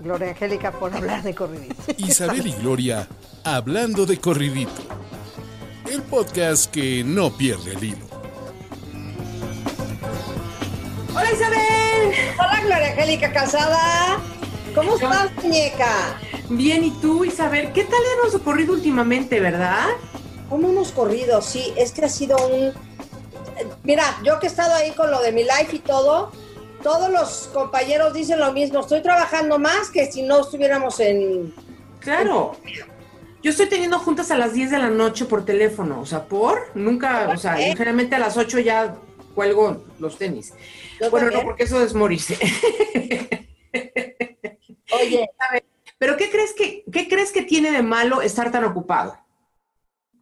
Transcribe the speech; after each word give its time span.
Gloria 0.00 0.28
Angélica, 0.30 0.72
por 0.72 0.94
hablar 0.94 1.22
de 1.22 1.34
corridito. 1.34 1.74
Isabel 1.98 2.46
y 2.46 2.52
Gloria 2.52 3.08
hablando 3.44 4.06
de 4.06 4.18
corridito. 4.18 4.82
El 5.90 6.02
podcast 6.02 6.70
que 6.70 7.02
no 7.02 7.36
pierde 7.36 7.72
el 7.72 7.84
hilo. 7.84 8.06
Hola 11.14 11.32
Isabel. 11.32 12.14
Hola 12.38 12.60
Gloria 12.60 12.90
Angélica 12.90 13.32
Casada. 13.32 14.18
¿Cómo 14.74 14.94
estás, 14.94 15.32
muñeca? 15.42 16.20
Bien, 16.50 16.84
¿y 16.84 16.90
tú, 17.00 17.24
Isabel? 17.24 17.72
¿Qué 17.72 17.84
tal 17.84 18.00
hemos 18.18 18.40
corrido 18.42 18.74
últimamente, 18.74 19.40
verdad? 19.40 19.88
¿Cómo 20.48 20.68
hemos 20.68 20.92
corrido? 20.92 21.42
Sí, 21.42 21.72
es 21.76 21.92
que 21.92 22.04
ha 22.04 22.08
sido 22.08 22.36
un... 22.46 22.72
Mira, 23.82 24.04
yo 24.24 24.38
que 24.38 24.46
he 24.46 24.50
estado 24.50 24.74
ahí 24.74 24.92
con 24.92 25.10
lo 25.10 25.20
de 25.20 25.32
mi 25.32 25.42
life 25.42 25.74
y 25.74 25.78
todo, 25.80 26.30
todos 26.82 27.10
los 27.10 27.50
compañeros 27.52 28.12
dicen 28.12 28.40
lo 28.40 28.52
mismo. 28.52 28.80
Estoy 28.80 29.02
trabajando 29.02 29.58
más 29.58 29.90
que 29.90 30.10
si 30.10 30.22
no 30.22 30.40
estuviéramos 30.40 31.00
en... 31.00 31.54
Claro. 32.00 32.56
Yo 33.42 33.50
estoy 33.50 33.66
teniendo 33.66 33.98
juntas 33.98 34.30
a 34.30 34.36
las 34.36 34.52
10 34.52 34.70
de 34.70 34.78
la 34.78 34.90
noche 34.90 35.24
por 35.24 35.44
teléfono, 35.44 36.00
o 36.00 36.06
sea, 36.06 36.24
por, 36.24 36.72
nunca, 36.74 37.28
o 37.28 37.36
sea, 37.36 37.54
generalmente 37.54 38.16
a 38.16 38.18
las 38.18 38.36
8 38.36 38.58
ya 38.58 38.96
cuelgo 39.34 39.84
los 40.00 40.18
tenis. 40.18 40.54
bueno, 41.10 41.30
no, 41.30 41.42
porque 41.42 41.62
eso 41.62 41.80
es 41.82 41.94
morirse. 41.94 42.36
Oye, 45.00 45.30
pero 45.98 46.16
¿qué 46.16 46.30
crees 46.30 46.52
que 46.54 46.82
qué 46.90 47.08
crees 47.08 47.30
que 47.30 47.42
tiene 47.42 47.70
de 47.70 47.82
malo 47.82 48.22
estar 48.22 48.50
tan 48.50 48.64
ocupado? 48.64 49.16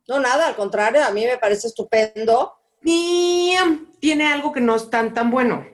No, 0.09 0.21
nada, 0.21 0.49
al 0.49 0.57
contrario, 0.57 1.03
a 1.05 1.11
mí 1.11 1.25
me 1.25 1.39
parece 1.39 1.69
estupendo. 1.69 2.53
Y 2.85 3.55
tiene 3.99 4.27
algo 4.27 4.53
que 4.53 4.61
no 4.61 4.77
es 4.77 4.91
tan 4.91 5.15
tan 5.15 5.31
bueno. 5.31 5.65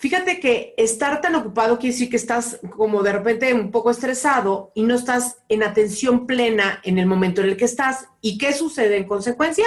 Fíjate 0.00 0.38
que 0.38 0.74
estar 0.76 1.20
tan 1.20 1.34
ocupado 1.34 1.76
quiere 1.76 1.92
decir 1.92 2.08
que 2.08 2.16
estás 2.16 2.60
como 2.76 3.02
de 3.02 3.12
repente 3.12 3.52
un 3.52 3.72
poco 3.72 3.90
estresado 3.90 4.70
y 4.76 4.82
no 4.82 4.94
estás 4.94 5.38
en 5.48 5.64
atención 5.64 6.24
plena 6.24 6.80
en 6.84 6.98
el 6.98 7.06
momento 7.06 7.40
en 7.40 7.48
el 7.48 7.56
que 7.56 7.64
estás. 7.64 8.06
¿Y 8.20 8.38
qué 8.38 8.52
sucede 8.52 8.96
en 8.96 9.08
consecuencia? 9.08 9.66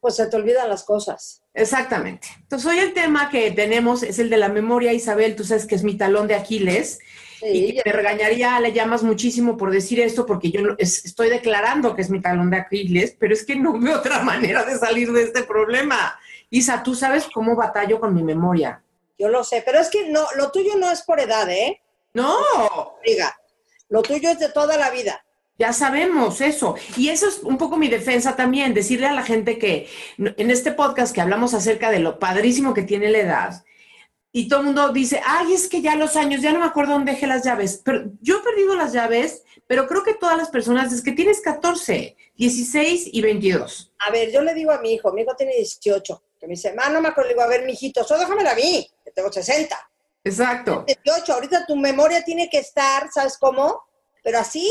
Pues 0.00 0.16
se 0.16 0.26
te 0.26 0.36
olvidan 0.36 0.68
las 0.68 0.84
cosas. 0.84 1.42
Exactamente. 1.54 2.28
Entonces 2.42 2.70
hoy 2.70 2.78
el 2.78 2.92
tema 2.92 3.30
que 3.30 3.52
tenemos 3.52 4.02
es 4.02 4.18
el 4.18 4.28
de 4.28 4.36
la 4.36 4.50
memoria, 4.50 4.92
Isabel, 4.92 5.34
tú 5.34 5.44
sabes 5.44 5.64
que 5.64 5.76
es 5.76 5.82
mi 5.82 5.96
talón 5.96 6.28
de 6.28 6.34
Aquiles. 6.34 6.98
y 7.42 7.74
que 7.74 7.82
me 7.86 7.92
regañaría, 7.92 8.60
le 8.60 8.72
llamas 8.72 9.02
muchísimo 9.02 9.56
por 9.56 9.70
decir 9.70 9.98
esto, 9.98 10.26
porque 10.26 10.50
yo 10.50 10.60
estoy 10.78 11.30
declarando 11.30 11.96
que 11.96 12.02
es 12.02 12.10
mi 12.10 12.20
talón 12.20 12.50
de 12.50 12.58
Aquiles, 12.58 13.16
pero 13.18 13.32
es 13.32 13.46
que 13.46 13.56
no 13.56 13.78
veo 13.80 13.96
otra 13.96 14.22
manera 14.22 14.62
de 14.64 14.76
salir 14.76 15.10
de 15.10 15.22
este 15.22 15.42
problema. 15.42 16.18
Isa, 16.50 16.82
tú 16.82 16.94
sabes 16.94 17.26
cómo 17.32 17.56
batallo 17.56 17.98
con 17.98 18.14
mi 18.14 18.22
memoria. 18.22 18.83
Yo 19.18 19.28
lo 19.28 19.44
sé, 19.44 19.62
pero 19.64 19.78
es 19.78 19.88
que 19.90 20.08
no, 20.08 20.26
lo 20.36 20.50
tuyo 20.50 20.76
no 20.76 20.90
es 20.90 21.02
por 21.02 21.20
edad, 21.20 21.48
¿eh? 21.50 21.80
No. 22.12 22.38
Diga, 23.04 23.36
lo 23.88 24.02
tuyo 24.02 24.30
es 24.30 24.38
de 24.38 24.48
toda 24.48 24.76
la 24.76 24.90
vida. 24.90 25.24
Ya 25.58 25.72
sabemos 25.72 26.40
eso. 26.40 26.74
Y 26.96 27.10
eso 27.10 27.28
es 27.28 27.38
un 27.38 27.58
poco 27.58 27.76
mi 27.76 27.88
defensa 27.88 28.34
también, 28.34 28.74
decirle 28.74 29.06
a 29.06 29.12
la 29.12 29.22
gente 29.22 29.58
que 29.58 29.88
en 30.18 30.50
este 30.50 30.72
podcast 30.72 31.14
que 31.14 31.20
hablamos 31.20 31.54
acerca 31.54 31.90
de 31.90 32.00
lo 32.00 32.18
padrísimo 32.18 32.74
que 32.74 32.82
tiene 32.82 33.10
la 33.10 33.18
edad, 33.18 33.64
y 34.36 34.48
todo 34.48 34.60
el 34.60 34.66
mundo 34.66 34.92
dice, 34.92 35.20
ay, 35.24 35.52
es 35.52 35.68
que 35.68 35.80
ya 35.80 35.94
los 35.94 36.16
años, 36.16 36.42
ya 36.42 36.52
no 36.52 36.58
me 36.58 36.66
acuerdo 36.66 36.94
dónde 36.94 37.12
dejé 37.12 37.28
las 37.28 37.44
llaves. 37.44 37.80
Pero 37.84 38.10
yo 38.20 38.38
he 38.38 38.42
perdido 38.42 38.74
las 38.74 38.92
llaves, 38.92 39.44
pero 39.68 39.86
creo 39.86 40.02
que 40.02 40.14
todas 40.14 40.36
las 40.36 40.50
personas, 40.50 40.92
es 40.92 41.02
que 41.02 41.12
tienes 41.12 41.40
14, 41.40 42.16
16 42.34 43.10
y 43.12 43.22
22. 43.22 43.92
A 44.00 44.10
ver, 44.10 44.32
yo 44.32 44.42
le 44.42 44.52
digo 44.54 44.72
a 44.72 44.80
mi 44.80 44.94
hijo, 44.94 45.12
mi 45.12 45.22
hijo 45.22 45.36
tiene 45.36 45.54
18, 45.54 46.20
que 46.44 46.48
me 46.48 46.54
dice, 46.54 46.74
ma, 46.74 46.90
no 46.90 47.00
me 47.00 47.08
acuerdo, 47.08 47.28
le 47.28 47.34
digo, 47.34 47.42
a 47.42 47.48
ver, 47.48 47.64
mijito, 47.64 48.04
solo 48.04 48.20
déjamela 48.20 48.52
a 48.52 48.54
mí, 48.54 48.86
que 49.02 49.10
tengo 49.10 49.32
60. 49.32 49.76
Exacto. 50.22 50.84
18, 50.86 51.32
ahorita 51.32 51.66
tu 51.66 51.74
memoria 51.76 52.22
tiene 52.22 52.50
que 52.50 52.58
estar, 52.58 53.08
¿sabes 53.12 53.38
cómo? 53.38 53.82
Pero 54.22 54.38
así. 54.38 54.70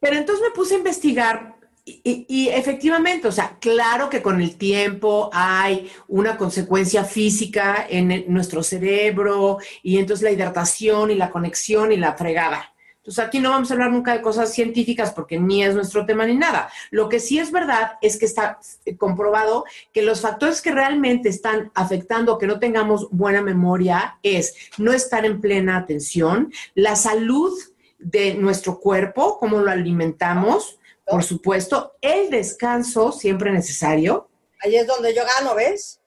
Pero 0.00 0.16
entonces 0.16 0.44
me 0.44 0.50
puse 0.50 0.74
a 0.74 0.78
investigar 0.78 1.56
y, 1.84 2.50
efectivamente, 2.50 3.28
o 3.28 3.32
sea, 3.32 3.56
claro 3.60 4.10
que 4.10 4.20
con 4.20 4.42
el 4.42 4.58
tiempo 4.58 5.30
hay 5.32 5.90
una 6.06 6.36
consecuencia 6.36 7.04
física 7.04 7.86
en 7.88 8.30
nuestro 8.32 8.62
cerebro 8.62 9.58
y 9.82 9.98
entonces 9.98 10.22
la 10.22 10.30
hidratación 10.30 11.10
y 11.10 11.14
la 11.14 11.30
conexión 11.30 11.90
y 11.92 11.96
la 11.96 12.14
fregada. 12.14 12.74
Entonces 13.08 13.24
aquí 13.24 13.40
no 13.40 13.48
vamos 13.48 13.70
a 13.70 13.72
hablar 13.72 13.90
nunca 13.90 14.12
de 14.12 14.20
cosas 14.20 14.52
científicas 14.52 15.12
porque 15.12 15.40
ni 15.40 15.64
es 15.64 15.74
nuestro 15.74 16.04
tema 16.04 16.26
ni 16.26 16.34
nada. 16.34 16.70
Lo 16.90 17.08
que 17.08 17.20
sí 17.20 17.38
es 17.38 17.50
verdad 17.50 17.92
es 18.02 18.18
que 18.18 18.26
está 18.26 18.60
comprobado 18.98 19.64
que 19.94 20.02
los 20.02 20.20
factores 20.20 20.60
que 20.60 20.72
realmente 20.72 21.30
están 21.30 21.72
afectando 21.74 22.36
que 22.36 22.46
no 22.46 22.58
tengamos 22.58 23.08
buena 23.10 23.40
memoria 23.40 24.18
es 24.22 24.54
no 24.76 24.92
estar 24.92 25.24
en 25.24 25.40
plena 25.40 25.78
atención, 25.78 26.52
la 26.74 26.96
salud 26.96 27.58
de 27.98 28.34
nuestro 28.34 28.78
cuerpo, 28.78 29.38
cómo 29.38 29.60
lo 29.60 29.70
alimentamos, 29.70 30.78
por 31.06 31.24
supuesto, 31.24 31.94
el 32.02 32.28
descanso 32.28 33.10
siempre 33.10 33.50
necesario. 33.52 34.28
Ahí 34.60 34.76
es 34.76 34.86
donde 34.86 35.14
yo 35.14 35.22
gano, 35.38 35.54
¿ves? 35.54 35.98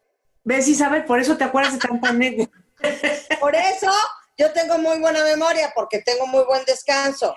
¿Ves, 0.44 0.68
Isabel? 0.68 1.06
Por 1.06 1.20
eso 1.20 1.36
te 1.36 1.46
acuerdas 1.46 1.74
de 1.74 1.80
tanta 1.80 2.10
anécdota. 2.10 2.60
Por 3.40 3.56
eso 3.56 3.90
yo 4.42 4.52
tengo 4.54 4.80
muy 4.80 4.98
buena 4.98 5.24
memoria, 5.24 5.72
porque 5.76 6.02
tengo 6.02 6.26
muy 6.26 6.44
buen 6.46 6.66
descanso. 6.66 7.36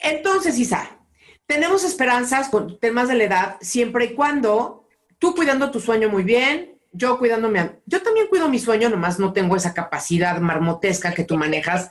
Entonces, 0.00 0.58
Isa, 0.58 0.98
tenemos 1.46 1.84
esperanzas 1.84 2.48
con 2.48 2.80
temas 2.80 3.06
de 3.06 3.14
la 3.14 3.24
edad, 3.24 3.56
siempre 3.60 4.06
y 4.06 4.14
cuando 4.14 4.88
tú 5.20 5.36
cuidando 5.36 5.70
tu 5.70 5.78
sueño 5.78 6.08
muy 6.08 6.24
bien, 6.24 6.80
yo 6.90 7.16
cuidándome. 7.18 7.80
Yo 7.86 8.02
también 8.02 8.26
cuido 8.26 8.48
mi 8.48 8.58
sueño, 8.58 8.88
nomás 8.88 9.20
no 9.20 9.32
tengo 9.32 9.54
esa 9.54 9.72
capacidad 9.72 10.38
marmotesca 10.40 11.14
que 11.14 11.22
tú 11.22 11.36
manejas 11.36 11.90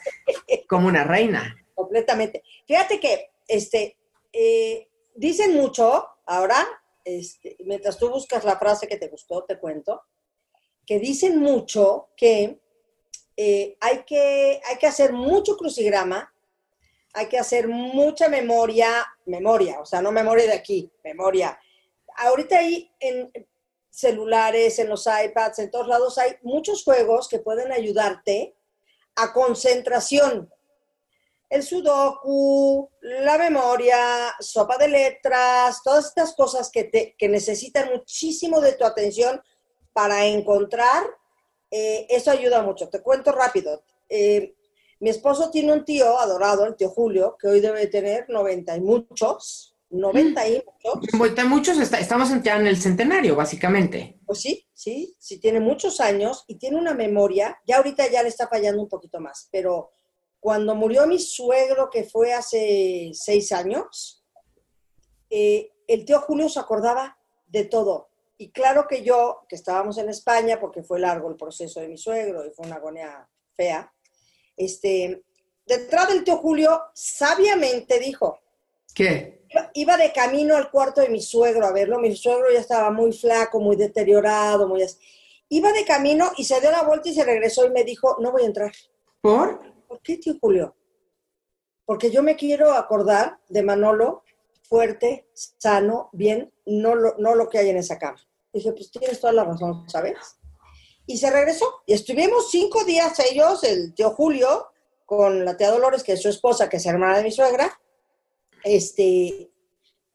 como 0.68 0.88
una 0.88 1.06
reina. 1.06 1.56
Completamente. 1.74 2.44
Fíjate 2.68 3.00
que, 3.00 3.32
este, 3.48 3.98
eh, 4.34 4.90
dicen 5.16 5.56
mucho, 5.56 6.08
ahora, 6.26 6.68
este, 7.06 7.56
mientras 7.66 7.98
tú 7.98 8.10
buscas 8.10 8.44
la 8.44 8.60
frase 8.60 8.88
que 8.88 8.98
te 8.98 9.08
gustó, 9.08 9.46
te 9.46 9.58
cuento, 9.58 10.02
que 10.86 11.00
dicen 11.00 11.40
mucho 11.40 12.10
que, 12.18 12.61
eh, 13.44 13.78
hay, 13.80 14.04
que 14.04 14.62
hay 14.64 14.78
que 14.78 14.88
hacer 14.88 15.14
mucho 15.14 15.58
crucigrama, 15.58 16.34
hay 17.14 17.28
que 17.28 17.40
hacer 17.40 17.68
mucha 17.68 18.30
memoria, 18.30 19.06
memoria, 19.26 19.80
o 19.80 19.86
sea, 19.86 20.02
no 20.02 20.12
memoria 20.12 20.46
de 20.46 20.54
aquí, 20.54 20.92
memoria. 21.04 21.60
Ahorita 22.18 22.60
ahí 22.60 22.92
en 23.00 23.32
celulares, 23.90 24.78
en 24.80 24.90
los 24.90 25.08
iPads, 25.08 25.60
en 25.60 25.72
todos 25.72 25.88
lados 25.88 26.18
hay 26.18 26.36
muchos 26.44 26.84
juegos 26.84 27.28
que 27.28 27.40
pueden 27.40 27.72
ayudarte 27.72 28.56
a 29.16 29.34
concentración 29.34 30.50
el 31.52 31.64
sudoku, 31.64 32.90
la 33.02 33.38
memoria, 33.38 34.34
sopa 34.40 34.78
de 34.78 34.88
letras, 34.88 35.82
todas 35.84 36.06
estas 36.06 36.34
cosas 36.34 36.72
que, 36.72 36.86
te, 36.86 37.14
que 37.18 37.28
necesitan 37.28 37.90
muchísimo 37.92 38.62
de 38.62 38.72
tu 38.72 38.86
atención 38.86 39.42
para 39.92 40.26
encontrar, 40.26 41.04
eh, 41.72 42.06
eso 42.10 42.30
ayuda 42.32 42.62
mucho. 42.62 42.90
Te 42.90 43.02
cuento 43.02 43.32
rápido. 43.32 43.84
Eh, 44.10 44.56
mi 45.00 45.10
esposo 45.10 45.50
tiene 45.50 45.74
un 45.74 45.84
tío 45.84 46.20
adorado, 46.20 46.66
el 46.66 46.76
tío 46.76 46.90
Julio, 46.90 47.36
que 47.40 47.48
hoy 47.48 47.62
debe 47.62 47.88
tener 47.88 48.30
90 48.30 48.78
y 48.78 48.82
muchos. 48.82 49.76
90 49.90 50.48
y 50.48 50.64
muchos. 50.64 51.14
90 51.14 51.42
y 51.42 51.48
muchos, 51.48 51.78
estamos 51.80 52.30
ya 52.44 52.58
en 52.58 52.68
el 52.68 52.78
centenario, 52.78 53.36
básicamente. 53.36 54.20
Pues 54.26 54.40
sí, 54.40 54.68
sí, 54.74 55.16
sí, 55.18 55.40
tiene 55.40 55.60
muchos 55.60 56.00
años 56.00 56.46
y 56.48 56.56
tiene 56.56 56.78
una 56.78 56.94
memoria, 56.94 57.60
ya 57.66 57.78
ahorita 57.78 58.10
ya 58.10 58.24
le 58.24 58.30
está 58.30 58.48
fallando 58.48 58.82
un 58.82 58.88
poquito 58.88 59.20
más, 59.20 59.50
pero 59.52 59.92
cuando 60.40 60.76
murió 60.76 61.06
mi 61.08 61.20
suegro, 61.20 61.90
que 61.90 62.04
fue 62.04 62.34
hace 62.34 63.12
seis 63.14 63.52
años, 63.52 64.24
eh, 65.30 65.72
el 65.88 66.06
tío 66.06 66.22
Julio 66.22 66.48
se 66.48 66.60
acordaba 66.60 67.18
de 67.48 67.66
todo. 67.66 68.11
Y 68.42 68.50
claro 68.50 68.88
que 68.88 69.04
yo, 69.04 69.46
que 69.48 69.56
estábamos 69.56 70.00
en 70.00 70.10
España, 70.10 70.60
porque 70.60 70.82
fue 70.82 71.00
largo 71.00 71.30
el 71.30 71.36
proceso 71.36 71.80
de 71.80 71.88
mi 71.88 71.96
suegro 71.96 72.44
y 72.44 72.50
fue 72.50 72.66
una 72.66 72.78
agonía 72.78 73.30
fea, 73.56 73.94
este, 74.58 75.22
detrás 75.64 76.10
del 76.10 76.24
tío 76.24 76.38
Julio 76.38 76.82
sabiamente 76.96 78.00
dijo, 78.00 78.40
¿qué? 78.96 79.46
Iba 79.76 79.96
de 79.96 80.12
camino 80.12 80.56
al 80.56 80.72
cuarto 80.72 81.02
de 81.02 81.10
mi 81.10 81.22
suegro 81.22 81.68
a 81.68 81.72
verlo, 81.72 82.00
mi 82.00 82.16
suegro 82.16 82.52
ya 82.52 82.62
estaba 82.62 82.90
muy 82.90 83.14
flaco, 83.14 83.60
muy 83.60 83.76
deteriorado, 83.76 84.68
muy... 84.68 84.84
Iba 85.50 85.72
de 85.72 85.86
camino 85.86 86.32
y 86.36 86.44
se 86.44 86.60
dio 86.60 86.72
la 86.72 86.82
vuelta 86.82 87.10
y 87.10 87.14
se 87.14 87.24
regresó 87.24 87.68
y 87.68 87.70
me 87.70 87.84
dijo, 87.84 88.18
no 88.22 88.32
voy 88.32 88.42
a 88.42 88.48
entrar. 88.48 88.72
¿Por? 89.22 89.62
¿Por 89.88 90.02
qué, 90.02 90.18
tío 90.18 90.34
Julio? 90.42 90.76
porque 91.86 92.10
yo 92.10 92.24
me 92.24 92.38
quiero 92.38 92.74
acordar 92.74 93.38
de 93.50 93.64
Manolo 93.64 94.24
fuerte, 94.64 95.28
sano, 95.34 96.10
bien, 96.14 96.54
no 96.66 96.96
lo, 96.96 97.16
no 97.18 97.36
lo 97.36 97.50
que 97.50 97.58
hay 97.58 97.70
en 97.70 97.76
esa 97.76 98.00
cama. 98.00 98.18
Dije, 98.54 98.72
pues 98.74 98.92
tienes 98.92 99.20
toda 99.20 99.34
la 99.34 99.44
razón, 99.46 99.90
¿sabes? 99.90 100.18
Y 101.06 101.18
se 101.18 101.30
regresó. 101.32 101.66
Y 101.86 101.94
estuvimos 101.94 102.52
cinco 102.52 102.84
días 102.84 103.20
ellos, 103.20 103.64
el 103.64 103.94
tío 103.94 104.12
Julio, 104.12 104.68
con 105.06 105.44
la 105.46 105.58
tía 105.58 105.72
Dolores, 105.72 106.04
que 106.04 106.14
es 106.14 106.22
su 106.22 106.30
esposa, 106.30 106.70
que 106.70 106.78
es 106.78 106.86
hermana 106.86 107.18
de 107.18 107.24
mi 107.24 107.32
suegra, 107.32 107.80
este, 108.64 109.52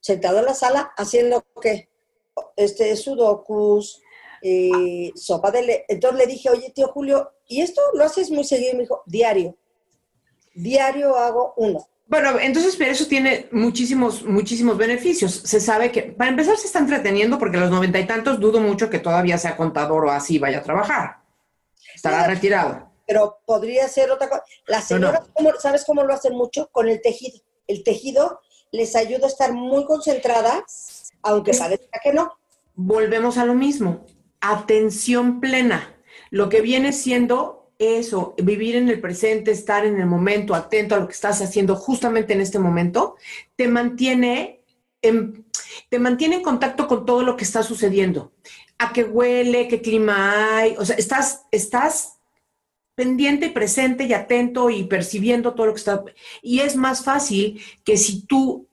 sentado 0.01 0.39
en 0.39 0.47
la 0.47 0.55
sala, 0.55 0.93
haciendo 0.97 1.45
que 1.61 1.89
este, 2.57 2.97
sudokus, 2.97 4.01
eh, 4.43 5.13
sopa 5.15 5.51
de... 5.51 5.63
Le 5.63 5.85
Entonces 5.89 6.19
le 6.19 6.27
dije, 6.27 6.51
oye, 6.51 6.71
tío 6.71 6.89
Julio, 6.89 7.33
¿y 7.49 7.63
esto 7.63 7.81
lo 7.95 8.05
haces 8.05 8.31
muy 8.31 8.45
seguido? 8.45 8.73
Y 8.73 8.77
me 8.77 8.83
dijo, 8.83 9.03
diario. 9.07 9.57
Diario 10.55 11.17
hago 11.17 11.55
uno. 11.57 11.87
Bueno, 12.09 12.39
entonces, 12.39 12.77
pero 12.77 12.93
eso 12.93 13.07
tiene 13.07 13.49
muchísimos, 13.51 14.23
muchísimos 14.23 14.77
beneficios. 14.77 15.33
Se 15.45 15.61
sabe 15.61 15.91
que, 15.91 16.03
para 16.03 16.31
empezar, 16.31 16.57
se 16.57 16.69
está 16.69 16.79
entreteniendo 16.79 17.37
porque 17.39 17.57
a 17.57 17.61
los 17.61 17.71
noventa 17.71 17.99
y 17.99 18.07
tantos 18.07 18.39
dudo 18.39 18.61
mucho 18.61 18.89
que 18.89 19.01
todavía 19.01 19.39
sea 19.39 19.57
contador 19.57 20.05
o 20.05 20.11
así 20.11 20.39
vaya 20.39 20.59
a 20.59 20.63
trabajar. 20.63 21.17
Estará 21.95 22.27
retirado. 22.27 22.93
Pero 23.07 23.39
podría 23.45 23.89
ser 23.89 24.11
otra 24.11 24.29
cosa. 24.29 24.45
Las 24.67 24.87
señoras, 24.87 25.23
¿sabes 25.61 25.85
cómo 25.85 26.05
lo 26.05 26.15
hacen 26.15 26.35
mucho? 26.35 26.69
Con 26.71 26.89
el 26.89 27.01
tejido. 27.01 27.41
El 27.67 27.83
tejido 27.83 28.41
les 28.71 28.95
ayuda 28.95 29.27
a 29.27 29.31
estar 29.31 29.53
muy 29.53 29.85
concentradas, 29.85 31.13
aunque 31.23 31.55
parezca 31.55 32.01
que 32.03 32.13
no. 32.13 32.39
Volvemos 32.75 33.37
a 33.39 33.45
lo 33.45 33.55
mismo. 33.55 34.07
Atención 34.41 35.41
plena. 35.41 35.97
Lo 36.31 36.49
que 36.49 36.61
viene 36.61 36.93
siendo 36.93 37.66
eso, 37.79 38.35
vivir 38.43 38.77
en 38.77 38.89
el 38.89 39.01
presente, 39.01 39.51
estar 39.51 39.85
en 39.85 40.01
el 40.01 40.07
momento, 40.07 40.55
atento 40.55 40.95
a 40.95 40.99
lo 40.99 41.07
que 41.07 41.15
estás 41.15 41.43
haciendo 41.43 41.77
justamente 41.77 42.33
en 42.33 42.41
este 42.41 42.59
momento, 42.59 43.17
te 43.57 43.69
mantiene 43.69 44.63
en, 45.03 45.45
te 45.89 45.99
mantiene 45.99 46.37
en 46.37 46.43
contacto 46.43 46.89
con 46.89 47.05
todo 47.05 47.23
lo 47.23 47.37
que 47.37 47.45
está 47.45 47.63
sucediendo. 47.63 48.33
A 48.79 48.93
qué 48.93 49.05
huele, 49.05 49.69
qué 49.69 49.81
clima 49.81 50.59
hay, 50.59 50.75
o 50.79 50.85
sea, 50.85 50.97
estás, 50.97 51.47
estás 51.51 52.19
pendiente 52.95 53.47
y 53.47 53.51
presente 53.51 54.05
y 54.05 54.13
atento 54.13 54.71
y 54.71 54.85
percibiendo 54.85 55.55
todo 55.55 55.67
lo 55.67 55.73
que 55.75 55.79
está. 55.79 56.03
Y 56.43 56.61
es 56.61 56.77
más 56.77 57.05
fácil 57.05 57.61
que 57.85 57.97
si 57.97 58.27
tú 58.27 58.69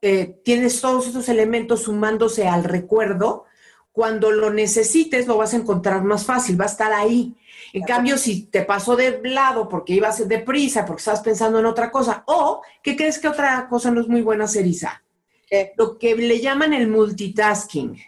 eh, 0.00 0.40
tienes 0.44 0.80
todos 0.80 1.06
esos 1.06 1.28
elementos 1.28 1.82
sumándose 1.82 2.48
al 2.48 2.64
recuerdo, 2.64 3.44
cuando 3.92 4.30
lo 4.30 4.50
necesites 4.50 5.26
lo 5.26 5.36
vas 5.36 5.54
a 5.54 5.58
encontrar 5.58 6.02
más 6.02 6.24
fácil, 6.24 6.60
va 6.60 6.64
a 6.64 6.68
estar 6.68 6.92
ahí. 6.92 7.36
En 7.74 7.82
cambio, 7.84 8.18
si 8.18 8.44
te 8.44 8.62
pasó 8.62 8.96
de 8.96 9.20
lado 9.24 9.68
porque 9.68 9.94
ibas 9.94 10.26
deprisa, 10.28 10.84
porque 10.84 11.00
estabas 11.00 11.20
pensando 11.20 11.58
en 11.58 11.66
otra 11.66 11.90
cosa, 11.90 12.24
o 12.26 12.62
¿qué 12.82 12.96
crees 12.96 13.18
que 13.18 13.28
otra 13.28 13.68
cosa 13.68 13.90
no 13.90 14.00
es 14.00 14.08
muy 14.08 14.22
buena 14.22 14.44
hacer, 14.44 14.66
Isa? 14.66 15.02
Lo 15.76 15.98
que 15.98 16.16
le 16.16 16.40
llaman 16.40 16.72
el 16.72 16.88
multitasking. 16.88 17.98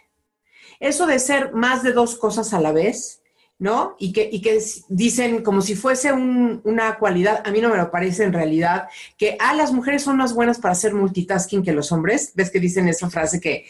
Eso 0.79 1.05
de 1.05 1.19
ser 1.19 1.53
más 1.53 1.83
de 1.83 1.93
dos 1.93 2.15
cosas 2.15 2.53
a 2.53 2.59
la 2.59 2.71
vez, 2.71 3.21
¿no? 3.57 3.95
Y 3.99 4.11
que, 4.11 4.27
y 4.31 4.41
que 4.41 4.59
dicen 4.89 5.41
como 5.43 5.61
si 5.61 5.75
fuese 5.75 6.11
una 6.11 6.97
cualidad, 6.97 7.41
a 7.45 7.51
mí 7.51 7.61
no 7.61 7.69
me 7.69 7.77
lo 7.77 7.89
parece 7.89 8.23
en 8.23 8.33
realidad, 8.33 8.89
que 9.17 9.37
ah, 9.39 9.53
las 9.53 9.71
mujeres 9.71 10.03
son 10.03 10.17
más 10.17 10.33
buenas 10.33 10.59
para 10.59 10.73
hacer 10.73 10.93
multitasking 10.93 11.63
que 11.63 11.71
los 11.71 11.91
hombres. 11.91 12.33
¿Ves 12.35 12.51
que 12.51 12.59
dicen 12.59 12.87
esa 12.87 13.09
frase 13.09 13.39
que 13.39 13.65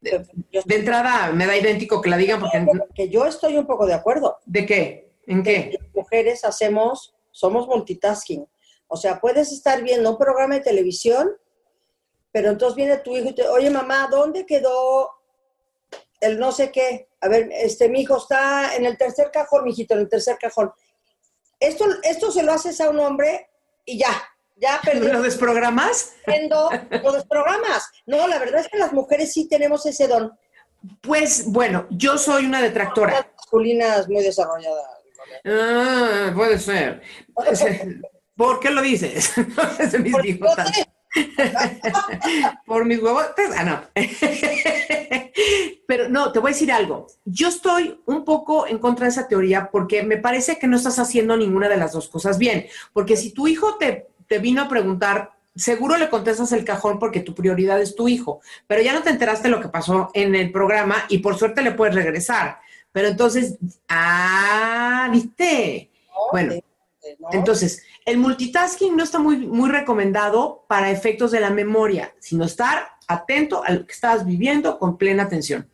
de, 0.00 0.26
entrada 0.68 1.32
me 1.32 1.46
da 1.46 1.56
idéntico 1.56 2.00
que 2.00 2.10
la 2.10 2.16
digan 2.16 2.40
porque... 2.40 2.66
Que 2.94 3.08
yo 3.08 3.26
estoy 3.26 3.56
un 3.56 3.66
poco 3.66 3.86
de 3.86 3.94
acuerdo. 3.94 4.38
¿De 4.46 4.66
qué? 4.66 5.12
¿En 5.26 5.42
qué? 5.42 5.76
Las 5.78 5.94
mujeres 5.94 6.44
hacemos, 6.44 7.14
somos 7.30 7.66
multitasking. 7.66 8.46
O 8.88 8.96
sea, 8.96 9.20
puedes 9.20 9.52
estar 9.52 9.82
viendo 9.82 10.10
un 10.10 10.18
programa 10.18 10.56
de 10.56 10.62
televisión, 10.62 11.30
pero 12.32 12.50
entonces 12.50 12.76
viene 12.76 12.98
tu 12.98 13.16
hijo 13.16 13.28
y 13.28 13.34
te, 13.34 13.46
oye 13.46 13.70
mamá, 13.70 14.08
¿dónde 14.10 14.46
quedó 14.46 15.10
el 16.20 16.38
no 16.38 16.50
sé 16.52 16.72
qué? 16.72 17.08
A 17.20 17.28
ver, 17.28 17.50
este, 17.52 17.88
mi 17.88 18.00
hijo 18.00 18.16
está 18.16 18.74
en 18.74 18.86
el 18.86 18.96
tercer 18.96 19.30
cajón, 19.30 19.64
mijito, 19.64 19.94
en 19.94 20.00
el 20.00 20.08
tercer 20.08 20.38
cajón. 20.38 20.72
Esto, 21.60 21.84
esto 22.02 22.32
se 22.32 22.42
lo 22.42 22.52
haces 22.52 22.80
a 22.80 22.90
un 22.90 22.98
hombre 22.98 23.50
y 23.84 23.98
ya, 23.98 24.10
ya 24.60 24.80
perdí. 24.84 25.08
¿Lo 25.08 25.22
desprogramas? 25.22 26.14
Lo 27.02 27.12
desprogramas. 27.12 27.90
No, 28.06 28.28
la 28.28 28.38
verdad 28.38 28.60
es 28.60 28.68
que 28.68 28.78
las 28.78 28.92
mujeres 28.92 29.32
sí 29.32 29.48
tenemos 29.48 29.86
ese 29.86 30.06
don. 30.06 30.32
Pues 31.00 31.44
bueno, 31.46 31.86
yo 31.90 32.16
soy 32.16 32.46
una 32.46 32.62
detractora. 32.62 33.12
Las 33.12 33.26
masculinas 33.36 34.08
muy 34.08 34.22
desarrolladas. 34.22 34.86
Ah, 35.44 36.32
puede 36.34 36.58
ser. 36.58 37.02
¿Por 38.36 38.60
qué 38.60 38.70
lo 38.70 38.80
dices? 38.80 39.32
mis 40.00 40.38
Por 42.66 42.84
mis 42.86 43.02
huevos. 43.02 43.26
Ah, 43.56 43.64
no. 43.64 43.82
Pero 45.86 46.08
no, 46.08 46.32
te 46.32 46.38
voy 46.38 46.50
a 46.50 46.54
decir 46.54 46.72
algo. 46.72 47.06
Yo 47.24 47.48
estoy 47.48 48.00
un 48.06 48.24
poco 48.24 48.66
en 48.66 48.78
contra 48.78 49.06
de 49.06 49.10
esa 49.10 49.28
teoría 49.28 49.70
porque 49.70 50.02
me 50.02 50.16
parece 50.16 50.58
que 50.58 50.66
no 50.66 50.76
estás 50.76 50.98
haciendo 50.98 51.36
ninguna 51.36 51.68
de 51.68 51.76
las 51.76 51.92
dos 51.92 52.08
cosas 52.08 52.38
bien. 52.38 52.66
Porque 52.92 53.16
si 53.16 53.32
tu 53.32 53.48
hijo 53.48 53.76
te 53.76 54.09
te 54.30 54.38
vino 54.38 54.62
a 54.62 54.68
preguntar, 54.68 55.32
seguro 55.56 55.96
le 55.96 56.08
contestas 56.08 56.52
el 56.52 56.64
cajón 56.64 57.00
porque 57.00 57.18
tu 57.18 57.34
prioridad 57.34 57.82
es 57.82 57.96
tu 57.96 58.06
hijo, 58.06 58.40
pero 58.68 58.80
ya 58.80 58.92
no 58.92 59.02
te 59.02 59.10
enteraste 59.10 59.48
lo 59.48 59.60
que 59.60 59.68
pasó 59.68 60.12
en 60.14 60.36
el 60.36 60.52
programa 60.52 61.04
y 61.08 61.18
por 61.18 61.36
suerte 61.36 61.62
le 61.62 61.72
puedes 61.72 61.96
regresar. 61.96 62.60
Pero 62.92 63.08
entonces, 63.08 63.58
ah, 63.88 65.08
viste. 65.10 65.90
Bueno, 66.30 66.54
entonces, 67.32 67.82
el 68.04 68.18
multitasking 68.18 68.96
no 68.96 69.02
está 69.02 69.18
muy, 69.18 69.38
muy 69.38 69.70
recomendado 69.70 70.64
para 70.68 70.90
efectos 70.90 71.30
de 71.30 71.40
la 71.40 71.50
memoria, 71.50 72.14
sino 72.18 72.44
estar 72.44 72.88
atento 73.08 73.64
a 73.64 73.72
lo 73.72 73.86
que 73.86 73.92
estabas 73.92 74.24
viviendo 74.24 74.78
con 74.78 74.96
plena 74.96 75.24
atención. 75.24 75.68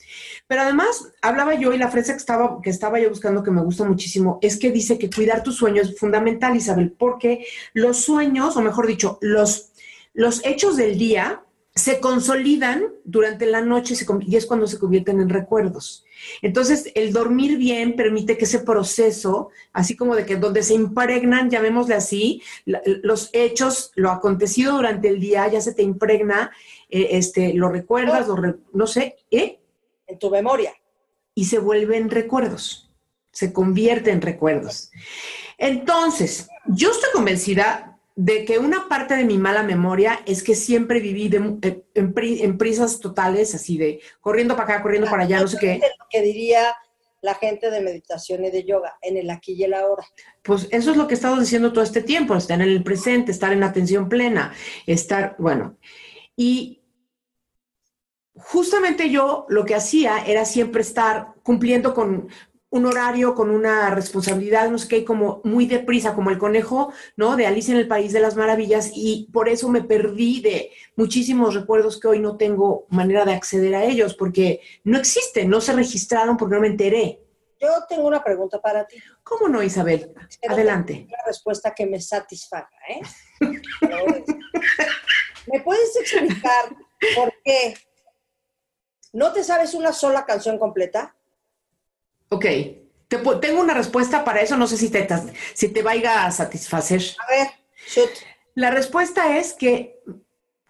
Pero 0.46 0.62
además, 0.62 1.12
hablaba 1.20 1.54
yo 1.54 1.72
y 1.72 1.78
la 1.78 1.90
frase 1.90 2.12
que 2.12 2.18
estaba, 2.18 2.60
que 2.62 2.70
estaba 2.70 2.98
yo 2.98 3.10
buscando 3.10 3.42
que 3.42 3.50
me 3.50 3.60
gusta 3.60 3.84
muchísimo 3.84 4.38
es 4.40 4.58
que 4.58 4.70
dice 4.70 4.98
que 4.98 5.10
cuidar 5.10 5.42
tus 5.42 5.56
sueños 5.56 5.90
es 5.90 5.98
fundamental, 5.98 6.56
Isabel, 6.56 6.92
porque 6.92 7.46
los 7.74 7.98
sueños, 7.98 8.56
o 8.56 8.62
mejor 8.62 8.86
dicho, 8.86 9.18
los, 9.20 9.72
los 10.14 10.44
hechos 10.44 10.76
del 10.76 10.96
día 10.96 11.42
se 11.76 12.00
consolidan 12.00 12.94
durante 13.04 13.44
la 13.44 13.60
noche 13.60 13.94
y 14.22 14.36
es 14.36 14.46
cuando 14.46 14.66
se 14.66 14.78
convierten 14.78 15.20
en 15.20 15.28
recuerdos. 15.28 16.06
Entonces, 16.40 16.90
el 16.94 17.12
dormir 17.12 17.58
bien 17.58 17.96
permite 17.96 18.38
que 18.38 18.46
ese 18.46 18.60
proceso, 18.60 19.50
así 19.74 19.94
como 19.94 20.16
de 20.16 20.24
que 20.24 20.36
donde 20.36 20.62
se 20.62 20.72
impregnan, 20.72 21.50
llamémosle 21.50 21.94
así, 21.94 22.42
los 22.64 23.28
hechos, 23.34 23.92
lo 23.94 24.10
acontecido 24.10 24.72
durante 24.72 25.08
el 25.08 25.20
día, 25.20 25.46
ya 25.48 25.60
se 25.60 25.74
te 25.74 25.82
impregna, 25.82 26.50
eh, 26.88 27.08
este, 27.10 27.52
lo 27.52 27.68
recuerdas, 27.68 28.26
lo 28.26 28.56
no 28.72 28.86
sé, 28.86 29.16
¿eh? 29.30 29.60
En 30.06 30.18
tu 30.18 30.30
memoria. 30.30 30.72
Y 31.34 31.44
se 31.44 31.58
vuelven 31.58 32.08
recuerdos, 32.08 32.90
se 33.32 33.52
convierte 33.52 34.12
en 34.12 34.22
recuerdos. 34.22 34.90
Entonces, 35.58 36.48
yo 36.68 36.90
estoy 36.90 37.10
convencida 37.12 37.95
de 38.16 38.46
que 38.46 38.58
una 38.58 38.88
parte 38.88 39.14
de 39.14 39.24
mi 39.24 39.36
mala 39.36 39.62
memoria 39.62 40.20
es 40.24 40.42
que 40.42 40.54
siempre 40.54 41.00
viví 41.00 41.30
eh, 41.62 41.84
en, 41.94 42.58
prisas 42.58 42.98
totales, 42.98 43.54
así 43.54 43.76
de 43.76 44.00
corriendo 44.20 44.56
para 44.56 44.74
acá, 44.74 44.82
corriendo 44.82 45.08
para 45.08 45.24
allá, 45.24 45.40
no 45.40 45.48
sé 45.48 45.58
qué. 45.60 45.74
Lo 45.98 46.06
que 46.10 46.22
diría 46.22 46.74
la 47.20 47.34
gente 47.34 47.70
de 47.70 47.80
meditación 47.80 48.44
y 48.44 48.50
de 48.50 48.64
yoga, 48.64 48.96
en 49.02 49.18
el 49.18 49.28
aquí 49.28 49.52
y 49.52 49.64
el 49.64 49.74
ahora. 49.74 50.04
Pues 50.42 50.66
eso 50.70 50.92
es 50.92 50.96
lo 50.96 51.06
que 51.06 51.14
he 51.14 51.16
estado 51.16 51.38
diciendo 51.38 51.72
todo 51.72 51.84
este 51.84 52.02
tiempo, 52.02 52.34
estar 52.34 52.60
en 52.60 52.68
el 52.68 52.82
presente, 52.82 53.32
estar 53.32 53.52
en 53.52 53.62
atención 53.62 54.08
plena, 54.08 54.54
estar, 54.86 55.36
bueno, 55.38 55.76
y 56.36 56.82
justamente 58.34 59.10
yo 59.10 59.44
lo 59.48 59.64
que 59.64 59.74
hacía 59.74 60.24
era 60.24 60.44
siempre 60.44 60.82
estar 60.82 61.34
cumpliendo 61.42 61.94
con, 61.94 62.28
un 62.76 62.86
horario 62.86 63.34
con 63.34 63.50
una 63.50 63.90
responsabilidad, 63.90 64.70
no 64.70 64.78
sé 64.78 64.88
qué, 64.88 65.04
como 65.04 65.40
muy 65.44 65.66
deprisa, 65.66 66.14
como 66.14 66.30
el 66.30 66.38
conejo, 66.38 66.92
¿no? 67.16 67.36
De 67.36 67.46
Alicia 67.46 67.72
en 67.72 67.80
el 67.80 67.88
País 67.88 68.12
de 68.12 68.20
las 68.20 68.36
Maravillas, 68.36 68.90
y 68.94 69.28
por 69.32 69.48
eso 69.48 69.68
me 69.68 69.82
perdí 69.82 70.40
de 70.40 70.70
muchísimos 70.96 71.54
recuerdos 71.54 71.98
que 72.00 72.08
hoy 72.08 72.20
no 72.20 72.36
tengo 72.36 72.86
manera 72.90 73.24
de 73.24 73.34
acceder 73.34 73.74
a 73.74 73.84
ellos, 73.84 74.14
porque 74.14 74.60
no 74.84 74.98
existen, 74.98 75.48
no 75.48 75.60
se 75.60 75.72
registraron 75.72 76.36
porque 76.36 76.54
no 76.54 76.60
me 76.60 76.68
enteré. 76.68 77.20
Yo 77.60 77.68
tengo 77.88 78.06
una 78.06 78.22
pregunta 78.22 78.60
para 78.60 78.86
ti. 78.86 78.96
¿Cómo 79.22 79.48
no, 79.48 79.62
Isabel? 79.62 80.12
Adelante. 80.48 81.06
Una 81.08 81.24
respuesta 81.26 81.74
que 81.74 81.86
me 81.86 82.00
satisfaga, 82.00 82.68
¿eh? 82.88 83.00
¿Me 85.46 85.60
puedes 85.60 85.96
explicar 85.96 86.76
por 87.14 87.32
qué 87.44 87.74
no 89.12 89.32
te 89.32 89.42
sabes 89.42 89.74
una 89.74 89.92
sola 89.92 90.26
canción 90.26 90.58
completa? 90.58 91.16
Ok, 92.28 92.44
tengo 93.08 93.60
una 93.60 93.74
respuesta 93.74 94.24
para 94.24 94.40
eso, 94.40 94.56
no 94.56 94.66
sé 94.66 94.76
si 94.76 94.90
te, 94.90 95.06
si 95.54 95.68
te 95.68 95.82
vaya 95.82 96.26
a 96.26 96.30
satisfacer. 96.30 97.02
A 97.18 97.30
ver, 97.30 97.48
shoot. 97.86 98.10
La 98.54 98.70
respuesta 98.70 99.38
es 99.38 99.52
que, 99.52 100.00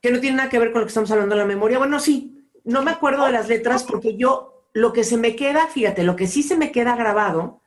que 0.03 0.11
no 0.11 0.21
tiene 0.21 0.37
nada 0.37 0.49
que 0.49 0.59
ver 0.59 0.73
con 0.73 0.81
lo 0.81 0.87
que 0.87 0.91
estamos 0.91 1.11
hablando 1.11 1.35
de 1.35 1.41
la 1.41 1.47
memoria. 1.47 1.79
Bueno, 1.79 2.01
sí, 2.01 2.51
no 2.65 2.83
me 2.83 2.91
acuerdo 2.91 3.25
de 3.25 3.33
las 3.33 3.49
letras 3.49 3.85
porque 3.85 4.17
yo, 4.17 4.69
lo 4.73 4.93
que 4.93 5.05
se 5.05 5.17
me 5.17 5.37
queda, 5.37 5.69
fíjate, 5.69 6.03
lo 6.03 6.17
que 6.17 6.27
sí 6.27 6.43
se 6.43 6.57
me 6.57 6.73
queda 6.73 6.97
grabado 6.97 7.63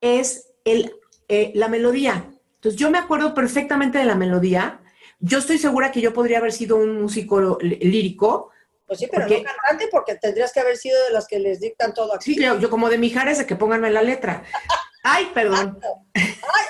es 0.00 0.52
el, 0.64 0.94
eh, 1.28 1.52
la 1.54 1.68
melodía. 1.68 2.30
Entonces 2.54 2.80
yo 2.80 2.90
me 2.90 2.98
acuerdo 2.98 3.34
perfectamente 3.34 3.98
de 3.98 4.04
la 4.04 4.14
melodía, 4.14 4.80
yo 5.20 5.38
estoy 5.38 5.58
segura 5.58 5.92
que 5.92 6.00
yo 6.00 6.12
podría 6.12 6.38
haber 6.38 6.52
sido 6.52 6.76
un 6.76 7.00
músico 7.00 7.58
lírico. 7.60 8.50
Pues 8.92 9.00
sí, 9.00 9.08
pero 9.10 9.26
no 9.26 9.42
cantante 9.42 9.88
porque 9.90 10.16
tendrías 10.16 10.52
que 10.52 10.60
haber 10.60 10.76
sido 10.76 11.02
de 11.04 11.12
las 11.12 11.26
que 11.26 11.38
les 11.38 11.60
dictan 11.60 11.94
todo 11.94 12.14
aquí. 12.14 12.34
Sí, 12.34 12.42
yo, 12.42 12.58
yo 12.58 12.68
como 12.68 12.90
de 12.90 12.98
Mijares, 12.98 13.38
de 13.38 13.46
que 13.46 13.56
pónganme 13.56 13.90
la 13.90 14.02
letra. 14.02 14.42
Ay, 15.02 15.30
perdón. 15.32 15.80
Ay, 16.12 16.24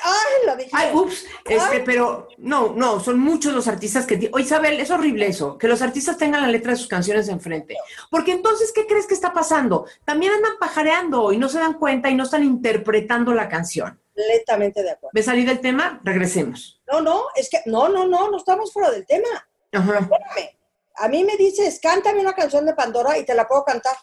ay, 0.04 0.46
lo 0.46 0.54
dije. 0.54 0.70
Ay, 0.72 0.94
ups, 0.94 1.26
este, 1.44 1.80
pero 1.80 2.28
no, 2.38 2.74
no, 2.76 3.00
son 3.00 3.18
muchos 3.18 3.52
los 3.52 3.66
artistas 3.66 4.06
que... 4.06 4.30
Oye, 4.32 4.44
Isabel, 4.44 4.78
es 4.78 4.92
horrible 4.92 5.26
eso, 5.26 5.58
que 5.58 5.66
los 5.66 5.82
artistas 5.82 6.16
tengan 6.16 6.42
la 6.42 6.46
letra 6.46 6.70
de 6.70 6.78
sus 6.78 6.86
canciones 6.86 7.28
enfrente. 7.28 7.76
Porque 8.08 8.30
entonces, 8.30 8.70
¿qué 8.72 8.86
crees 8.86 9.08
que 9.08 9.14
está 9.14 9.32
pasando? 9.32 9.86
También 10.04 10.32
andan 10.32 10.52
pajareando 10.60 11.32
y 11.32 11.38
no 11.38 11.48
se 11.48 11.58
dan 11.58 11.74
cuenta 11.74 12.08
y 12.08 12.14
no 12.14 12.22
están 12.22 12.44
interpretando 12.44 13.34
la 13.34 13.48
canción. 13.48 14.00
Completamente 14.14 14.84
de 14.84 14.92
acuerdo. 14.92 15.10
¿Me 15.12 15.24
salí 15.24 15.44
del 15.44 15.60
tema? 15.60 16.00
Regresemos. 16.04 16.80
No, 16.86 17.00
no, 17.00 17.24
es 17.34 17.50
que, 17.50 17.62
no, 17.66 17.88
no, 17.88 18.06
no, 18.06 18.30
no 18.30 18.36
estamos 18.36 18.72
fuera 18.72 18.92
del 18.92 19.04
tema. 19.06 19.26
Ajá. 19.72 19.98
Espérame. 19.98 20.61
A 20.96 21.08
mí 21.08 21.24
me 21.24 21.36
dices, 21.36 21.78
cántame 21.80 22.20
una 22.20 22.34
canción 22.34 22.66
de 22.66 22.74
Pandora 22.74 23.18
y 23.18 23.24
te 23.24 23.34
la 23.34 23.46
puedo 23.46 23.64
cantar. 23.64 23.96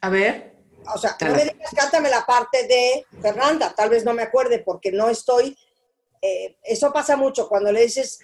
A 0.00 0.08
ver. 0.08 0.52
O 0.92 0.98
sea, 0.98 1.16
no 1.20 1.34
me 1.34 1.44
digas, 1.44 1.70
cántame 1.76 2.10
la 2.10 2.26
parte 2.26 2.66
de 2.66 3.06
Fernanda, 3.20 3.72
tal 3.76 3.90
vez 3.90 4.04
no 4.04 4.14
me 4.14 4.22
acuerde 4.22 4.58
porque 4.60 4.90
no 4.90 5.08
estoy. 5.08 5.56
Eh, 6.20 6.56
eso 6.62 6.92
pasa 6.92 7.16
mucho 7.16 7.48
cuando 7.48 7.70
le 7.70 7.82
dices, 7.82 8.18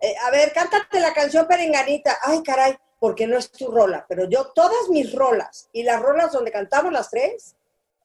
eh, 0.00 0.14
a 0.24 0.30
ver, 0.30 0.52
cántate 0.52 1.00
la 1.00 1.12
canción 1.12 1.46
Perenganita. 1.46 2.18
Ay, 2.22 2.42
caray, 2.42 2.76
porque 3.00 3.26
no 3.26 3.36
es 3.36 3.50
tu 3.50 3.70
rola. 3.70 4.04
Pero 4.08 4.28
yo, 4.28 4.52
todas 4.54 4.88
mis 4.88 5.12
rolas 5.12 5.68
y 5.72 5.82
las 5.82 6.00
rolas 6.00 6.32
donde 6.32 6.52
cantamos 6.52 6.92
las 6.92 7.10
tres, 7.10 7.56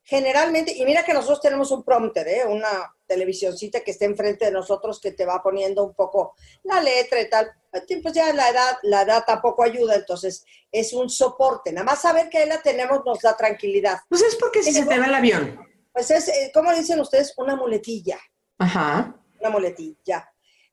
generalmente, 0.04 0.74
y 0.76 0.86
mira 0.86 1.04
que 1.04 1.14
nosotros 1.14 1.42
tenemos 1.42 1.72
un 1.72 1.84
prompter, 1.84 2.28
¿eh? 2.28 2.46
una 2.46 2.94
televisioncita 3.12 3.82
que 3.82 3.92
está 3.92 4.06
enfrente 4.06 4.46
de 4.46 4.52
nosotros 4.52 5.02
que 5.02 5.12
te 5.12 5.26
va 5.26 5.44
poniendo 5.44 5.84
un 5.84 5.94
poco 5.94 6.34
la 6.64 6.82
letra 6.82 7.20
y 7.20 7.30
tal. 7.30 7.52
Pues 7.70 8.14
ya 8.14 8.34
la 8.34 8.50
edad, 8.50 8.78
la 8.84 9.02
edad 9.02 9.26
tampoco 9.28 9.64
ayuda, 9.64 9.96
entonces 9.96 10.46
es 10.72 10.94
un 10.94 11.10
soporte. 11.10 11.74
Nada 11.74 11.84
más 11.84 12.02
saber 12.02 12.30
que 12.30 12.38
ahí 12.38 12.48
la 12.48 12.62
tenemos 12.62 13.02
nos 13.06 13.20
da 13.20 13.36
tranquilidad. 13.36 14.00
Pues 14.08 14.22
es 14.22 14.36
porque 14.38 14.64
si 14.64 14.72
se 14.72 14.86
te 14.86 14.98
va 14.98 15.08
el 15.08 15.14
avión. 15.14 15.60
Pues 15.92 16.10
es, 16.10 16.30
eh, 16.30 16.52
como 16.54 16.72
dicen 16.74 17.02
ustedes, 17.02 17.34
una 17.36 17.58
muletilla. 17.58 18.18
Ajá. 18.58 19.14
Una 19.42 19.50
muletilla. 19.50 20.30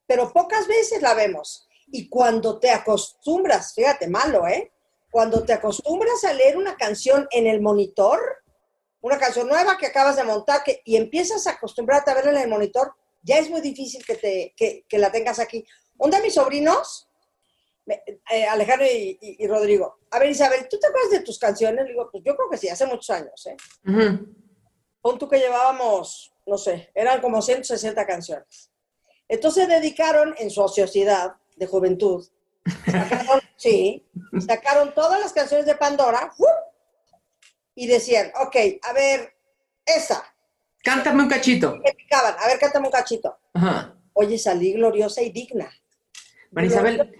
Pero 0.06 0.32
pocas 0.32 0.68
veces 0.68 1.02
la 1.02 1.14
vemos. 1.14 1.68
Y 1.88 2.08
cuando 2.08 2.60
te 2.60 2.70
acostumbras, 2.70 3.74
fíjate, 3.74 4.06
malo, 4.06 4.46
¿eh? 4.46 4.70
Cuando 5.10 5.42
te 5.42 5.54
acostumbras 5.54 6.22
a 6.22 6.32
leer 6.32 6.56
una 6.56 6.76
canción 6.76 7.26
en 7.32 7.48
el 7.48 7.60
monitor, 7.60 8.20
una 9.00 9.18
canción 9.18 9.48
nueva 9.48 9.76
que 9.76 9.86
acabas 9.86 10.16
de 10.16 10.24
montar 10.24 10.62
que, 10.64 10.82
y 10.84 10.96
empiezas 10.96 11.46
a 11.46 11.52
acostumbrarte 11.52 12.10
a 12.10 12.14
verla 12.14 12.32
en 12.32 12.38
el 12.38 12.48
monitor, 12.48 12.94
ya 13.22 13.38
es 13.38 13.50
muy 13.50 13.60
difícil 13.60 14.04
que, 14.04 14.16
te, 14.16 14.54
que, 14.56 14.98
la 14.98 15.12
tengas 15.12 15.38
aquí. 15.38 15.64
Un 15.98 16.10
de 16.10 16.20
mis 16.20 16.34
sobrinos, 16.34 17.08
eh, 17.86 18.46
Alejandro 18.46 18.86
y, 18.86 19.46
Rodrigo, 19.46 19.98
a 20.10 20.18
ver 20.18 20.30
Isabel, 20.30 20.66
¿tú 20.68 20.78
te 20.78 20.86
acuerdas 20.86 21.10
de 21.10 21.20
tus 21.20 21.38
canciones? 21.38 21.84
Le 21.84 21.92
digo, 21.92 22.08
pues 22.10 22.22
yo 22.24 22.36
creo 22.36 22.50
que 22.50 22.56
sí, 22.56 22.68
hace 22.68 22.86
muchos 22.86 23.10
años, 23.10 23.46
¿eh? 23.46 23.56
Pon 25.00 25.18
tú 25.18 25.28
que 25.28 25.38
llevábamos, 25.38 26.32
no 26.46 26.58
sé, 26.58 26.90
eran 26.94 27.20
como 27.20 27.40
160 27.40 28.06
canciones. 28.06 28.70
Entonces 29.28 29.68
dedicaron 29.68 30.34
en 30.38 30.50
su 30.50 30.66
sociedad 30.68 31.34
de 31.56 31.66
juventud, 31.66 32.26
sí, 33.56 34.06
sacaron 34.46 34.94
todas 34.94 35.20
las 35.20 35.32
canciones 35.32 35.66
de 35.66 35.76
Pandora, 35.76 36.32
y 37.78 37.86
decían, 37.86 38.32
ok, 38.40 38.56
a 38.82 38.92
ver, 38.92 39.32
esa. 39.86 40.24
Cántame 40.82 41.22
un 41.22 41.28
cachito. 41.28 41.80
picaban, 41.96 42.34
a 42.36 42.46
ver, 42.48 42.58
cántame 42.58 42.86
un 42.86 42.92
cachito. 42.92 43.38
Ajá. 43.54 43.94
Oye, 44.14 44.36
salí 44.36 44.72
gloriosa 44.72 45.22
y 45.22 45.30
digna. 45.30 45.70
María 46.50 46.70
Isabel. 46.70 47.16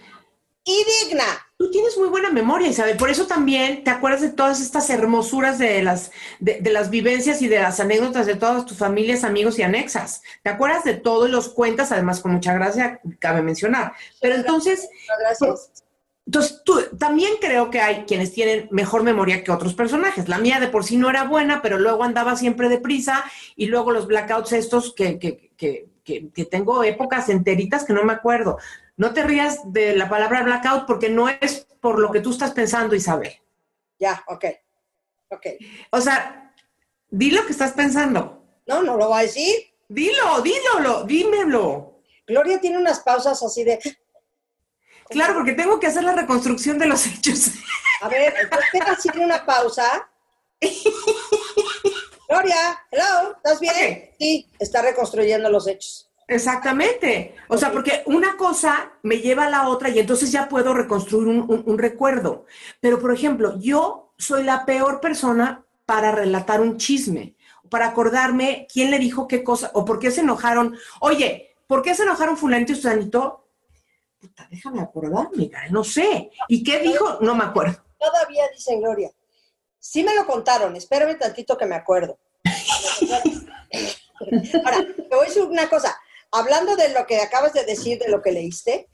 Y 0.65 0.85
digna. 1.05 1.23
Tú 1.57 1.71
tienes 1.71 1.97
muy 1.97 2.09
buena 2.09 2.29
memoria, 2.29 2.67
Isabel. 2.67 2.97
Por 2.97 3.09
eso 3.09 3.25
también 3.25 3.85
te 3.85 3.89
acuerdas 3.89 4.19
de 4.19 4.31
todas 4.31 4.59
estas 4.59 4.89
hermosuras 4.89 5.59
de 5.59 5.81
las, 5.81 6.11
de, 6.41 6.61
las 6.69 6.89
vivencias 6.89 7.41
y 7.41 7.47
de 7.47 7.59
las 7.59 7.79
anécdotas 7.79 8.25
de 8.25 8.35
todas 8.35 8.65
tus 8.65 8.77
familias, 8.77 9.23
amigos 9.23 9.57
y 9.59 9.63
anexas. 9.63 10.21
Te 10.43 10.49
acuerdas 10.49 10.83
de 10.83 10.95
todo 10.95 11.25
y 11.25 11.31
los 11.31 11.47
cuentas, 11.47 11.93
además, 11.93 12.19
con 12.19 12.33
mucha 12.33 12.53
gracia, 12.53 12.99
cabe 13.19 13.41
mencionar. 13.41 13.93
Pero 14.19 14.35
entonces, 14.35 14.89
gracias. 15.21 15.71
Entonces, 16.29 16.61
tú, 16.63 16.79
también 16.99 17.37
creo 17.41 17.71
que 17.71 17.81
hay 17.81 18.05
quienes 18.05 18.31
tienen 18.31 18.67
mejor 18.69 19.01
memoria 19.01 19.43
que 19.43 19.51
otros 19.51 19.73
personajes. 19.73 20.29
La 20.29 20.37
mía 20.37 20.59
de 20.59 20.67
por 20.67 20.83
sí 20.83 20.95
no 20.95 21.09
era 21.09 21.23
buena, 21.23 21.63
pero 21.63 21.79
luego 21.79 22.03
andaba 22.03 22.35
siempre 22.35 22.69
deprisa 22.69 23.23
y 23.55 23.65
luego 23.65 23.89
los 23.89 24.05
blackouts 24.05 24.53
estos 24.53 24.93
que, 24.93 25.17
que, 25.17 25.49
que, 25.57 25.89
que, 26.03 26.45
tengo 26.45 26.83
épocas 26.83 27.29
enteritas 27.29 27.83
que 27.83 27.93
no 27.93 28.03
me 28.03 28.13
acuerdo. 28.13 28.59
No 28.95 29.11
te 29.11 29.23
rías 29.23 29.61
de 29.73 29.95
la 29.95 30.07
palabra 30.07 30.43
blackout 30.43 30.85
porque 30.85 31.09
no 31.09 31.29
es 31.29 31.65
por 31.81 31.97
lo 31.97 32.11
que 32.11 32.19
tú 32.19 32.29
estás 32.29 32.51
pensando, 32.51 32.93
Isabel. 32.93 33.33
Ya, 33.97 34.23
ok. 34.27 34.45
Ok. 35.31 35.47
O 35.89 35.99
sea, 35.99 36.53
di 37.09 37.31
lo 37.31 37.43
que 37.47 37.53
estás 37.53 37.71
pensando. 37.71 38.45
No, 38.67 38.83
no 38.83 38.97
lo 38.97 39.09
va 39.09 39.17
a 39.17 39.23
decir. 39.23 39.55
Dilo, 39.87 40.43
dímelo, 40.43 41.05
dímelo. 41.05 42.01
Gloria 42.27 42.61
tiene 42.61 42.77
unas 42.77 42.99
pausas 42.99 43.41
así 43.41 43.63
de 43.63 43.79
Claro, 45.09 45.33
porque 45.33 45.53
tengo 45.53 45.79
que 45.79 45.87
hacer 45.87 46.03
la 46.03 46.13
reconstrucción 46.13 46.77
de 46.77 46.87
los 46.87 47.05
hechos. 47.07 47.51
A 48.01 48.09
ver, 48.09 48.33
entonces 48.41 48.81
así 48.87 49.09
una 49.19 49.45
pausa. 49.45 50.09
Gloria, 52.27 52.85
hello, 52.91 53.35
¿estás 53.37 53.59
bien? 53.59 54.11
Sí, 54.19 54.47
está 54.59 54.81
reconstruyendo 54.81 55.49
los 55.49 55.67
hechos. 55.67 56.09
Exactamente. 56.29 57.33
O 57.47 57.57
sea, 57.57 57.71
porque 57.71 58.03
una 58.05 58.37
cosa 58.37 58.91
me 59.01 59.17
lleva 59.17 59.45
a 59.45 59.49
la 59.49 59.67
otra 59.67 59.89
y 59.89 59.97
entonces 59.97 60.31
ya 60.31 60.47
puedo 60.47 60.75
reconstruir 60.75 61.27
un, 61.27 61.77
recuerdo. 61.77 62.45
Pero, 62.79 62.99
por 62.99 63.11
ejemplo, 63.11 63.59
yo 63.59 64.13
soy 64.17 64.43
la 64.43 64.63
peor 64.63 65.01
persona 65.01 65.65
para 65.87 66.11
relatar 66.11 66.61
un 66.61 66.77
chisme, 66.77 67.35
para 67.69 67.87
acordarme 67.87 68.67
quién 68.71 68.91
le 68.91 68.99
dijo 68.99 69.27
qué 69.27 69.43
cosa 69.43 69.71
o 69.73 69.85
por 69.85 69.97
qué 69.97 70.11
se 70.11 70.21
enojaron. 70.21 70.77
Oye, 70.99 71.55
¿por 71.65 71.81
qué 71.81 71.95
se 71.95 72.03
enojaron 72.03 72.37
fulanito 72.37 72.73
y 72.73 72.75
susanito? 72.75 73.38
Puta, 74.19 74.47
déjame 74.51 74.81
acordarme, 74.81 75.51
no 75.71 75.83
sé. 75.83 76.29
¿Y 76.47 76.63
qué 76.63 76.79
dijo? 76.79 77.19
No 77.21 77.35
me 77.35 77.45
acuerdo. 77.45 77.83
Todavía 77.97 78.43
dicen 78.53 78.81
Gloria. 78.81 79.11
Sí 79.79 80.03
me 80.03 80.13
lo 80.13 80.25
contaron, 80.25 80.75
espérame 80.75 81.17
tantito 81.17 81.57
que 81.57 81.65
me 81.65 81.75
acuerdo. 81.75 82.19
Ahora, 84.65 84.85
te 84.95 85.15
voy 85.15 85.25
a 85.25 85.27
decir 85.27 85.43
una 85.43 85.69
cosa. 85.69 85.97
Hablando 86.31 86.75
de 86.75 86.89
lo 86.89 87.05
que 87.07 87.21
acabas 87.21 87.53
de 87.53 87.65
decir, 87.65 87.97
de 87.97 88.09
lo 88.09 88.21
que 88.21 88.31
leíste, 88.31 88.89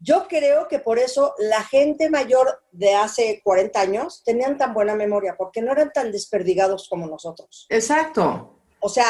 yo 0.00 0.26
creo 0.28 0.68
que 0.68 0.78
por 0.78 0.98
eso 0.98 1.34
la 1.38 1.64
gente 1.64 2.08
mayor 2.08 2.62
de 2.72 2.94
hace 2.94 3.40
40 3.42 3.80
años 3.80 4.22
tenían 4.24 4.56
tan 4.56 4.74
buena 4.74 4.94
memoria, 4.94 5.34
porque 5.36 5.60
no 5.60 5.72
eran 5.72 5.92
tan 5.92 6.12
desperdigados 6.12 6.88
como 6.88 7.06
nosotros. 7.06 7.66
Exacto. 7.68 8.60
O 8.80 8.88
sea, 8.88 9.06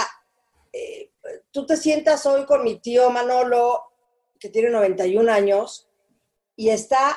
eh, 0.72 1.10
tú 1.50 1.66
te 1.66 1.76
sientas 1.76 2.24
hoy 2.26 2.46
con 2.46 2.64
mi 2.64 2.80
tío 2.80 3.10
Manolo 3.10 3.93
que 4.44 4.50
tiene 4.50 4.68
91 4.68 5.32
años 5.32 5.88
y 6.54 6.68
está, 6.68 7.16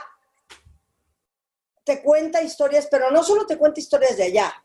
te 1.84 2.02
cuenta 2.02 2.42
historias, 2.42 2.88
pero 2.90 3.12
no 3.12 3.22
solo 3.22 3.46
te 3.46 3.58
cuenta 3.58 3.82
historias 3.82 4.16
de 4.16 4.24
allá. 4.24 4.64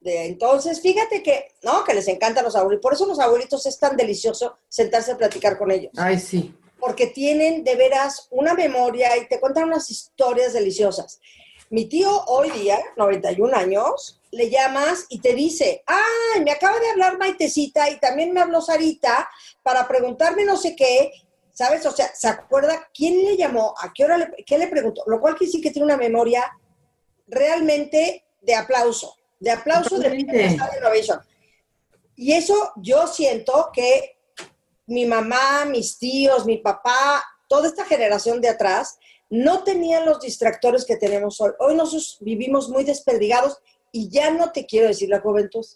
De 0.00 0.24
entonces, 0.24 0.80
fíjate 0.80 1.22
que, 1.22 1.52
¿no? 1.62 1.84
Que 1.84 1.92
les 1.92 2.08
encantan 2.08 2.44
los 2.44 2.56
abuelitos. 2.56 2.82
Por 2.82 2.94
eso 2.94 3.04
los 3.04 3.20
abuelitos 3.20 3.66
es 3.66 3.78
tan 3.78 3.94
delicioso 3.94 4.56
sentarse 4.70 5.12
a 5.12 5.18
platicar 5.18 5.58
con 5.58 5.70
ellos. 5.70 5.92
Ay, 5.98 6.18
sí. 6.18 6.54
Porque 6.80 7.08
tienen 7.08 7.62
de 7.62 7.76
veras 7.76 8.26
una 8.30 8.54
memoria 8.54 9.14
y 9.18 9.28
te 9.28 9.38
cuentan 9.38 9.64
unas 9.64 9.90
historias 9.90 10.54
deliciosas. 10.54 11.20
Mi 11.68 11.90
tío 11.90 12.24
hoy 12.24 12.50
día, 12.52 12.78
91 12.96 13.54
años, 13.54 14.22
le 14.30 14.48
llamas 14.48 15.04
y 15.10 15.20
te 15.20 15.34
dice, 15.34 15.82
ay, 15.84 16.42
me 16.42 16.52
acaba 16.52 16.80
de 16.80 16.88
hablar 16.88 17.18
Maitecita 17.18 17.90
y 17.90 18.00
también 18.00 18.32
me 18.32 18.40
habló 18.40 18.62
Sarita 18.62 19.28
para 19.62 19.86
preguntarme 19.86 20.46
no 20.46 20.56
sé 20.56 20.74
qué 20.74 21.12
¿sabes? 21.58 21.84
O 21.86 21.90
sea, 21.90 22.14
se 22.14 22.28
acuerda 22.28 22.88
quién 22.94 23.24
le 23.24 23.36
llamó, 23.36 23.74
a 23.82 23.92
qué 23.92 24.04
hora 24.04 24.16
le, 24.16 24.44
qué 24.46 24.56
le 24.58 24.68
preguntó, 24.68 25.02
lo 25.08 25.20
cual 25.20 25.34
quiere 25.34 25.46
decir 25.46 25.60
que 25.60 25.72
tiene 25.72 25.86
una 25.86 25.96
memoria 25.96 26.48
realmente 27.26 28.24
de 28.40 28.54
aplauso, 28.54 29.16
de 29.40 29.50
aplauso 29.50 29.98
de 29.98 30.16
Innovation. 30.20 31.18
Y 32.14 32.32
eso 32.32 32.54
yo 32.76 33.08
siento 33.08 33.70
que 33.72 34.18
mi 34.86 35.04
mamá, 35.04 35.64
mis 35.64 35.98
tíos, 35.98 36.46
mi 36.46 36.58
papá, 36.58 37.24
toda 37.48 37.66
esta 37.66 37.84
generación 37.84 38.40
de 38.40 38.50
atrás, 38.50 38.96
no 39.28 39.64
tenían 39.64 40.06
los 40.06 40.20
distractores 40.20 40.84
que 40.84 40.96
tenemos 40.96 41.40
hoy. 41.40 41.50
Hoy 41.58 41.74
nosotros 41.74 42.18
vivimos 42.20 42.68
muy 42.68 42.84
desperdigados 42.84 43.58
y 43.90 44.08
ya 44.08 44.30
no 44.30 44.52
te 44.52 44.64
quiero 44.64 44.86
decir 44.86 45.08
la 45.08 45.18
juventud. 45.18 45.66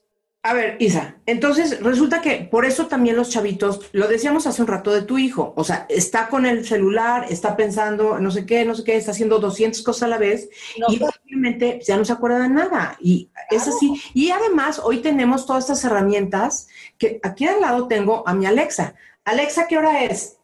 A 0.45 0.55
ver, 0.55 0.77
Isa, 0.81 1.15
entonces 1.25 1.81
resulta 1.83 2.21
que 2.21 2.49
por 2.51 2.65
eso 2.65 2.89
también 2.89 3.15
los 3.15 3.31
chavitos, 3.31 3.89
lo 3.93 4.09
decíamos 4.09 4.49
hace 4.49 4.61
un 4.61 4.67
rato 4.67 4.91
de 4.91 5.03
tu 5.03 5.17
hijo, 5.17 5.55
o 5.57 5.63
sea, 5.63 5.87
está 5.89 6.27
con 6.29 6.47
el 6.47 6.67
celular, 6.67 7.27
está 7.31 7.57
pensando 7.57 8.19
no 8.19 8.33
sé 8.33 8.45
qué, 8.45 8.65
no 8.65 8.75
sé 8.75 8.83
qué, 8.83 8.97
está 8.97 9.13
haciendo 9.13 9.39
200 9.39 9.81
cosas 9.83 10.03
a 10.03 10.09
la 10.09 10.19
vez 10.19 10.51
y 10.89 11.01
obviamente 11.01 11.79
ya 11.87 11.97
no 11.97 12.05
se 12.05 12.13
acuerda 12.13 12.41
de 12.41 12.49
nada. 12.49 12.97
Y 13.01 13.31
es 13.51 13.69
así. 13.69 14.03
Y 14.15 14.31
además, 14.31 14.81
hoy 14.83 14.99
tenemos 14.99 15.47
todas 15.47 15.63
estas 15.63 15.85
herramientas 15.85 16.67
que 16.99 17.21
aquí 17.23 17.47
al 17.47 17.61
lado 17.61 17.87
tengo 17.87 18.27
a 18.27 18.35
mi 18.35 18.45
Alexa. 18.45 18.97
Alexa, 19.25 19.69
¿qué 19.69 19.79
hora 19.79 20.03
es? 20.03 20.39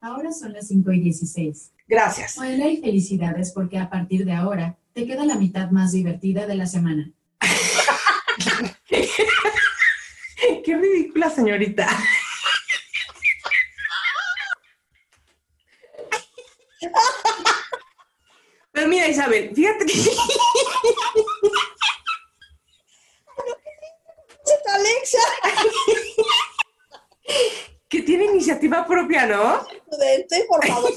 Ahora 0.00 0.32
son 0.32 0.54
las 0.54 0.68
5 0.68 0.92
y 0.92 1.00
16. 1.00 1.72
Gracias. 1.86 2.38
Hola 2.38 2.68
y 2.68 2.78
felicidades 2.78 3.52
porque 3.52 3.76
a 3.76 3.90
partir 3.90 4.24
de 4.24 4.32
ahora 4.32 4.78
te 4.94 5.06
queda 5.06 5.26
la 5.26 5.34
mitad 5.34 5.70
más 5.70 5.92
divertida 5.92 6.46
de 6.46 6.54
la 6.54 6.64
semana. 6.64 7.12
Qué 10.64 10.76
ridícula, 10.76 11.30
señorita. 11.30 11.88
Pero 18.72 18.88
mira, 18.88 19.08
Isabel, 19.08 19.52
fíjate 19.54 19.86
que... 19.86 19.92
Alexa. 24.72 25.18
que 27.88 28.02
tiene 28.02 28.24
iniciativa 28.24 28.86
propia, 28.86 29.26
¿no? 29.26 29.66
Prudente, 29.86 30.44
por 30.48 30.66
favor. 30.66 30.92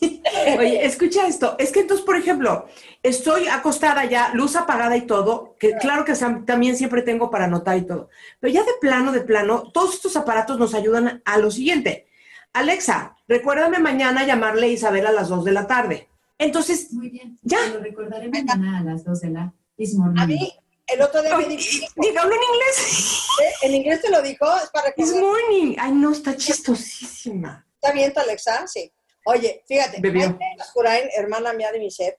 Oye, 0.58 0.84
escucha 0.84 1.26
esto. 1.28 1.54
Es 1.58 1.70
que 1.70 1.80
entonces, 1.80 2.04
por 2.04 2.16
ejemplo, 2.16 2.68
estoy 3.04 3.46
acostada 3.48 4.06
ya, 4.06 4.30
luz 4.34 4.56
apagada 4.56 4.96
y 4.96 5.02
todo, 5.02 5.54
que 5.60 5.74
claro 5.76 6.04
que 6.04 6.14
también 6.46 6.76
siempre 6.76 7.02
tengo 7.02 7.30
para 7.30 7.44
anotar 7.44 7.76
y 7.76 7.82
todo. 7.86 8.08
Pero 8.40 8.52
ya 8.52 8.62
de 8.64 8.72
plano, 8.80 9.12
de 9.12 9.20
plano, 9.20 9.70
todos 9.72 9.94
estos 9.94 10.16
aparatos 10.16 10.58
nos 10.58 10.74
ayudan 10.74 11.22
a 11.24 11.38
lo 11.38 11.50
siguiente. 11.50 12.08
Alexa, 12.54 13.16
recuérdame 13.28 13.78
mañana 13.78 14.24
llamarle 14.24 14.66
a 14.66 14.70
Isabel 14.70 15.06
a 15.06 15.12
las 15.12 15.28
2 15.28 15.44
de 15.44 15.52
la 15.52 15.66
tarde. 15.66 16.08
Entonces, 16.38 16.92
Muy 16.92 17.10
bien. 17.10 17.38
Ya. 17.42 17.58
Te 17.58 17.74
lo 17.74 17.80
recordaré 17.80 18.28
mañana 18.28 18.78
a 18.78 18.82
las 18.82 19.04
2 19.04 19.20
de 19.20 19.30
la 19.30 19.52
This 19.76 19.94
morning. 19.94 20.20
A 20.20 20.26
mí, 20.26 20.52
el 20.86 21.02
otro 21.02 21.22
día 21.22 21.36
me 21.36 21.46
dijo, 21.46 21.86
diga, 21.96 22.22
hablo 22.22 22.34
en 22.34 22.40
inglés. 22.54 23.26
¿eh? 23.42 23.66
en 23.66 23.74
inglés 23.74 24.00
te 24.00 24.10
lo 24.10 24.22
dijo, 24.22 24.46
es 24.56 24.70
para 24.70 24.92
This 24.92 25.12
recordar. 25.12 25.42
morning. 25.42 25.76
Ay, 25.78 25.92
no, 25.92 26.10
está 26.10 26.36
chistosísima. 26.36 27.66
¿Está 27.74 27.92
bien 27.92 28.14
tu 28.14 28.20
Alexa? 28.20 28.66
Sí. 28.66 28.90
Oye, 29.26 29.62
fíjate, 29.68 30.00
Bebió. 30.00 30.30
Maite 30.30 31.10
hermana 31.16 31.52
mía 31.52 31.70
de 31.72 31.78
mi 31.80 31.90
ser, 31.90 32.18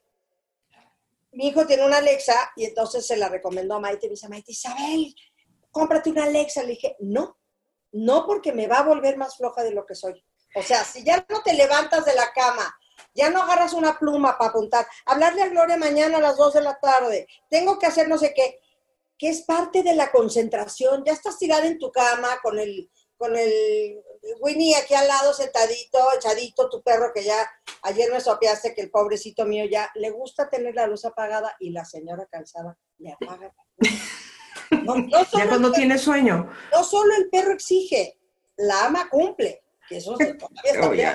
mi 1.35 1.47
hijo 1.47 1.65
tiene 1.67 1.85
una 1.85 1.97
Alexa 1.97 2.51
y 2.55 2.65
entonces 2.65 3.05
se 3.05 3.17
la 3.17 3.29
recomendó 3.29 3.75
a 3.75 3.79
Maite 3.79 4.05
y 4.05 4.09
me 4.09 4.13
dice, 4.13 4.29
Maite, 4.29 4.53
Isabel, 4.53 5.13
cómprate 5.69 6.09
una 6.09 6.23
Alexa. 6.23 6.63
Le 6.63 6.69
dije, 6.69 6.95
no, 6.99 7.37
no 7.91 8.25
porque 8.25 8.53
me 8.53 8.67
va 8.67 8.79
a 8.79 8.83
volver 8.83 9.17
más 9.17 9.37
floja 9.37 9.61
de 9.63 9.71
lo 9.71 9.85
que 9.85 9.95
soy. 9.95 10.23
O 10.55 10.63
sea, 10.63 10.83
si 10.85 11.03
ya 11.03 11.25
no 11.29 11.43
te 11.43 11.53
levantas 11.53 12.05
de 12.05 12.15
la 12.15 12.31
cama, 12.33 12.73
ya 13.13 13.29
no 13.29 13.41
agarras 13.41 13.73
una 13.73 13.99
pluma 13.99 14.37
para 14.37 14.51
apuntar, 14.51 14.87
hablarle 15.05 15.43
a 15.43 15.49
Gloria 15.49 15.75
mañana 15.77 16.17
a 16.17 16.21
las 16.21 16.37
2 16.37 16.53
de 16.53 16.61
la 16.61 16.79
tarde, 16.79 17.27
tengo 17.49 17.77
que 17.77 17.85
hacer 17.85 18.07
no 18.07 18.17
sé 18.17 18.33
qué, 18.33 18.59
que 19.17 19.29
es 19.29 19.41
parte 19.41 19.83
de 19.83 19.95
la 19.95 20.11
concentración, 20.11 21.03
ya 21.05 21.11
estás 21.11 21.37
tirada 21.37 21.65
en 21.65 21.77
tu 21.77 21.91
cama 21.91 22.39
con 22.41 22.57
el, 22.59 22.89
con 23.17 23.35
el 23.35 24.01
Winnie 24.39 24.75
aquí 24.75 24.93
al 24.95 25.07
lado 25.07 25.33
sentadito, 25.33 25.99
echadito, 26.17 26.69
tu 26.69 26.81
perro 26.81 27.11
que 27.13 27.23
ya 27.23 27.47
ayer 27.83 28.11
me 28.11 28.19
sopeaste 28.19 28.73
que 28.73 28.81
el 28.81 28.89
pobrecito 28.91 29.45
mío 29.45 29.65
ya 29.69 29.89
le 29.95 30.09
gusta 30.11 30.49
tener 30.49 30.73
la 30.75 30.87
luz 30.87 31.05
apagada 31.05 31.55
y 31.59 31.69
la 31.71 31.85
señora 31.85 32.25
cansada 32.25 32.77
le 32.97 33.13
apaga. 33.13 33.53
la 33.77 33.89
luz. 33.89 34.83
No, 34.83 34.95
no 34.95 35.23
Ya 35.37 35.47
cuando 35.47 35.71
tiene 35.71 35.97
sueño. 35.97 36.51
no 36.71 36.83
solo 36.83 37.13
el 37.15 37.29
perro 37.29 37.53
exige, 37.53 38.19
la 38.57 38.85
ama 38.85 39.09
cumple, 39.09 39.63
que 39.87 39.97
eso 39.97 40.15
se- 40.17 40.33
todavía 40.35 40.61
está 40.71 40.87
Oh, 40.87 40.89
bien, 40.89 41.13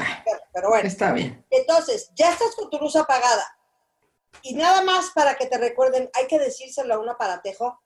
pero 0.53 0.69
bueno. 0.69 0.87
Está 0.89 1.13
bien. 1.13 1.45
Entonces, 1.51 2.11
ya 2.15 2.31
estás 2.33 2.55
con 2.55 2.71
tu 2.71 2.79
luz 2.79 2.95
apagada. 2.97 3.45
Y 4.43 4.55
nada 4.55 4.83
más 4.83 5.11
para 5.11 5.35
que 5.37 5.47
te 5.47 5.59
recuerden, 5.59 6.09
hay 6.15 6.27
que 6.29 6.39
decírselo 6.39 6.95
a 6.95 6.99
un 7.01 7.09
aparatejo. 7.09 7.81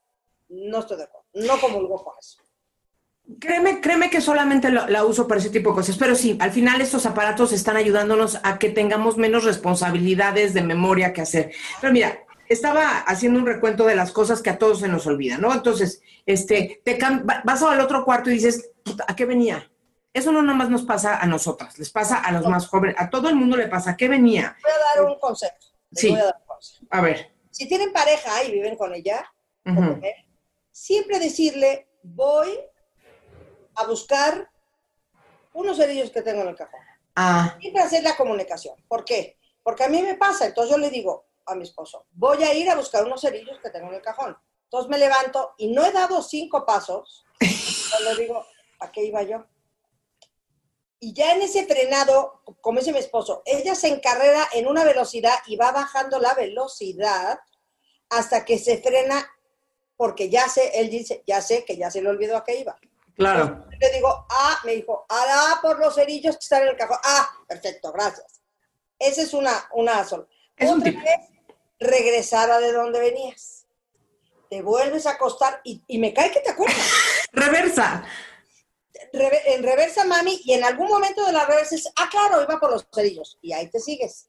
No 0.48 0.80
estoy 0.80 0.98
de 0.98 1.04
acuerdo. 1.04 1.26
No 1.32 1.58
comulgo 1.60 2.04
con 2.04 2.12
eso. 2.18 2.38
Créeme, 3.40 3.80
créeme 3.80 4.10
que 4.10 4.20
solamente 4.20 4.68
lo- 4.70 4.86
la 4.86 5.04
uso 5.04 5.26
para 5.26 5.40
ese 5.40 5.48
tipo 5.50 5.70
de 5.70 5.76
cosas, 5.76 5.96
pero 5.96 6.14
sí, 6.14 6.36
al 6.40 6.50
final 6.52 6.80
estos 6.82 7.06
aparatos 7.06 7.52
están 7.52 7.76
ayudándonos 7.76 8.38
a 8.42 8.58
que 8.58 8.68
tengamos 8.68 9.16
menos 9.16 9.44
responsabilidades 9.44 10.52
de 10.52 10.62
memoria 10.62 11.12
que 11.14 11.22
hacer. 11.22 11.50
Pero 11.80 11.92
mira, 11.92 12.18
estaba 12.50 12.98
haciendo 12.98 13.38
un 13.40 13.46
recuento 13.46 13.87
de 13.87 13.96
las 13.96 14.12
cosas 14.12 14.42
que 14.42 14.50
a 14.50 14.58
todos 14.58 14.80
se 14.80 14.88
nos 14.88 15.06
olvidan, 15.06 15.40
¿no? 15.40 15.52
Entonces, 15.54 16.02
este, 16.26 16.82
te 16.84 16.98
vas 17.44 17.62
al 17.62 17.80
otro 17.80 18.04
cuarto 18.04 18.28
y 18.30 18.34
dices, 18.34 18.70
"Puta, 18.84 19.06
¿a 19.08 19.16
qué 19.16 19.24
venía? 19.24 19.70
Eso 20.12 20.30
no 20.30 20.42
nada 20.42 20.56
más 20.56 20.68
nos 20.68 20.82
pasa 20.82 21.18
a 21.18 21.26
nosotras, 21.26 21.78
les 21.78 21.90
pasa 21.90 22.18
a 22.18 22.30
los 22.30 22.46
más 22.46 22.68
jóvenes, 22.68 22.94
a 22.98 23.08
todo 23.08 23.30
el 23.30 23.37
mundo 23.37 23.56
le 23.56 23.68
pasa, 23.68 23.92
¿a 23.92 23.96
qué 23.96 24.06
venía? 24.08 24.54
Voy 24.62 24.70
a 24.70 24.96
dar 25.00 25.10
un 25.10 25.18
consejo. 25.18 25.54
Sí. 25.92 26.10
voy 26.10 26.20
a 26.20 26.24
dar 26.24 26.37
un 26.40 26.46
consejo. 26.46 26.87
A 26.90 27.00
ver. 27.00 27.34
Si 27.50 27.66
tienen 27.68 27.90
pareja 27.92 28.44
y 28.44 28.52
viven 28.52 28.76
con 28.76 28.94
ella, 28.94 29.24
siempre 30.70 31.18
decirle, 31.18 31.88
voy 32.02 32.48
a 33.76 33.87
buscar 33.87 34.50
unos 35.52 35.76
cerillos 35.76 36.10
que 36.10 36.22
tengo 36.22 36.42
en 36.42 36.48
el 36.48 36.56
cajón. 36.56 36.80
Ah, 37.16 37.56
Siempre 37.60 37.82
hacer 37.82 38.02
la 38.02 38.16
comunicación. 38.16 38.74
¿Por 38.88 39.04
qué? 39.04 39.38
Porque 39.62 39.84
a 39.84 39.88
mí 39.88 40.02
me 40.02 40.14
pasa, 40.16 40.46
entonces 40.46 40.70
yo 40.70 40.78
le 40.78 40.90
digo 40.90 41.26
a 41.46 41.54
mi 41.54 41.62
esposo, 41.62 42.06
voy 42.12 42.42
a 42.42 42.54
ir 42.54 42.68
a 42.70 42.76
buscar 42.76 43.04
unos 43.04 43.20
cerillos 43.20 43.58
que 43.60 43.70
tengo 43.70 43.88
en 43.88 43.94
el 43.94 44.02
cajón. 44.02 44.37
Entonces 44.64 44.90
me 44.90 44.98
levanto 44.98 45.54
y 45.58 45.68
no 45.68 45.84
he 45.84 45.92
dado 45.92 46.22
cinco 46.22 46.66
pasos, 46.66 47.24
cuando 47.90 48.16
digo, 48.16 48.44
¿a 48.80 48.90
qué 48.90 49.04
iba 49.04 49.22
yo? 49.22 49.44
Y 50.98 51.12
ya 51.12 51.34
en 51.34 51.42
ese 51.42 51.66
frenado, 51.66 52.42
como 52.60 52.78
dice 52.78 52.92
mi 52.92 52.98
esposo, 52.98 53.42
ella 53.44 53.74
se 53.74 53.88
encarrera 53.88 54.48
en 54.52 54.66
una 54.66 54.84
velocidad 54.84 55.34
y 55.46 55.56
va 55.56 55.70
bajando 55.70 56.18
la 56.18 56.34
velocidad 56.34 57.38
hasta 58.08 58.44
que 58.44 58.58
se 58.58 58.78
frena, 58.78 59.30
porque 59.96 60.30
ya 60.30 60.48
sé, 60.48 60.80
él 60.80 60.90
dice, 60.90 61.22
ya 61.26 61.40
sé 61.40 61.64
que 61.64 61.76
ya 61.76 61.90
se 61.90 62.02
le 62.02 62.08
olvidó 62.08 62.37
a 62.37 62.44
qué 62.44 62.58
iba. 62.58 62.78
Claro. 63.16 63.64
Le 63.81 63.90
digo, 63.92 64.27
ah, 64.31 64.59
me 64.64 64.72
dijo, 64.77 65.05
ah, 65.09 65.59
por 65.62 65.79
los 65.79 65.94
cerillos 65.94 66.37
que 66.37 66.42
están 66.42 66.62
en 66.62 66.68
el 66.68 66.77
cajón. 66.77 66.98
Ah, 67.05 67.29
perfecto, 67.48 67.92
gracias. 67.92 68.40
Esa 68.98 69.22
es 69.22 69.35
una, 69.35 69.53
una 69.72 70.05
sola. 70.05 70.27
Es 70.57 70.70
Otra 70.70 70.90
es 70.90 70.96
regresar 71.81 72.50
a 72.50 72.61
de 72.61 72.72
donde 72.72 73.00
venías. 73.00 73.66
Te 74.48 74.62
vuelves 74.62 75.07
a 75.07 75.12
acostar 75.12 75.61
y, 75.64 75.83
y 75.87 75.98
me 75.98 76.14
cae 76.14 76.31
que 76.31 76.40
te 76.40 76.50
acuerdas. 76.50 76.79
Reversa. 77.33 78.05
Reve- 79.12 79.42
en 79.55 79.62
reversa, 79.62 80.05
mami, 80.05 80.40
y 80.44 80.53
en 80.55 80.64
algún 80.64 80.88
momento 80.88 81.24
de 81.27 81.33
la 81.33 81.44
reversa 81.46 81.74
es, 81.74 81.87
ah, 81.96 82.09
claro, 82.11 82.42
iba 82.42 82.59
por 82.61 82.70
los 82.70 82.87
cerillos. 82.94 83.38
Y 83.42 83.53
ahí 83.53 83.68
te 83.68 83.81
sigues. 83.81 84.29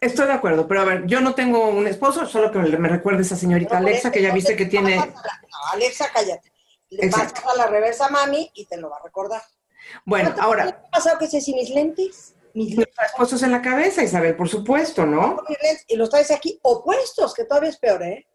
Estoy 0.00 0.26
de 0.26 0.32
acuerdo, 0.32 0.66
pero 0.68 0.82
a 0.82 0.84
ver, 0.84 1.06
yo 1.06 1.20
no 1.20 1.34
tengo 1.34 1.68
un 1.68 1.86
esposo, 1.86 2.26
solo 2.26 2.50
que 2.50 2.58
me 2.58 2.88
recuerde 2.88 3.22
esa 3.22 3.36
señorita 3.36 3.78
Alexa, 3.78 4.10
que 4.10 4.20
ya 4.20 4.32
viste 4.32 4.54
que 4.56 4.64
entonces, 4.64 4.94
tiene... 4.94 5.06
No, 5.06 5.72
Alexa, 5.72 6.10
cállate. 6.12 6.52
Le 6.90 7.06
Exacto. 7.06 7.40
pasas 7.42 7.52
a 7.52 7.56
la 7.56 7.66
reversa, 7.66 8.08
mami, 8.08 8.50
y 8.54 8.64
te 8.66 8.76
lo 8.76 8.90
va 8.90 8.96
a 8.98 9.02
recordar. 9.02 9.42
Bueno, 10.04 10.32
¿No 10.36 10.42
ahora, 10.42 10.64
¿no 10.64 10.70
ha 10.70 10.90
pasado 10.90 11.18
que 11.18 11.26
si 11.28 11.54
mis 11.54 11.70
lentes? 11.70 12.34
Mis 12.54 12.76
lentes. 12.76 12.94
Los 12.96 13.06
esposos 13.10 13.42
en 13.42 13.52
la 13.52 13.62
cabeza, 13.62 14.02
Isabel, 14.02 14.36
por 14.36 14.48
supuesto, 14.48 15.04
¿no? 15.06 15.36
y 15.88 15.96
los 15.96 16.10
traes 16.10 16.30
aquí 16.30 16.58
opuestos, 16.62 17.34
que 17.34 17.44
todavía 17.44 17.70
es 17.70 17.78
peor, 17.78 18.02
¿eh? 18.02 18.26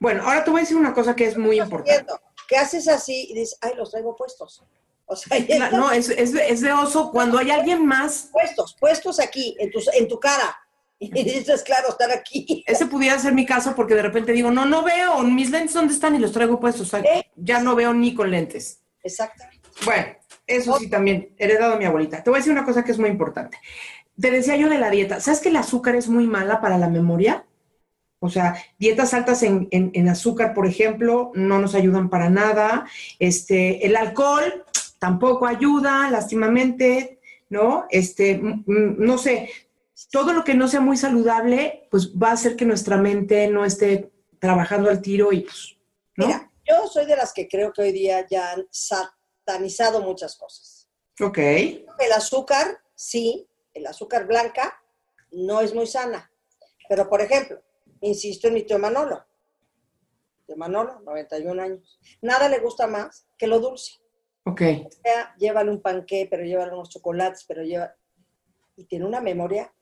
Bueno, 0.00 0.22
ahora 0.22 0.44
te 0.44 0.50
voy 0.50 0.60
a 0.60 0.62
decir 0.62 0.76
una 0.76 0.94
cosa 0.94 1.14
que 1.16 1.26
es 1.26 1.36
muy 1.36 1.58
importante. 1.60 2.12
Que 2.48 2.56
haces 2.56 2.88
así 2.88 3.26
y 3.30 3.34
dices, 3.34 3.58
ay, 3.60 3.72
los 3.76 3.90
traigo 3.90 4.16
puestos. 4.16 4.64
O 5.06 5.16
sea, 5.16 5.36
están 5.36 5.72
No, 5.72 5.90
es, 5.90 6.08
es, 6.08 6.34
es 6.34 6.60
de 6.60 6.72
oso 6.72 7.10
cuando 7.10 7.38
hay 7.38 7.50
alguien 7.50 7.84
más. 7.84 8.28
puestos, 8.32 8.76
puestos 8.78 9.20
aquí, 9.20 9.56
en 9.58 9.70
tu, 9.70 9.80
en 9.92 10.08
tu 10.08 10.18
cara. 10.20 10.56
Y 11.14 11.22
dices, 11.24 11.62
claro, 11.62 11.90
están 11.90 12.10
aquí. 12.10 12.64
Ese 12.66 12.86
pudiera 12.86 13.18
ser 13.18 13.32
mi 13.32 13.46
caso 13.46 13.74
porque 13.76 13.94
de 13.94 14.02
repente 14.02 14.32
digo, 14.32 14.50
no, 14.50 14.66
no 14.66 14.82
veo, 14.82 15.22
mis 15.22 15.50
lentes 15.50 15.74
dónde 15.74 15.94
están 15.94 16.14
y 16.14 16.18
los 16.18 16.32
traigo 16.32 16.58
puestos. 16.58 16.82
O 16.88 16.90
sea, 16.90 17.00
¿Eh? 17.00 17.26
ya 17.36 17.60
no 17.60 17.74
veo 17.76 17.94
ni 17.94 18.14
con 18.14 18.30
lentes. 18.30 18.82
Exactamente. 19.02 19.68
Bueno, 19.84 20.06
eso 20.46 20.76
sí 20.78 20.88
también, 20.90 21.28
heredado 21.38 21.72
de 21.72 21.78
mi 21.78 21.84
abuelita. 21.84 22.22
Te 22.22 22.30
voy 22.30 22.38
a 22.38 22.40
decir 22.40 22.52
una 22.52 22.64
cosa 22.64 22.82
que 22.84 22.90
es 22.92 22.98
muy 22.98 23.10
importante. 23.10 23.58
Te 24.20 24.30
decía 24.32 24.56
yo 24.56 24.68
de 24.68 24.78
la 24.78 24.90
dieta. 24.90 25.20
¿Sabes 25.20 25.40
que 25.40 25.50
el 25.50 25.56
azúcar 25.56 25.94
es 25.94 26.08
muy 26.08 26.26
mala 26.26 26.60
para 26.60 26.78
la 26.78 26.88
memoria? 26.88 27.44
O 28.20 28.28
sea, 28.28 28.56
dietas 28.80 29.14
altas 29.14 29.44
en, 29.44 29.68
en- 29.70 29.92
en 29.94 30.08
azúcar, 30.08 30.52
por 30.52 30.66
ejemplo, 30.66 31.30
no 31.34 31.60
nos 31.60 31.76
ayudan 31.76 32.10
para 32.10 32.28
nada. 32.28 32.86
Este, 33.20 33.86
el 33.86 33.94
alcohol 33.94 34.64
tampoco 34.98 35.46
ayuda, 35.46 36.10
lástimamente, 36.10 37.20
¿no? 37.48 37.86
Este, 37.90 38.36
mm, 38.38 38.64
mm, 38.66 38.96
no 38.98 39.16
sé, 39.18 39.50
todo 40.06 40.32
lo 40.32 40.44
que 40.44 40.54
no 40.54 40.68
sea 40.68 40.80
muy 40.80 40.96
saludable, 40.96 41.88
pues 41.90 42.12
va 42.14 42.30
a 42.30 42.32
hacer 42.32 42.56
que 42.56 42.64
nuestra 42.64 42.96
mente 42.96 43.48
no 43.48 43.64
esté 43.64 44.12
trabajando 44.38 44.90
al 44.90 45.02
tiro 45.02 45.32
y 45.32 45.40
pues, 45.40 45.76
¿no? 46.16 46.26
Mira, 46.26 46.52
yo 46.68 46.86
soy 46.86 47.06
de 47.06 47.16
las 47.16 47.32
que 47.32 47.48
creo 47.48 47.72
que 47.72 47.82
hoy 47.82 47.92
día 47.92 48.26
ya 48.28 48.52
han 48.52 48.66
satanizado 48.70 50.00
muchas 50.00 50.36
cosas. 50.36 50.88
Ok. 51.20 51.38
El 51.38 52.12
azúcar, 52.14 52.78
sí, 52.94 53.48
el 53.74 53.86
azúcar 53.86 54.26
blanca 54.26 54.80
no 55.32 55.60
es 55.60 55.74
muy 55.74 55.86
sana. 55.86 56.30
Pero, 56.88 57.08
por 57.08 57.20
ejemplo, 57.20 57.60
insisto 58.00 58.48
en 58.48 58.54
mi 58.54 58.62
tío 58.62 58.78
Manolo. 58.78 59.24
Tío 60.46 60.56
Manolo, 60.56 61.00
91 61.00 61.62
años. 61.62 61.98
Nada 62.22 62.48
le 62.48 62.60
gusta 62.60 62.86
más 62.86 63.26
que 63.36 63.46
lo 63.46 63.58
dulce. 63.58 63.94
Ok. 64.44 64.62
O 64.86 64.90
sea, 65.02 65.34
llévale 65.38 65.70
un 65.70 65.82
panqué, 65.82 66.26
pero 66.30 66.44
llévale 66.44 66.72
unos 66.72 66.88
chocolates, 66.88 67.44
pero 67.46 67.62
lleva... 67.62 67.94
Y 68.76 68.84
tiene 68.84 69.04
una 69.04 69.20
memoria 69.20 69.74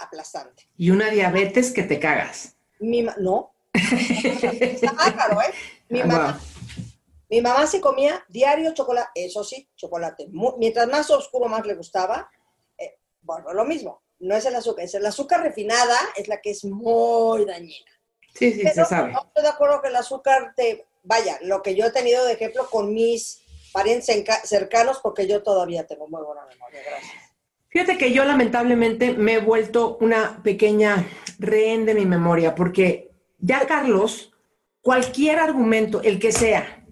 aplastante. 0.00 0.68
Y 0.76 0.90
una 0.90 1.10
diabetes 1.10 1.72
que 1.72 1.82
te 1.82 1.98
cagas. 2.00 2.56
Mi 2.80 3.02
No. 3.18 3.52
Está 3.72 4.92
bárbaro, 4.92 5.40
¿eh? 5.42 5.52
Mi 5.88 6.00
Ah, 6.00 6.06
mamá, 6.06 6.32
wow. 6.32 6.84
mi 7.28 7.40
mamá 7.40 7.66
se 7.66 7.80
comía 7.80 8.24
diario 8.28 8.72
chocolate, 8.74 9.10
eso 9.14 9.44
sí, 9.44 9.68
chocolate. 9.76 10.28
Mientras 10.58 10.88
más 10.88 11.10
oscuro, 11.10 11.48
más 11.48 11.64
le 11.66 11.74
gustaba. 11.74 12.30
Eh, 12.78 12.98
bueno, 13.22 13.52
lo 13.52 13.64
mismo, 13.64 14.02
no 14.20 14.34
es 14.34 14.44
el 14.46 14.54
azúcar, 14.56 14.84
es 14.84 14.94
el 14.94 15.06
azúcar 15.06 15.42
refinada, 15.42 15.96
es 16.16 16.28
la 16.28 16.40
que 16.40 16.50
es 16.50 16.64
muy 16.64 17.44
dañina. 17.44 17.90
Sí, 18.34 18.52
sí, 18.52 18.62
se 18.62 18.84
sabe. 18.84 19.12
No 19.12 19.22
estoy 19.26 19.42
de 19.42 19.48
acuerdo 19.48 19.82
que 19.82 19.88
el 19.88 19.96
azúcar 19.96 20.52
te, 20.56 20.86
vaya, 21.02 21.38
lo 21.42 21.62
que 21.62 21.74
yo 21.74 21.86
he 21.86 21.90
tenido 21.92 22.24
de 22.24 22.32
ejemplo 22.34 22.68
con 22.70 22.92
mis 22.94 23.42
parientes 23.72 24.24
cercanos, 24.44 25.00
porque 25.02 25.26
yo 25.26 25.42
todavía 25.42 25.86
tengo 25.86 26.08
muy 26.08 26.22
buena 26.22 26.44
memoria, 26.46 26.80
gracias. 26.84 27.29
Fíjate 27.70 27.98
que 27.98 28.12
yo 28.12 28.24
lamentablemente 28.24 29.14
me 29.14 29.34
he 29.34 29.40
vuelto 29.40 29.96
una 30.00 30.42
pequeña 30.42 31.06
rehén 31.38 31.86
de 31.86 31.94
mi 31.94 32.04
memoria, 32.04 32.56
porque 32.56 33.12
ya 33.38 33.64
Carlos, 33.66 34.32
cualquier 34.80 35.38
argumento, 35.38 36.02
el 36.02 36.18
que 36.18 36.32
sea, 36.32 36.84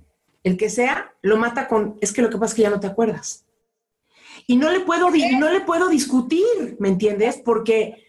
el 0.45 0.57
que 0.57 0.71
sea, 0.71 1.15
lo 1.21 1.37
mata 1.37 1.67
con, 1.67 1.99
es 2.01 2.13
que 2.13 2.23
lo 2.23 2.31
que 2.31 2.39
pasa 2.39 2.53
es 2.53 2.57
que 2.57 2.63
ya 2.63 2.71
no 2.71 2.79
te 2.79 2.87
acuerdas. 2.87 3.45
Y 4.47 4.57
no 4.57 4.71
le 4.71 4.81
puedo, 4.81 5.11
no 5.11 5.51
le 5.51 5.61
puedo 5.63 5.89
discutir, 5.89 6.77
¿me 6.79 6.89
entiendes? 6.89 7.39
Porque 7.45 8.07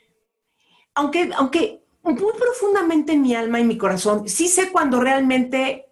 aunque, 0.93 1.31
aunque 1.35 1.83
muy 2.03 2.15
profundamente 2.15 3.13
en 3.13 3.21
mi 3.21 3.35
alma 3.35 3.59
y 3.59 3.63
mi 3.63 3.77
corazón, 3.77 4.29
sí 4.29 4.47
sé 4.47 4.71
cuando 4.71 4.99
realmente 4.99 5.87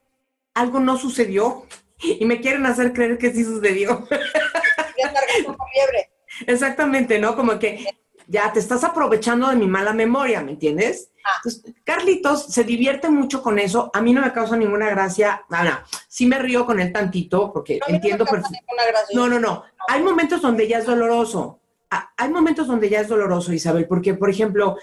algo 0.53 0.79
no 0.79 0.97
sucedió 0.97 1.65
y 1.99 2.23
me 2.25 2.39
quieren 2.39 2.65
hacer 2.65 2.93
creer 2.93 3.17
que 3.17 3.31
sí 3.31 3.43
sucedió. 3.43 4.07
Exactamente, 6.45 7.19
¿no? 7.19 7.36
Como 7.36 7.58
que 7.58 7.86
ya 8.28 8.52
te 8.52 8.60
estás 8.60 8.84
aprovechando 8.84 9.50
de 9.50 9.56
mi 9.56 9.67
mala 9.67 9.93
memoria, 9.93 10.41
¿me 10.41 10.52
entiendes? 10.52 11.12
Ah. 11.23 11.32
Entonces, 11.38 11.73
Carlitos 11.84 12.45
se 12.45 12.63
divierte 12.63 13.10
mucho 13.10 13.41
con 13.41 13.58
eso. 13.58 13.89
A 13.93 14.02
mí 14.02 14.13
no 14.13 14.21
me 14.21 14.34
causa 14.34 14.58
ninguna 14.58 14.89
gracia. 14.89 15.45
Nada, 15.50 15.86
sí 16.08 16.26
me 16.26 16.38
río 16.38 16.65
con 16.65 16.80
él 16.80 16.91
tantito 16.91 17.52
porque 17.54 17.80
entiendo 17.88 18.26
No, 19.13 19.28
no, 19.28 19.39
no. 19.39 19.63
Hay 19.88 20.04
momentos 20.04 20.41
donde 20.41 20.67
ya 20.67 20.80
es 20.80 20.86
doloroso. 20.86 21.60
Hay 22.17 22.30
momentos 22.30 22.67
donde 22.67 22.89
ya 22.89 23.00
es 23.00 23.08
doloroso, 23.08 23.54
Isabel, 23.54 23.88
porque, 23.88 24.13
por 24.13 24.30
ejemplo, 24.30 24.76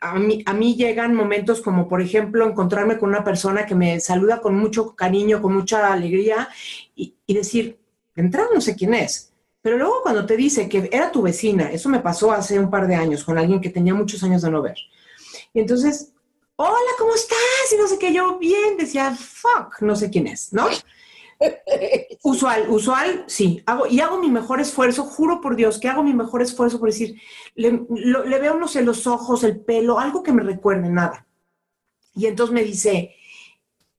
a 0.00 0.14
mí, 0.14 0.42
a 0.46 0.54
mí 0.54 0.74
llegan 0.76 1.14
momentos 1.14 1.60
como, 1.60 1.86
por 1.86 2.00
ejemplo, 2.00 2.46
encontrarme 2.46 2.96
con 2.96 3.10
una 3.10 3.22
persona 3.22 3.66
que 3.66 3.74
me 3.74 4.00
saluda 4.00 4.40
con 4.40 4.56
mucho 4.56 4.96
cariño, 4.96 5.42
con 5.42 5.52
mucha 5.52 5.92
alegría 5.92 6.48
y, 6.96 7.16
y 7.26 7.34
decir, 7.34 7.78
de 8.14 8.22
entrada 8.22 8.48
no 8.54 8.62
sé 8.62 8.74
quién 8.74 8.94
es 8.94 9.31
pero 9.62 9.78
luego 9.78 10.02
cuando 10.02 10.26
te 10.26 10.36
dice 10.36 10.68
que 10.68 10.90
era 10.92 11.12
tu 11.12 11.22
vecina, 11.22 11.70
eso 11.70 11.88
me 11.88 12.00
pasó 12.00 12.32
hace 12.32 12.58
un 12.58 12.68
par 12.68 12.88
de 12.88 12.96
años 12.96 13.24
con 13.24 13.38
alguien 13.38 13.60
que 13.60 13.70
tenía 13.70 13.94
muchos 13.94 14.22
años 14.24 14.42
de 14.42 14.50
no 14.50 14.60
ver. 14.60 14.76
Y 15.54 15.60
entonces, 15.60 16.12
hola, 16.56 16.90
¿cómo 16.98 17.14
estás? 17.14 17.38
Y 17.72 17.76
no 17.76 17.86
sé 17.86 17.98
qué, 17.98 18.12
yo 18.12 18.38
bien, 18.38 18.76
decía, 18.76 19.14
fuck, 19.14 19.80
no 19.80 19.94
sé 19.94 20.10
quién 20.10 20.26
es, 20.26 20.52
¿no? 20.52 20.66
usual, 22.22 22.68
usual, 22.68 23.24
sí. 23.28 23.62
Hago, 23.64 23.86
y 23.86 24.00
hago 24.00 24.18
mi 24.18 24.30
mejor 24.30 24.60
esfuerzo, 24.60 25.04
juro 25.04 25.40
por 25.40 25.54
Dios 25.54 25.78
que 25.78 25.88
hago 25.88 26.02
mi 26.02 26.12
mejor 26.12 26.42
esfuerzo 26.42 26.80
por 26.80 26.88
decir, 26.88 27.20
le, 27.54 27.70
le 27.88 28.38
veo, 28.40 28.56
no 28.58 28.66
sé, 28.66 28.82
los 28.82 29.06
ojos, 29.06 29.44
el 29.44 29.60
pelo, 29.60 30.00
algo 30.00 30.22
que 30.22 30.32
me 30.32 30.42
recuerde, 30.42 30.88
nada. 30.88 31.26
Y 32.14 32.26
entonces 32.26 32.52
me 32.52 32.64
dice, 32.64 33.14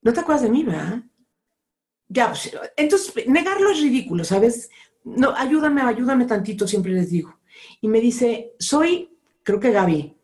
¿no 0.02 0.12
te 0.12 0.20
acuerdas 0.20 0.42
de 0.42 0.50
mí, 0.50 0.62
verdad? 0.62 1.02
Ya, 2.08 2.28
pues, 2.28 2.54
entonces 2.76 3.26
negarlo 3.26 3.70
es 3.70 3.80
ridículo, 3.80 4.24
¿sabes? 4.24 4.70
No, 5.04 5.34
ayúdame, 5.36 5.82
ayúdame 5.82 6.24
tantito, 6.24 6.66
siempre 6.66 6.92
les 6.92 7.10
digo. 7.10 7.38
Y 7.80 7.88
me 7.88 8.00
dice, 8.00 8.52
soy, 8.58 9.16
creo 9.42 9.60
que 9.60 9.70
Gaby. 9.70 10.16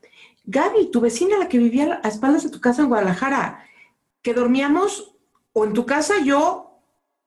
Gaby, 0.44 0.90
tu 0.90 1.00
vecina, 1.00 1.38
la 1.38 1.48
que 1.48 1.58
vivía 1.58 2.00
a 2.02 2.08
espaldas 2.08 2.44
de 2.44 2.50
tu 2.50 2.60
casa 2.60 2.82
en 2.82 2.88
Guadalajara, 2.88 3.64
que 4.22 4.34
dormíamos 4.34 5.14
o 5.52 5.64
en 5.64 5.74
tu 5.74 5.86
casa 5.86 6.14
yo 6.24 6.70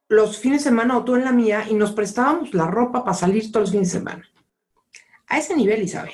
los 0.09 0.37
fines 0.37 0.63
de 0.63 0.69
semana 0.69 0.97
o 0.97 1.03
tú 1.03 1.15
en 1.15 1.23
la 1.23 1.31
mía 1.31 1.65
y 1.69 1.73
nos 1.73 1.91
prestábamos 1.91 2.53
la 2.53 2.67
ropa 2.67 3.03
para 3.03 3.15
salir 3.15 3.51
todos 3.51 3.63
los 3.63 3.71
fines 3.71 3.91
de 3.91 3.99
semana. 3.99 4.29
A 5.27 5.37
ese 5.39 5.55
nivel, 5.55 5.83
Isabel. 5.83 6.13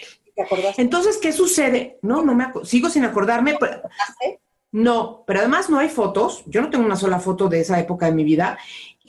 Entonces, 0.78 1.18
¿qué 1.18 1.32
sucede? 1.32 2.00
No, 2.02 2.24
no 2.24 2.34
me 2.34 2.48
sigo 2.64 2.90
sin 2.90 3.04
acordarme. 3.04 3.58
Pero, 3.60 3.82
no, 4.72 5.24
pero 5.26 5.40
además 5.40 5.70
no 5.70 5.80
hay 5.80 5.90
fotos. 5.90 6.44
Yo 6.46 6.62
no 6.62 6.70
tengo 6.70 6.86
una 6.86 6.96
sola 6.96 7.20
foto 7.20 7.50
de 7.50 7.62
esa 7.62 7.80
época 7.80 8.06
de 8.06 8.14
mi 8.14 8.24
vida. 8.24 8.58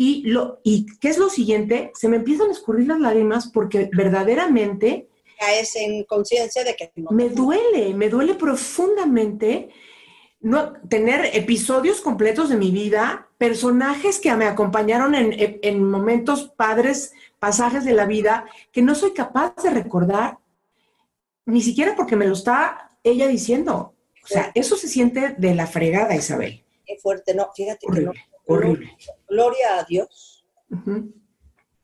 Y, 0.02 0.22
lo, 0.22 0.60
¿Y 0.64 0.86
qué 0.98 1.10
es 1.10 1.18
lo 1.18 1.28
siguiente? 1.28 1.92
Se 1.92 2.08
me 2.08 2.16
empiezan 2.16 2.48
a 2.48 2.52
escurrir 2.52 2.88
las 2.88 3.00
lágrimas 3.00 3.48
porque 3.48 3.90
verdaderamente... 3.92 5.10
Caes 5.38 5.76
en 5.76 6.04
conciencia 6.04 6.64
de 6.64 6.74
que... 6.74 6.90
Me 7.10 7.28
duele, 7.28 7.92
me 7.92 8.08
duele 8.08 8.32
profundamente 8.32 9.68
no, 10.40 10.72
tener 10.88 11.36
episodios 11.36 12.00
completos 12.00 12.48
de 12.48 12.56
mi 12.56 12.70
vida, 12.70 13.28
personajes 13.36 14.20
que 14.20 14.34
me 14.36 14.46
acompañaron 14.46 15.14
en, 15.14 15.34
en 15.36 15.90
momentos 15.90 16.50
padres, 16.56 17.12
pasajes 17.38 17.84
de 17.84 17.92
la 17.92 18.06
vida, 18.06 18.46
que 18.72 18.80
no 18.80 18.94
soy 18.94 19.12
capaz 19.12 19.54
de 19.62 19.68
recordar, 19.68 20.38
ni 21.44 21.60
siquiera 21.60 21.94
porque 21.94 22.16
me 22.16 22.26
lo 22.26 22.32
está 22.32 22.90
ella 23.04 23.28
diciendo. 23.28 23.92
O 24.24 24.26
sea, 24.26 24.50
eso 24.54 24.76
se 24.76 24.88
siente 24.88 25.34
de 25.36 25.54
la 25.54 25.66
fregada, 25.66 26.16
Isabel. 26.16 26.64
Qué 26.86 26.96
fuerte, 26.96 27.34
no, 27.34 27.50
fíjate 27.54 27.86
que 27.86 28.00
no, 28.00 28.12
Horrible. 28.46 28.96
Gloria 29.29 29.79
a 29.79 29.85
Dios. 29.85 30.44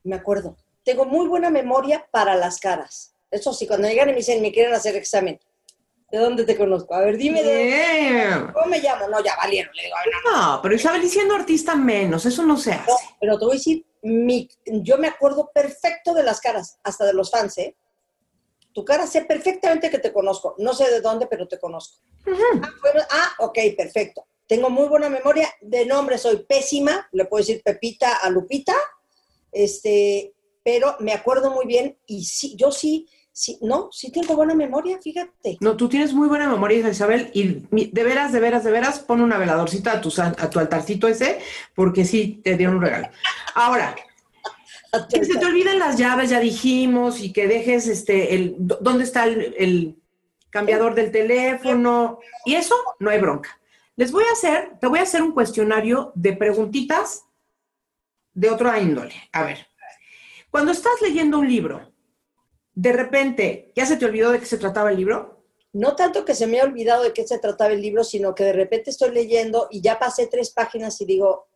Me 0.04 0.16
acuerdo. 0.16 0.56
Tengo 0.84 1.04
muy 1.04 1.26
buena 1.26 1.50
memoria 1.50 2.06
para 2.10 2.36
las 2.36 2.58
caras. 2.58 3.14
Eso 3.30 3.52
sí, 3.52 3.66
cuando 3.66 3.88
llegan 3.88 4.08
y 4.08 4.12
me 4.12 4.18
dicen, 4.18 4.40
me 4.40 4.52
quieren 4.52 4.72
hacer 4.74 4.96
examen. 4.96 5.40
¿De 6.10 6.18
dónde 6.18 6.44
te 6.44 6.56
conozco? 6.56 6.94
A 6.94 7.00
ver, 7.00 7.16
dime 7.16 7.42
de 7.42 8.52
¿Cómo 8.54 8.66
me 8.66 8.78
llamo? 8.78 9.08
No, 9.08 9.22
ya 9.24 9.34
valieron. 9.36 9.74
Le 9.74 9.84
digo, 9.84 9.96
no, 10.24 10.32
no, 10.32 10.62
pero 10.62 10.74
Isabel 10.76 11.02
diciendo 11.02 11.34
artista 11.34 11.74
menos, 11.74 12.24
eso 12.26 12.44
no 12.44 12.56
se 12.56 12.72
hace. 12.72 12.90
No, 12.90 12.96
pero 13.20 13.38
te 13.38 13.44
voy 13.44 13.54
a 13.54 13.58
decir, 13.58 13.84
mi, 14.02 14.48
yo 14.66 14.98
me 14.98 15.08
acuerdo 15.08 15.50
perfecto 15.52 16.14
de 16.14 16.22
las 16.22 16.40
caras, 16.40 16.78
hasta 16.84 17.04
de 17.04 17.12
los 17.12 17.30
fans, 17.30 17.58
¿eh? 17.58 17.76
Tu 18.72 18.84
cara 18.84 19.06
sé 19.06 19.24
perfectamente 19.24 19.90
que 19.90 19.98
te 19.98 20.12
conozco. 20.12 20.54
No 20.58 20.74
sé 20.74 20.88
de 20.90 21.00
dónde, 21.00 21.26
pero 21.26 21.48
te 21.48 21.58
conozco. 21.58 21.98
ah, 22.62 23.08
ah, 23.10 23.32
ok, 23.40 23.58
perfecto. 23.76 24.26
Tengo 24.46 24.70
muy 24.70 24.88
buena 24.88 25.08
memoria. 25.08 25.48
De 25.60 25.86
nombre 25.86 26.18
soy 26.18 26.44
pésima, 26.48 27.08
le 27.12 27.24
puedo 27.24 27.42
decir 27.42 27.62
Pepita 27.64 28.16
a 28.16 28.30
Lupita, 28.30 28.74
este, 29.52 30.34
pero 30.64 30.96
me 31.00 31.12
acuerdo 31.12 31.50
muy 31.50 31.66
bien 31.66 31.98
y 32.06 32.24
sí, 32.24 32.56
yo 32.56 32.70
sí, 32.70 33.06
sí, 33.32 33.58
no, 33.60 33.88
sí 33.92 34.10
tengo 34.10 34.34
buena 34.34 34.54
memoria, 34.54 34.98
fíjate. 35.00 35.58
No, 35.60 35.76
tú 35.76 35.88
tienes 35.88 36.12
muy 36.12 36.28
buena 36.28 36.48
memoria, 36.48 36.88
Isabel, 36.88 37.30
y 37.34 37.66
de 37.70 38.02
veras, 38.04 38.32
de 38.32 38.40
veras, 38.40 38.64
de 38.64 38.70
veras, 38.70 39.00
pon 39.00 39.20
una 39.20 39.38
veladorcita 39.38 39.92
a 39.92 40.00
tu, 40.00 40.12
a 40.18 40.50
tu 40.50 40.58
altarcito 40.58 41.08
ese, 41.08 41.40
porque 41.74 42.04
sí 42.04 42.40
te 42.42 42.56
dieron 42.56 42.76
un 42.76 42.82
regalo. 42.82 43.08
Ahora, 43.54 43.94
que 45.10 45.24
se 45.24 45.38
te 45.38 45.44
olviden 45.44 45.78
las 45.78 45.98
llaves, 45.98 46.30
ya 46.30 46.40
dijimos, 46.40 47.20
y 47.20 47.32
que 47.32 47.46
dejes 47.46 47.86
este, 47.88 48.34
el, 48.34 48.54
dónde 48.58 49.04
está 49.04 49.24
el 49.24 49.96
cambiador 50.50 50.94
del 50.94 51.10
teléfono, 51.10 52.18
y 52.44 52.54
eso 52.54 52.74
no 52.98 53.10
hay 53.10 53.20
bronca. 53.20 53.58
Les 53.96 54.12
voy 54.12 54.24
a 54.24 54.32
hacer, 54.32 54.78
te 54.78 54.86
voy 54.86 54.98
a 54.98 55.02
hacer 55.02 55.22
un 55.22 55.32
cuestionario 55.32 56.12
de 56.14 56.34
preguntitas 56.34 57.24
de 58.34 58.50
otra 58.50 58.78
índole. 58.78 59.14
A 59.32 59.42
ver, 59.42 59.66
cuando 60.50 60.72
estás 60.72 61.00
leyendo 61.00 61.38
un 61.38 61.48
libro, 61.48 61.92
de 62.74 62.92
repente, 62.92 63.72
¿ya 63.74 63.86
se 63.86 63.96
te 63.96 64.04
olvidó 64.04 64.30
de 64.30 64.38
qué 64.38 64.44
se 64.44 64.58
trataba 64.58 64.90
el 64.90 64.98
libro? 64.98 65.44
No 65.72 65.96
tanto 65.96 66.26
que 66.26 66.34
se 66.34 66.46
me 66.46 66.60
ha 66.60 66.64
olvidado 66.64 67.02
de 67.02 67.14
qué 67.14 67.26
se 67.26 67.38
trataba 67.38 67.72
el 67.72 67.80
libro, 67.80 68.04
sino 68.04 68.34
que 68.34 68.44
de 68.44 68.52
repente 68.52 68.90
estoy 68.90 69.12
leyendo 69.12 69.68
y 69.70 69.80
ya 69.80 69.98
pasé 69.98 70.26
tres 70.26 70.50
páginas 70.50 71.00
y 71.00 71.06
digo, 71.06 71.48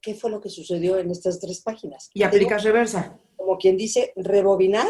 ¿qué 0.00 0.14
fue 0.14 0.30
lo 0.30 0.40
que 0.40 0.48
sucedió 0.48 0.96
en 0.96 1.10
estas 1.10 1.40
tres 1.40 1.60
páginas? 1.60 2.10
Y 2.14 2.22
aplicas 2.22 2.64
reversa. 2.64 3.18
Como 3.36 3.58
quien 3.58 3.76
dice, 3.76 4.14
rebobinar 4.16 4.88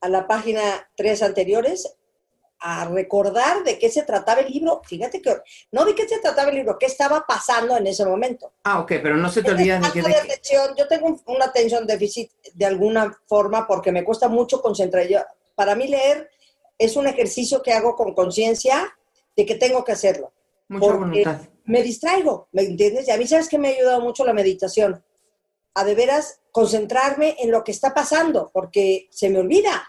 a 0.00 0.08
la 0.08 0.26
página 0.26 0.90
tres 0.96 1.22
anteriores 1.22 1.97
a 2.60 2.86
recordar 2.86 3.62
de 3.64 3.78
qué 3.78 3.90
se 3.90 4.02
trataba 4.02 4.40
el 4.40 4.52
libro. 4.52 4.80
Fíjate 4.84 5.22
que, 5.22 5.36
no 5.72 5.84
de 5.84 5.94
qué 5.94 6.08
se 6.08 6.18
trataba 6.18 6.50
el 6.50 6.56
libro, 6.56 6.78
qué 6.78 6.86
estaba 6.86 7.24
pasando 7.26 7.76
en 7.76 7.86
ese 7.86 8.04
momento. 8.04 8.52
Ah, 8.64 8.80
ok, 8.80 8.94
pero 9.02 9.16
no 9.16 9.30
se 9.30 9.42
te 9.42 9.52
olvida 9.52 9.78
de 9.78 9.92
que... 9.92 10.00
atención, 10.00 10.74
yo 10.76 10.88
tengo 10.88 11.20
una 11.26 11.46
atención 11.46 11.86
déficit 11.86 12.30
de 12.54 12.66
alguna 12.66 13.16
forma 13.26 13.66
porque 13.66 13.92
me 13.92 14.04
cuesta 14.04 14.28
mucho 14.28 14.60
concentrar. 14.60 15.06
para 15.54 15.74
mí 15.74 15.88
leer 15.88 16.30
es 16.76 16.96
un 16.96 17.06
ejercicio 17.06 17.62
que 17.62 17.72
hago 17.72 17.96
con 17.96 18.14
conciencia 18.14 18.96
de 19.36 19.46
que 19.46 19.54
tengo 19.54 19.84
que 19.84 19.92
hacerlo. 19.92 20.32
Mucha 20.68 20.92
voluntad. 20.92 21.40
Me 21.64 21.82
distraigo, 21.82 22.48
¿me 22.52 22.62
entiendes? 22.62 23.08
Y 23.08 23.10
a 23.10 23.16
mí 23.16 23.26
sabes 23.26 23.48
que 23.48 23.58
me 23.58 23.68
ha 23.68 23.72
ayudado 23.72 24.00
mucho 24.00 24.24
la 24.24 24.32
meditación. 24.32 25.04
A 25.74 25.84
de 25.84 25.94
veras 25.94 26.40
concentrarme 26.50 27.36
en 27.38 27.50
lo 27.50 27.62
que 27.62 27.72
está 27.72 27.94
pasando, 27.94 28.50
porque 28.52 29.06
se 29.10 29.28
me 29.28 29.38
olvida. 29.38 29.86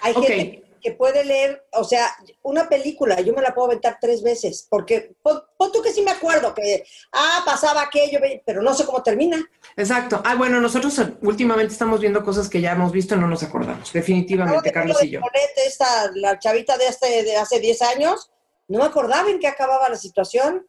Hay 0.00 0.14
gente 0.14 0.67
que 0.80 0.92
puede 0.92 1.24
leer, 1.24 1.64
o 1.72 1.84
sea, 1.84 2.08
una 2.42 2.68
película, 2.68 3.20
yo 3.20 3.34
me 3.34 3.42
la 3.42 3.54
puedo 3.54 3.68
aventar 3.68 3.98
tres 4.00 4.22
veces, 4.22 4.66
porque 4.68 5.14
pon, 5.22 5.42
tú 5.72 5.82
que 5.82 5.92
sí 5.92 6.02
me 6.02 6.10
acuerdo 6.10 6.54
que, 6.54 6.84
ah, 7.12 7.42
pasaba 7.44 7.82
aquello, 7.82 8.18
pero 8.44 8.62
no 8.62 8.74
sé 8.74 8.84
cómo 8.84 9.02
termina. 9.02 9.38
Exacto. 9.76 10.20
Ah, 10.24 10.34
bueno, 10.34 10.60
nosotros 10.60 11.00
últimamente 11.22 11.72
estamos 11.72 12.00
viendo 12.00 12.22
cosas 12.22 12.48
que 12.48 12.60
ya 12.60 12.72
hemos 12.72 12.92
visto 12.92 13.14
y 13.14 13.18
no 13.18 13.28
nos 13.28 13.42
acordamos, 13.42 13.92
definitivamente, 13.92 14.72
Carlos 14.72 15.02
y 15.02 15.10
yo. 15.10 15.20
Esta, 15.66 16.10
la 16.14 16.38
chavita 16.38 16.76
de, 16.78 16.86
este, 16.86 17.22
de 17.22 17.36
hace 17.36 17.60
10 17.60 17.82
años, 17.82 18.30
no 18.68 18.78
me 18.78 18.84
acordaba 18.84 19.30
en 19.30 19.38
qué 19.38 19.48
acababa 19.48 19.88
la 19.88 19.96
situación, 19.96 20.66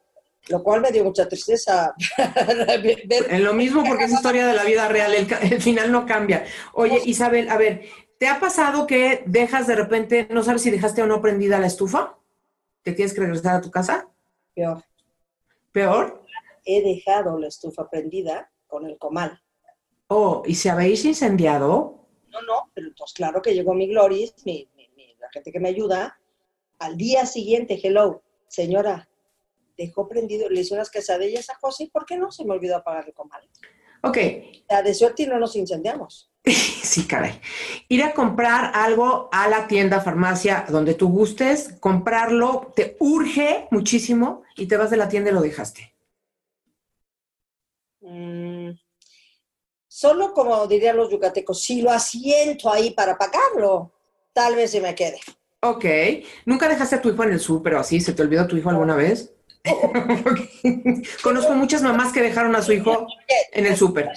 lo 0.47 0.63
cual 0.63 0.81
me 0.81 0.91
dio 0.91 1.03
mucha 1.03 1.27
tristeza. 1.27 1.93
en 2.17 3.43
lo 3.43 3.53
mismo 3.53 3.83
porque 3.83 4.05
es 4.05 4.11
historia 4.13 4.47
de 4.47 4.53
la 4.53 4.63
vida 4.63 4.87
real, 4.87 5.13
el, 5.13 5.27
el 5.41 5.61
final 5.61 5.91
no 5.91 6.05
cambia. 6.05 6.45
Oye, 6.73 7.01
Isabel, 7.05 7.49
a 7.49 7.57
ver, 7.57 7.83
¿te 8.19 8.27
ha 8.27 8.39
pasado 8.39 8.85
que 8.85 9.23
dejas 9.25 9.65
de 9.65 9.75
repente, 9.75 10.27
no 10.29 10.43
sabes 10.43 10.61
si 10.61 10.69
dejaste 10.69 11.01
o 11.01 11.07
no 11.07 11.21
prendida 11.21 11.57
la 11.59 11.65
estufa? 11.67 12.17
¿Te 12.83 12.93
tienes 12.93 13.13
que 13.13 13.21
regresar 13.21 13.55
a 13.55 13.61
tu 13.61 13.71
casa? 13.71 14.07
Peor. 14.53 14.83
¿Peor? 15.71 16.23
He 16.65 16.81
dejado 16.83 17.39
la 17.39 17.47
estufa 17.47 17.89
prendida 17.89 18.51
con 18.67 18.85
el 18.85 18.97
comal. 18.99 19.41
Oh, 20.07 20.43
¿y 20.45 20.55
si 20.55 20.69
habéis 20.69 21.03
incendiado? 21.05 22.07
No, 22.29 22.41
no, 22.43 22.69
pero 22.73 22.87
entonces 22.87 23.15
claro 23.15 23.41
que 23.41 23.53
llegó 23.53 23.73
mi 23.73 23.87
Gloris, 23.87 24.33
mi, 24.45 24.69
mi- 24.75 24.89
mi- 24.95 25.15
la 25.19 25.29
gente 25.31 25.51
que 25.51 25.59
me 25.59 25.69
ayuda. 25.69 26.19
Al 26.79 26.95
día 26.97 27.25
siguiente, 27.25 27.79
hello, 27.81 28.21
señora, 28.47 29.09
dejó 29.77 30.07
prendido, 30.07 30.49
le 30.49 30.61
hice 30.61 30.73
unas 30.73 30.89
quesadillas 30.91 31.49
a 31.49 31.55
José, 31.55 31.89
¿por 31.91 32.05
qué 32.05 32.17
no? 32.17 32.31
Se 32.31 32.45
me 32.45 32.51
olvidó 32.53 32.75
apagar 32.77 33.05
el 33.07 33.13
comal. 33.13 33.47
Ok, 34.03 34.17
La 34.69 34.81
de 34.81 34.93
suerte 34.93 35.23
y 35.23 35.27
no 35.27 35.39
nos 35.39 35.55
incendiamos. 35.55 36.28
sí, 36.45 37.05
caray. 37.07 37.39
Ir 37.87 38.03
a 38.03 38.13
comprar 38.13 38.71
algo 38.73 39.29
a 39.31 39.47
la 39.47 39.67
tienda, 39.67 40.01
farmacia, 40.01 40.65
donde 40.69 40.93
tú 40.93 41.09
gustes, 41.09 41.75
comprarlo, 41.79 42.71
te 42.75 42.95
urge 42.99 43.67
muchísimo 43.71 44.43
y 44.55 44.67
te 44.67 44.77
vas 44.77 44.89
de 44.89 44.97
la 44.97 45.09
tienda 45.09 45.31
y 45.31 45.33
lo 45.33 45.41
dejaste. 45.41 45.93
Mm, 48.01 48.71
solo 49.87 50.33
como 50.33 50.65
dirían 50.67 50.97
los 50.97 51.11
yucatecos, 51.11 51.61
si 51.61 51.81
lo 51.81 51.91
asiento 51.91 52.71
ahí 52.71 52.91
para 52.91 53.17
pagarlo, 53.17 53.91
tal 54.33 54.55
vez 54.55 54.71
se 54.71 54.81
me 54.81 54.95
quede. 54.95 55.19
Ok. 55.61 55.85
¿Nunca 56.45 56.69
dejaste 56.69 56.95
a 56.95 57.01
tu 57.01 57.09
hijo 57.09 57.23
en 57.23 57.33
el 57.33 57.39
súper 57.39 57.75
o 57.75 57.79
así? 57.79 57.99
¿Se 57.99 58.13
te 58.13 58.21
olvidó 58.21 58.47
tu 58.47 58.55
hijo 58.55 58.69
alguna 58.69 58.95
vez? 58.95 59.33
Conozco 61.23 61.53
muchas 61.53 61.81
mamás 61.81 62.13
que 62.13 62.21
dejaron 62.21 62.55
a 62.55 62.61
su 62.61 62.71
hijo 62.71 63.07
en 63.51 63.65
el 63.65 63.75
súper. 63.75 64.09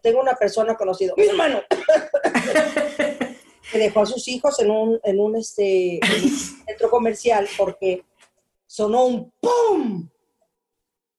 Tengo 0.00 0.20
una 0.20 0.34
persona 0.34 0.76
conocida, 0.76 1.12
mi 1.16 1.26
hermano, 1.26 1.60
que 3.72 3.78
dejó 3.78 4.00
a 4.00 4.06
sus 4.06 4.26
hijos 4.28 4.58
en 4.60 4.70
un, 4.70 5.00
en 5.02 5.20
un, 5.20 5.36
este, 5.36 5.96
en 5.96 6.22
un 6.22 6.30
centro 6.30 6.90
comercial 6.90 7.48
porque 7.56 8.04
sonó 8.66 9.06
un 9.06 9.32
¡pum! 9.40 10.08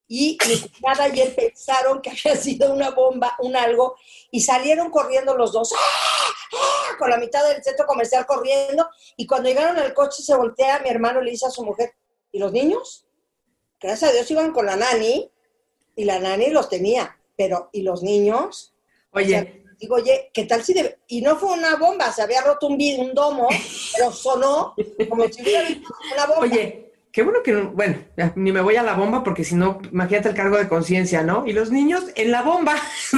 Y 0.07 0.37
mi 0.47 0.69
cuñada 0.69 1.09
y 1.09 1.21
él 1.21 1.35
pensaron 1.35 2.01
que 2.01 2.09
había 2.09 2.35
sido 2.35 2.73
una 2.73 2.89
bomba, 2.91 3.35
un 3.39 3.55
algo, 3.55 3.95
y 4.31 4.41
salieron 4.41 4.89
corriendo 4.89 5.37
los 5.37 5.51
dos, 5.51 5.71
¡ah! 5.73 5.77
¡ah! 5.77 6.97
con 6.97 7.11
la 7.11 7.17
mitad 7.17 7.47
del 7.47 7.63
centro 7.63 7.85
comercial 7.85 8.25
corriendo, 8.25 8.89
y 9.17 9.27
cuando 9.27 9.49
llegaron 9.49 9.77
al 9.77 9.93
coche 9.93 10.23
se 10.23 10.35
voltea 10.35 10.79
mi 10.79 10.89
hermano 10.89 11.21
le 11.21 11.31
dice 11.31 11.45
a 11.45 11.51
su 11.51 11.63
mujer, 11.63 11.93
¿y 12.31 12.39
los 12.39 12.51
niños? 12.51 13.05
Gracias 13.81 14.11
a 14.11 14.13
Dios 14.13 14.29
iban 14.31 14.51
con 14.51 14.65
la 14.65 14.75
nani, 14.75 15.29
y 15.95 16.05
la 16.05 16.19
nani 16.19 16.49
los 16.49 16.69
tenía, 16.69 17.17
pero 17.37 17.69
¿y 17.71 17.81
los 17.81 18.03
niños? 18.03 18.73
O 19.11 19.19
sea, 19.19 19.39
Oye, 19.41 19.63
digo, 19.79 19.95
oye, 19.95 20.29
¿qué 20.33 20.45
tal 20.45 20.63
si 20.63 20.73
debe? 20.73 20.99
Y 21.07 21.21
no 21.21 21.35
fue 21.37 21.53
una 21.53 21.75
bomba, 21.77 22.11
se 22.11 22.21
había 22.21 22.41
roto 22.41 22.67
un, 22.67 22.73
un 22.99 23.13
domo, 23.13 23.47
pero 23.95 24.11
sonó 24.11 24.75
como 25.09 25.27
si 25.29 25.41
hubiera 25.41 25.67
una 26.13 26.25
bomba. 26.27 26.41
oye, 26.41 26.91
qué 27.11 27.23
bueno 27.23 27.39
que, 27.43 27.51
no- 27.53 27.71
bueno, 27.71 27.97
ya, 28.15 28.31
ni 28.35 28.51
me 28.51 28.61
voy 28.61 28.75
a 28.75 28.83
la 28.83 28.93
bomba 28.93 29.23
porque 29.23 29.43
si 29.43 29.55
no, 29.55 29.79
imagínate 29.91 30.29
el 30.29 30.35
cargo 30.35 30.57
de 30.57 30.67
conciencia, 30.69 31.23
¿no? 31.23 31.45
Y 31.47 31.53
los 31.53 31.71
niños 31.71 32.03
en 32.15 32.31
la 32.31 32.41
bomba. 32.43 32.75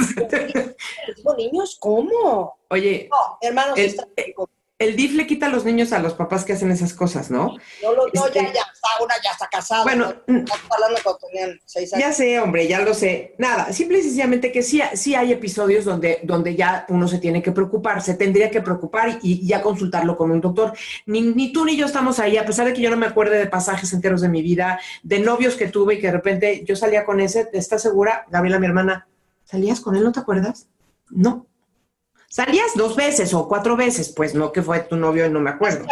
Les 1.06 1.16
digo, 1.16 1.34
niños, 1.36 1.76
¿cómo? 1.80 2.56
Oye, 2.68 3.08
No, 3.10 3.38
hermanos, 3.40 3.78
El- 3.78 3.96
rico. 4.16 4.48
El 4.84 4.96
DIF 4.96 5.12
le 5.14 5.26
quita 5.26 5.46
a 5.46 5.48
los 5.48 5.64
niños 5.64 5.92
a 5.92 5.98
los 5.98 6.14
papás 6.14 6.44
que 6.44 6.52
hacen 6.52 6.70
esas 6.70 6.92
cosas, 6.94 7.30
¿no? 7.30 7.56
No, 7.82 7.92
lo- 7.94 8.06
no, 8.12 8.26
este- 8.26 8.40
ya, 8.40 8.52
ya, 8.52 8.60
está, 8.72 8.88
una 9.02 9.14
ya 9.22 9.30
está 9.30 9.48
casada. 9.48 9.82
Bueno, 9.84 10.14
¿no? 10.26 10.38
Estamos 10.38 10.66
hablando 10.70 10.98
cuando 11.02 11.18
tenían 11.30 11.60
seis 11.64 11.92
años. 11.92 12.06
Ya 12.06 12.12
sé, 12.12 12.38
hombre, 12.40 12.66
ya 12.68 12.80
lo 12.80 12.94
sé. 12.94 13.34
Nada, 13.38 13.72
simple 13.72 13.98
y 13.98 14.02
sencillamente 14.02 14.52
que 14.52 14.62
sí, 14.62 14.80
sí 14.94 15.14
hay 15.14 15.32
episodios 15.32 15.84
donde, 15.84 16.20
donde 16.24 16.54
ya 16.56 16.84
uno 16.88 17.08
se 17.08 17.18
tiene 17.18 17.42
que 17.42 17.52
preocupar, 17.52 18.02
se 18.02 18.14
tendría 18.14 18.50
que 18.50 18.60
preocupar 18.60 19.18
y, 19.22 19.44
y 19.44 19.46
ya 19.46 19.62
consultarlo 19.62 20.16
con 20.16 20.30
un 20.30 20.40
doctor. 20.40 20.72
Ni, 21.06 21.20
ni 21.22 21.52
tú 21.52 21.64
ni 21.64 21.76
yo 21.76 21.86
estamos 21.86 22.18
ahí, 22.18 22.36
a 22.36 22.44
pesar 22.44 22.66
de 22.66 22.72
que 22.72 22.80
yo 22.82 22.90
no 22.90 22.96
me 22.96 23.06
acuerde 23.06 23.38
de 23.38 23.46
pasajes 23.46 23.92
enteros 23.92 24.20
de 24.20 24.28
mi 24.28 24.42
vida, 24.42 24.80
de 25.02 25.18
novios 25.20 25.54
que 25.54 25.68
tuve 25.68 25.94
y 25.94 26.00
que 26.00 26.08
de 26.08 26.12
repente 26.14 26.64
yo 26.66 26.76
salía 26.76 27.04
con 27.04 27.20
ese, 27.20 27.48
¿estás 27.52 27.82
segura? 27.82 28.26
Gabriela, 28.30 28.58
mi 28.58 28.66
hermana, 28.66 29.06
¿salías 29.44 29.80
con 29.80 29.96
él? 29.96 30.02
¿No 30.04 30.12
te 30.12 30.20
acuerdas? 30.20 30.66
No. 31.10 31.46
¿Salías 32.32 32.72
dos 32.76 32.96
veces 32.96 33.34
o 33.34 33.46
cuatro 33.46 33.76
veces? 33.76 34.08
Pues 34.08 34.34
no, 34.34 34.52
que 34.52 34.62
fue 34.62 34.80
tu 34.80 34.96
novio 34.96 35.26
y 35.26 35.30
no 35.30 35.38
me 35.38 35.50
acuerdo. 35.50 35.84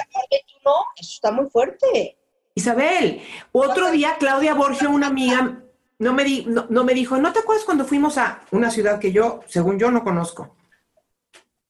No, 0.64 0.72
eso 0.96 1.11
está 1.16 1.31
muy 1.31 1.50
fuerte. 1.50 2.16
Isabel, 2.55 3.20
otro 3.53 3.90
día 3.90 4.16
Claudia 4.18 4.55
Borgia, 4.55 4.88
una 4.88 5.09
amiga, 5.09 5.62
no 5.98 6.14
me, 6.14 6.24
di- 6.24 6.46
no, 6.46 6.64
no 6.70 6.83
me 6.83 6.94
dijo, 6.94 7.18
¿no 7.18 7.31
te 7.35 7.40
acuerdas 7.40 7.66
cuando 7.66 7.85
fuimos 7.85 8.16
a 8.16 8.40
una 8.53 8.70
ciudad 8.70 8.98
que 8.98 9.12
yo, 9.12 9.40
según 9.48 9.79
yo, 9.79 9.90
no 9.90 10.03
conozco? 10.03 10.57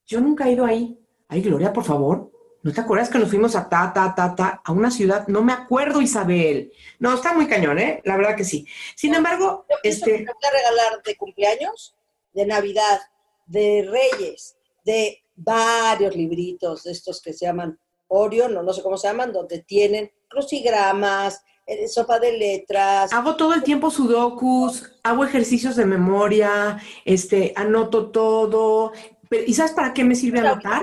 Yo 0.07 0.21
nunca 0.21 0.47
he 0.47 0.53
ido 0.53 0.65
ahí. 0.65 0.97
Ay, 1.27 1.43
Gloria, 1.43 1.73
por 1.73 1.83
favor. 1.83 2.31
¿No 2.63 2.73
te 2.73 2.81
acuerdas 2.81 3.09
que 3.11 3.19
nos 3.19 3.29
fuimos 3.29 3.57
a 3.57 3.69
ta, 3.69 3.93
ta, 3.93 4.15
ta, 4.15 4.37
ta, 4.37 4.63
a 4.65 4.71
una 4.71 4.93
ciudad? 4.93 5.27
No 5.27 5.43
me 5.43 5.53
acuerdo, 5.53 6.01
Isabel. 6.01 6.73
No, 7.01 7.13
está 7.15 7.33
muy 7.35 7.49
cañón, 7.49 7.77
¿eh? 7.81 8.01
La 8.05 8.17
verdad 8.17 8.37
que 8.37 8.45
sí. 8.45 8.65
Sin 8.95 9.15
embargo, 9.17 9.67
este, 9.83 10.13
te 10.19 10.25
voy 10.25 10.45
a 10.45 10.51
regalar 10.53 11.03
de 11.03 11.17
cumpleaños, 11.17 11.97
de 12.35 12.47
Navidad, 12.47 13.01
de 13.47 13.89
Reyes, 13.91 14.57
de 14.85 15.23
varios 15.35 16.15
libritos 16.15 16.85
de 16.85 16.93
estos 16.93 17.23
que 17.23 17.33
se 17.33 17.47
llaman 17.47 17.79
Orion, 18.09 18.53
no, 18.53 18.63
no 18.63 18.73
sé 18.73 18.83
cómo 18.83 18.97
se 18.97 19.09
llaman, 19.09 19.33
donde 19.33 19.63
tienen 19.63 20.11
crucigramas, 20.29 21.43
eh, 21.67 21.89
sopa 21.89 22.19
de 22.19 22.33
letras. 22.37 23.13
hago 23.13 23.37
todo 23.37 23.55
el 23.55 23.63
tiempo 23.63 23.91
sudokus, 23.91 24.99
hago 25.03 25.25
ejercicios 25.25 25.77
de 25.77 25.87
memoria, 25.87 26.81
este, 27.05 27.53
anoto 27.55 28.11
todo. 28.11 28.93
Pero, 29.29 29.45
¿Y 29.47 29.55
sabes 29.55 29.73
para 29.73 29.95
qué 29.95 30.03
me 30.03 30.17
sirve 30.17 30.41
anotar? 30.41 30.83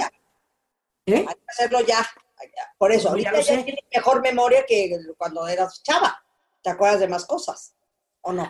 ¿Eh? 1.05 1.25
Hay 1.27 1.35
que 1.35 1.45
hacerlo 1.47 1.81
ya. 1.81 1.99
ya. 1.99 2.73
Por 2.77 2.91
eso, 2.91 3.03
ya 3.03 3.09
ahorita 3.09 3.31
ya 3.33 3.43
sé. 3.43 3.63
tienes 3.63 3.83
mejor 3.93 4.21
memoria 4.21 4.65
que 4.65 4.97
cuando 5.17 5.47
eras 5.47 5.83
chava. 5.83 6.23
¿Te 6.61 6.69
acuerdas 6.69 6.99
de 6.99 7.07
más 7.07 7.25
cosas? 7.25 7.76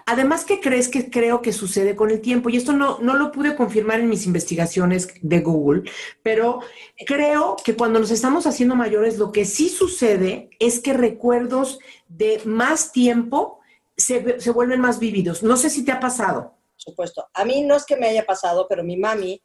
Además, 0.05 0.45
¿qué 0.45 0.59
crees 0.59 0.89
que 0.89 1.09
creo 1.09 1.41
que 1.41 1.53
sucede 1.53 1.95
con 1.95 2.09
el 2.09 2.21
tiempo? 2.21 2.49
Y 2.49 2.57
esto 2.57 2.73
no, 2.73 2.99
no 2.99 3.15
lo 3.15 3.31
pude 3.31 3.55
confirmar 3.55 3.99
en 3.99 4.09
mis 4.09 4.25
investigaciones 4.25 5.09
de 5.21 5.39
Google, 5.41 5.89
pero 6.23 6.59
creo 7.05 7.55
que 7.63 7.75
cuando 7.75 7.99
nos 7.99 8.11
estamos 8.11 8.47
haciendo 8.47 8.75
mayores, 8.75 9.17
lo 9.17 9.31
que 9.31 9.45
sí 9.45 9.69
sucede 9.69 10.49
es 10.59 10.79
que 10.79 10.93
recuerdos 10.93 11.79
de 12.07 12.41
más 12.45 12.91
tiempo 12.91 13.59
se, 13.95 14.39
se 14.39 14.51
vuelven 14.51 14.81
más 14.81 14.99
vívidos. 14.99 15.43
No 15.43 15.57
sé 15.57 15.69
si 15.69 15.85
te 15.85 15.91
ha 15.91 15.99
pasado. 15.99 16.55
Por 16.73 16.81
supuesto. 16.81 17.27
A 17.33 17.45
mí 17.45 17.63
no 17.63 17.75
es 17.75 17.85
que 17.85 17.97
me 17.97 18.07
haya 18.07 18.25
pasado, 18.25 18.67
pero 18.67 18.83
mi 18.83 18.97
mami, 18.97 19.41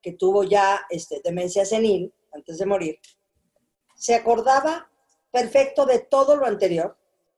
que 0.00 0.12
tuvo 0.12 0.44
ya 0.44 0.80
este, 0.90 1.20
demencia 1.24 1.64
senil 1.64 2.12
antes 2.32 2.58
de 2.58 2.66
morir, 2.66 2.98
se 3.96 4.14
acordaba 4.14 4.90
perfecto 5.32 5.86
de 5.86 5.98
todo 5.98 6.36
lo 6.36 6.46
anterior, 6.46 6.96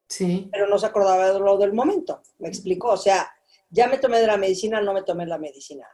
Sí. 0.08 0.48
pero 0.52 0.68
no 0.68 0.78
se 0.78 0.86
acordaba 0.86 1.32
de 1.32 1.38
lo 1.38 1.56
del 1.58 1.72
momento. 1.72 2.22
Me 2.38 2.48
explicó. 2.48 2.90
O 2.90 2.96
sea, 2.96 3.28
ya 3.70 3.88
me 3.88 3.98
tomé 3.98 4.20
de 4.20 4.26
la 4.26 4.36
medicina, 4.36 4.80
no 4.80 4.92
me 4.92 5.02
tomé 5.02 5.26
la 5.26 5.38
medicina. 5.38 5.88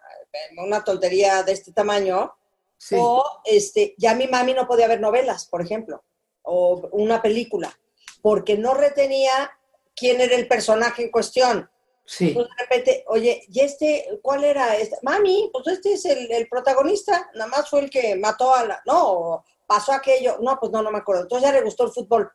Una 0.58 0.84
tontería 0.84 1.42
de 1.42 1.52
este 1.52 1.72
tamaño. 1.72 2.34
Sí. 2.76 2.96
O 2.98 3.24
este, 3.44 3.94
ya 3.96 4.14
mi 4.14 4.26
mami 4.26 4.54
no 4.54 4.66
podía 4.66 4.88
ver 4.88 5.00
novelas, 5.00 5.46
por 5.46 5.62
ejemplo, 5.62 6.02
o 6.42 6.88
una 6.90 7.22
película, 7.22 7.72
porque 8.20 8.58
no 8.58 8.74
retenía 8.74 9.52
quién 9.94 10.20
era 10.20 10.34
el 10.34 10.48
personaje 10.48 11.04
en 11.04 11.12
cuestión. 11.12 11.70
Sí. 12.04 12.28
Entonces 12.28 12.52
de 12.56 12.62
repente, 12.64 13.04
oye, 13.06 13.44
¿y 13.48 13.60
este 13.60 14.18
cuál 14.20 14.42
era? 14.42 14.76
Este? 14.76 14.96
Mami, 15.02 15.48
pues 15.52 15.68
este 15.68 15.92
es 15.92 16.04
el, 16.06 16.32
el 16.32 16.48
protagonista, 16.48 17.30
nada 17.34 17.48
más 17.50 17.70
fue 17.70 17.80
el 17.80 17.90
que 17.90 18.16
mató 18.16 18.52
a 18.52 18.64
la. 18.64 18.82
No, 18.84 19.44
pasó 19.64 19.92
aquello. 19.92 20.38
No, 20.40 20.58
pues 20.58 20.72
no, 20.72 20.82
no 20.82 20.90
me 20.90 20.98
acuerdo. 20.98 21.22
Entonces 21.22 21.48
ya 21.48 21.54
le 21.54 21.62
gustó 21.62 21.84
el 21.84 21.92
fútbol, 21.92 22.32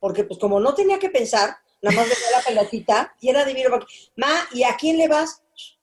porque 0.00 0.24
pues 0.24 0.38
como 0.38 0.60
no 0.60 0.74
tenía 0.74 0.98
que 0.98 1.10
pensar, 1.10 1.56
nada 1.82 1.96
más 1.96 2.08
veía 2.08 2.30
la 2.36 2.42
pelotita 2.42 3.14
y 3.20 3.30
era 3.30 3.44
divino. 3.44 3.70
Porque, 3.70 3.86
Ma, 4.16 4.28
¿y 4.52 4.64
a 4.64 4.76
quién 4.76 4.98
le 4.98 5.08
vas? 5.08 5.42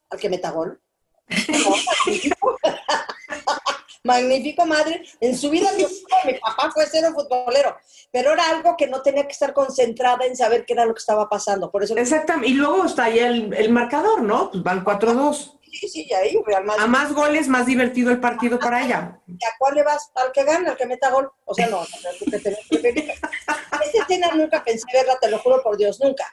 Al 0.09 0.19
que 0.19 0.29
meta 0.29 0.51
gol. 0.51 0.81
Magnífico. 4.03 4.65
Madre. 4.65 5.03
En 5.19 5.35
su 5.35 5.49
vida 5.49 5.71
mi, 5.75 5.83
mi 6.31 6.39
papá 6.39 6.71
fue 6.71 6.85
cero 6.89 7.09
futbolero, 7.13 7.75
pero 8.11 8.33
era 8.33 8.49
algo 8.49 8.75
que 8.77 8.87
no 8.87 9.01
tenía 9.01 9.23
que 9.25 9.31
estar 9.31 9.53
concentrada 9.53 10.25
en 10.25 10.35
saber 10.35 10.63
qué 10.65 10.73
era 10.73 10.85
lo 10.85 10.93
que 10.93 10.99
estaba 10.99 11.27
pasando. 11.27 11.71
Por 11.71 11.83
eso 11.83 11.95
Exactamente. 11.97 12.49
Y 12.49 12.53
luego 12.53 12.85
está 12.85 13.05
ahí 13.05 13.19
el, 13.19 13.53
el 13.53 13.71
marcador, 13.71 14.21
¿no? 14.21 14.51
Pues 14.51 14.63
van 14.63 14.85
4-2. 14.85 15.54
Sí, 15.79 15.87
sí, 15.87 16.13
ahí. 16.13 16.37
A 16.77 16.87
más 16.87 17.13
goles, 17.13 17.47
más 17.47 17.65
divertido 17.65 18.11
el 18.11 18.19
partido 18.19 18.57
para 18.57 18.83
ella. 18.83 19.19
¿Y 19.27 19.43
a 19.45 19.49
cuál 19.59 19.75
le 19.75 19.83
vas? 19.83 20.11
Al 20.15 20.31
que 20.31 20.43
gana, 20.43 20.71
al 20.71 20.77
que 20.77 20.85
meta 20.85 21.11
gol. 21.11 21.31
O 21.45 21.53
sea, 21.53 21.67
no, 21.67 21.81
no, 21.81 22.31
que 22.31 22.39
tenés 22.39 22.59
preferido. 22.69 23.13
Esta 23.13 24.01
escena 24.01 24.31
nunca 24.33 24.63
pensé 24.63 24.85
verla, 24.93 25.17
te 25.19 25.29
lo 25.29 25.39
juro 25.39 25.61
por 25.61 25.77
Dios, 25.77 25.99
nunca. 25.99 26.25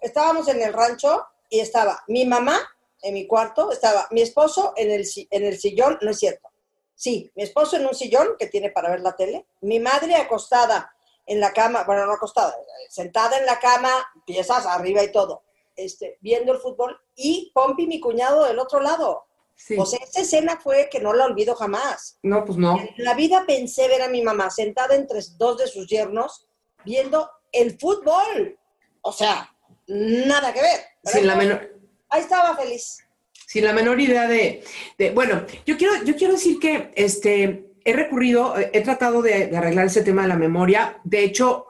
Estábamos 0.00 0.48
en 0.48 0.60
el 0.60 0.72
rancho 0.72 1.24
y 1.48 1.60
estaba 1.60 2.02
mi 2.08 2.26
mamá 2.26 2.60
en 3.02 3.14
mi 3.14 3.26
cuarto, 3.26 3.72
estaba 3.72 4.06
mi 4.10 4.22
esposo 4.22 4.72
en 4.76 4.90
el, 4.90 5.06
en 5.30 5.44
el 5.44 5.58
sillón, 5.58 5.98
no 6.02 6.10
es 6.10 6.18
cierto. 6.18 6.48
Sí, 6.94 7.30
mi 7.36 7.44
esposo 7.44 7.76
en 7.76 7.86
un 7.86 7.94
sillón 7.94 8.34
que 8.38 8.48
tiene 8.48 8.70
para 8.70 8.90
ver 8.90 9.00
la 9.00 9.14
tele, 9.14 9.46
mi 9.60 9.78
madre 9.78 10.16
acostada 10.16 10.92
en 11.26 11.40
la 11.40 11.52
cama, 11.52 11.84
bueno, 11.84 12.06
no 12.06 12.12
acostada, 12.12 12.56
sentada 12.88 13.38
en 13.38 13.46
la 13.46 13.60
cama, 13.60 13.90
piezas 14.26 14.66
arriba 14.66 15.04
y 15.04 15.12
todo, 15.12 15.44
este, 15.78 16.18
viendo 16.20 16.52
el 16.52 16.58
fútbol, 16.58 16.98
y 17.16 17.50
Pompi, 17.54 17.86
mi 17.86 18.00
cuñado, 18.00 18.44
del 18.44 18.58
otro 18.58 18.80
lado. 18.80 19.24
Sí. 19.54 19.76
O 19.78 19.84
sea, 19.86 19.98
esa 20.02 20.20
escena 20.20 20.60
fue 20.62 20.88
que 20.90 21.00
no 21.00 21.12
la 21.12 21.24
olvido 21.24 21.54
jamás. 21.56 22.18
No, 22.22 22.44
pues 22.44 22.58
no. 22.58 22.78
En 22.78 22.90
la 23.04 23.14
vida 23.14 23.44
pensé 23.46 23.88
ver 23.88 24.02
a 24.02 24.08
mi 24.08 24.22
mamá 24.22 24.50
sentada 24.50 24.94
entre 24.94 25.20
dos 25.36 25.58
de 25.58 25.66
sus 25.66 25.88
yernos 25.88 26.46
viendo 26.84 27.28
el 27.50 27.76
fútbol. 27.78 28.56
O 29.00 29.12
sea, 29.12 29.52
nada 29.88 30.52
que 30.52 30.60
ver. 30.62 30.80
Sin 31.04 31.26
la 31.26 31.34
menor, 31.34 31.74
Ahí 32.10 32.20
estaba 32.22 32.56
feliz. 32.56 32.98
sin 33.46 33.64
la 33.64 33.72
menor 33.72 34.00
idea 34.00 34.28
de, 34.28 34.62
de- 34.96 35.10
bueno, 35.10 35.44
yo 35.66 35.76
quiero, 35.76 36.04
yo 36.04 36.14
quiero 36.16 36.34
decir 36.34 36.58
que 36.60 36.92
este, 36.94 37.66
he 37.84 37.92
recurrido, 37.92 38.54
he 38.58 38.80
tratado 38.82 39.22
de, 39.22 39.48
de 39.48 39.56
arreglar 39.56 39.86
ese 39.86 40.02
tema 40.02 40.22
de 40.22 40.28
la 40.28 40.36
memoria. 40.36 41.00
De 41.04 41.24
hecho, 41.24 41.66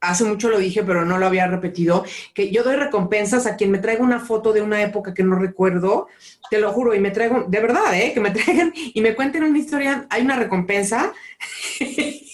hace 0.00 0.24
mucho 0.24 0.48
lo 0.48 0.58
dije, 0.58 0.82
pero 0.82 1.04
no 1.04 1.18
lo 1.18 1.26
había 1.26 1.46
repetido, 1.46 2.04
que 2.34 2.50
yo 2.50 2.62
doy 2.62 2.76
recompensas 2.76 3.46
a 3.46 3.56
quien 3.56 3.70
me 3.70 3.78
traiga 3.78 4.02
una 4.02 4.20
foto 4.20 4.52
de 4.52 4.62
una 4.62 4.82
época 4.82 5.14
que 5.14 5.22
no 5.22 5.36
recuerdo, 5.36 6.08
te 6.50 6.58
lo 6.58 6.72
juro, 6.72 6.94
y 6.94 7.00
me 7.00 7.10
traigo, 7.10 7.44
de 7.48 7.60
verdad, 7.60 7.94
¿eh? 7.94 8.12
que 8.12 8.20
me 8.20 8.30
traigan 8.32 8.72
y 8.74 9.00
me 9.00 9.14
cuenten 9.14 9.44
una 9.44 9.58
historia, 9.58 10.06
hay 10.10 10.22
una 10.22 10.36
recompensa. 10.36 11.12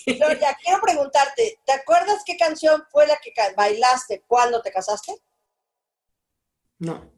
Gloria, 0.06 0.56
quiero 0.62 0.80
preguntarte, 0.80 1.58
¿te 1.64 1.72
acuerdas 1.72 2.22
qué 2.26 2.36
canción 2.36 2.82
fue 2.90 3.06
la 3.06 3.16
que 3.16 3.32
bailaste 3.56 4.24
cuando 4.26 4.60
te 4.60 4.72
casaste? 4.72 5.14
No. 6.78 7.10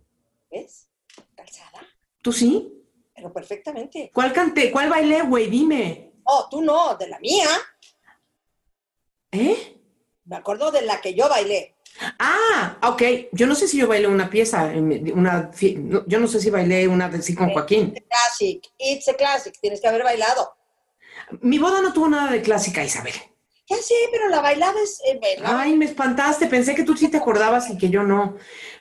¿Ves? 0.51 0.89
Calzada, 1.35 1.81
¿Tú 2.23 2.33
sí? 2.33 2.81
pero 3.15 3.33
perfectamente. 3.33 4.11
¿Cuál 4.13 4.33
canté? 4.33 4.71
¿Cuál 4.71 4.91
bailé, 4.91 5.23
güey? 5.23 5.49
Dime. 5.49 6.13
Oh, 6.25 6.49
tú 6.51 6.61
no, 6.63 6.97
de 6.97 7.09
la 7.09 7.19
mía. 7.21 7.49
¿Eh? 9.31 9.84
Me 10.27 10.37
acuerdo 10.37 10.71
de 10.71 10.83
la 10.83 11.01
que 11.01 11.15
yo 11.15 11.29
bailé. 11.29 11.75
Ah, 12.19 12.79
ok. 12.83 13.03
Yo 13.33 13.47
no 13.47 13.55
sé 13.55 13.69
si 13.69 13.79
yo 13.79 13.87
bailé 13.87 14.09
una 14.09 14.29
pieza, 14.29 14.65
una, 14.75 15.51
yo 16.07 16.19
no 16.19 16.27
sé 16.27 16.41
si 16.41 16.51
bailé 16.51 16.89
una 16.89 17.09
de 17.09 17.23
sí 17.23 17.35
con 17.35 17.51
Joaquín. 17.51 17.95
Classic, 18.09 18.65
it's 18.79 19.09
a 19.09 19.15
classic, 19.15 19.55
tienes 19.61 19.81
que 19.81 19.87
haber 19.89 20.03
bailado. 20.03 20.57
Mi 21.41 21.59
boda 21.59 21.81
no 21.81 21.93
tuvo 21.93 22.09
nada 22.09 22.31
de 22.33 22.43
clásica, 22.43 22.85
Isabel. 22.85 23.15
Ya 23.67 23.77
sé, 23.77 23.95
pero 24.13 24.29
la 24.29 24.41
bailada 24.43 24.75
es... 24.83 25.01
eh, 25.07 25.19
bailaba- 25.23 25.63
Ay, 25.63 25.75
me 25.77 25.87
espantaste. 25.87 26.47
Pensé 26.49 26.75
que 26.75 26.83
tú 26.85 26.97
sí 26.97 27.09
te 27.09 27.17
acordabas 27.17 27.71
y 27.71 27.79
que 27.79 27.89
yo 27.89 28.03
no. 28.03 28.37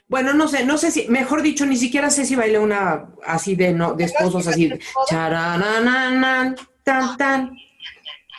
Bueno, 0.08 0.34
no 0.34 0.46
sé, 0.48 0.64
no 0.66 0.76
sé 0.76 0.90
si, 0.90 1.08
mejor 1.08 1.40
dicho, 1.40 1.64
ni 1.64 1.76
siquiera 1.76 2.10
sé 2.10 2.26
si 2.26 2.36
bailé 2.36 2.58
una 2.58 3.14
así 3.24 3.54
de 3.56 3.72
no, 3.72 3.94
de 3.94 4.04
esposos 4.04 4.46
así. 4.46 4.70
Charananan, 5.08 6.54
tan, 6.82 7.16
tan. 7.16 7.56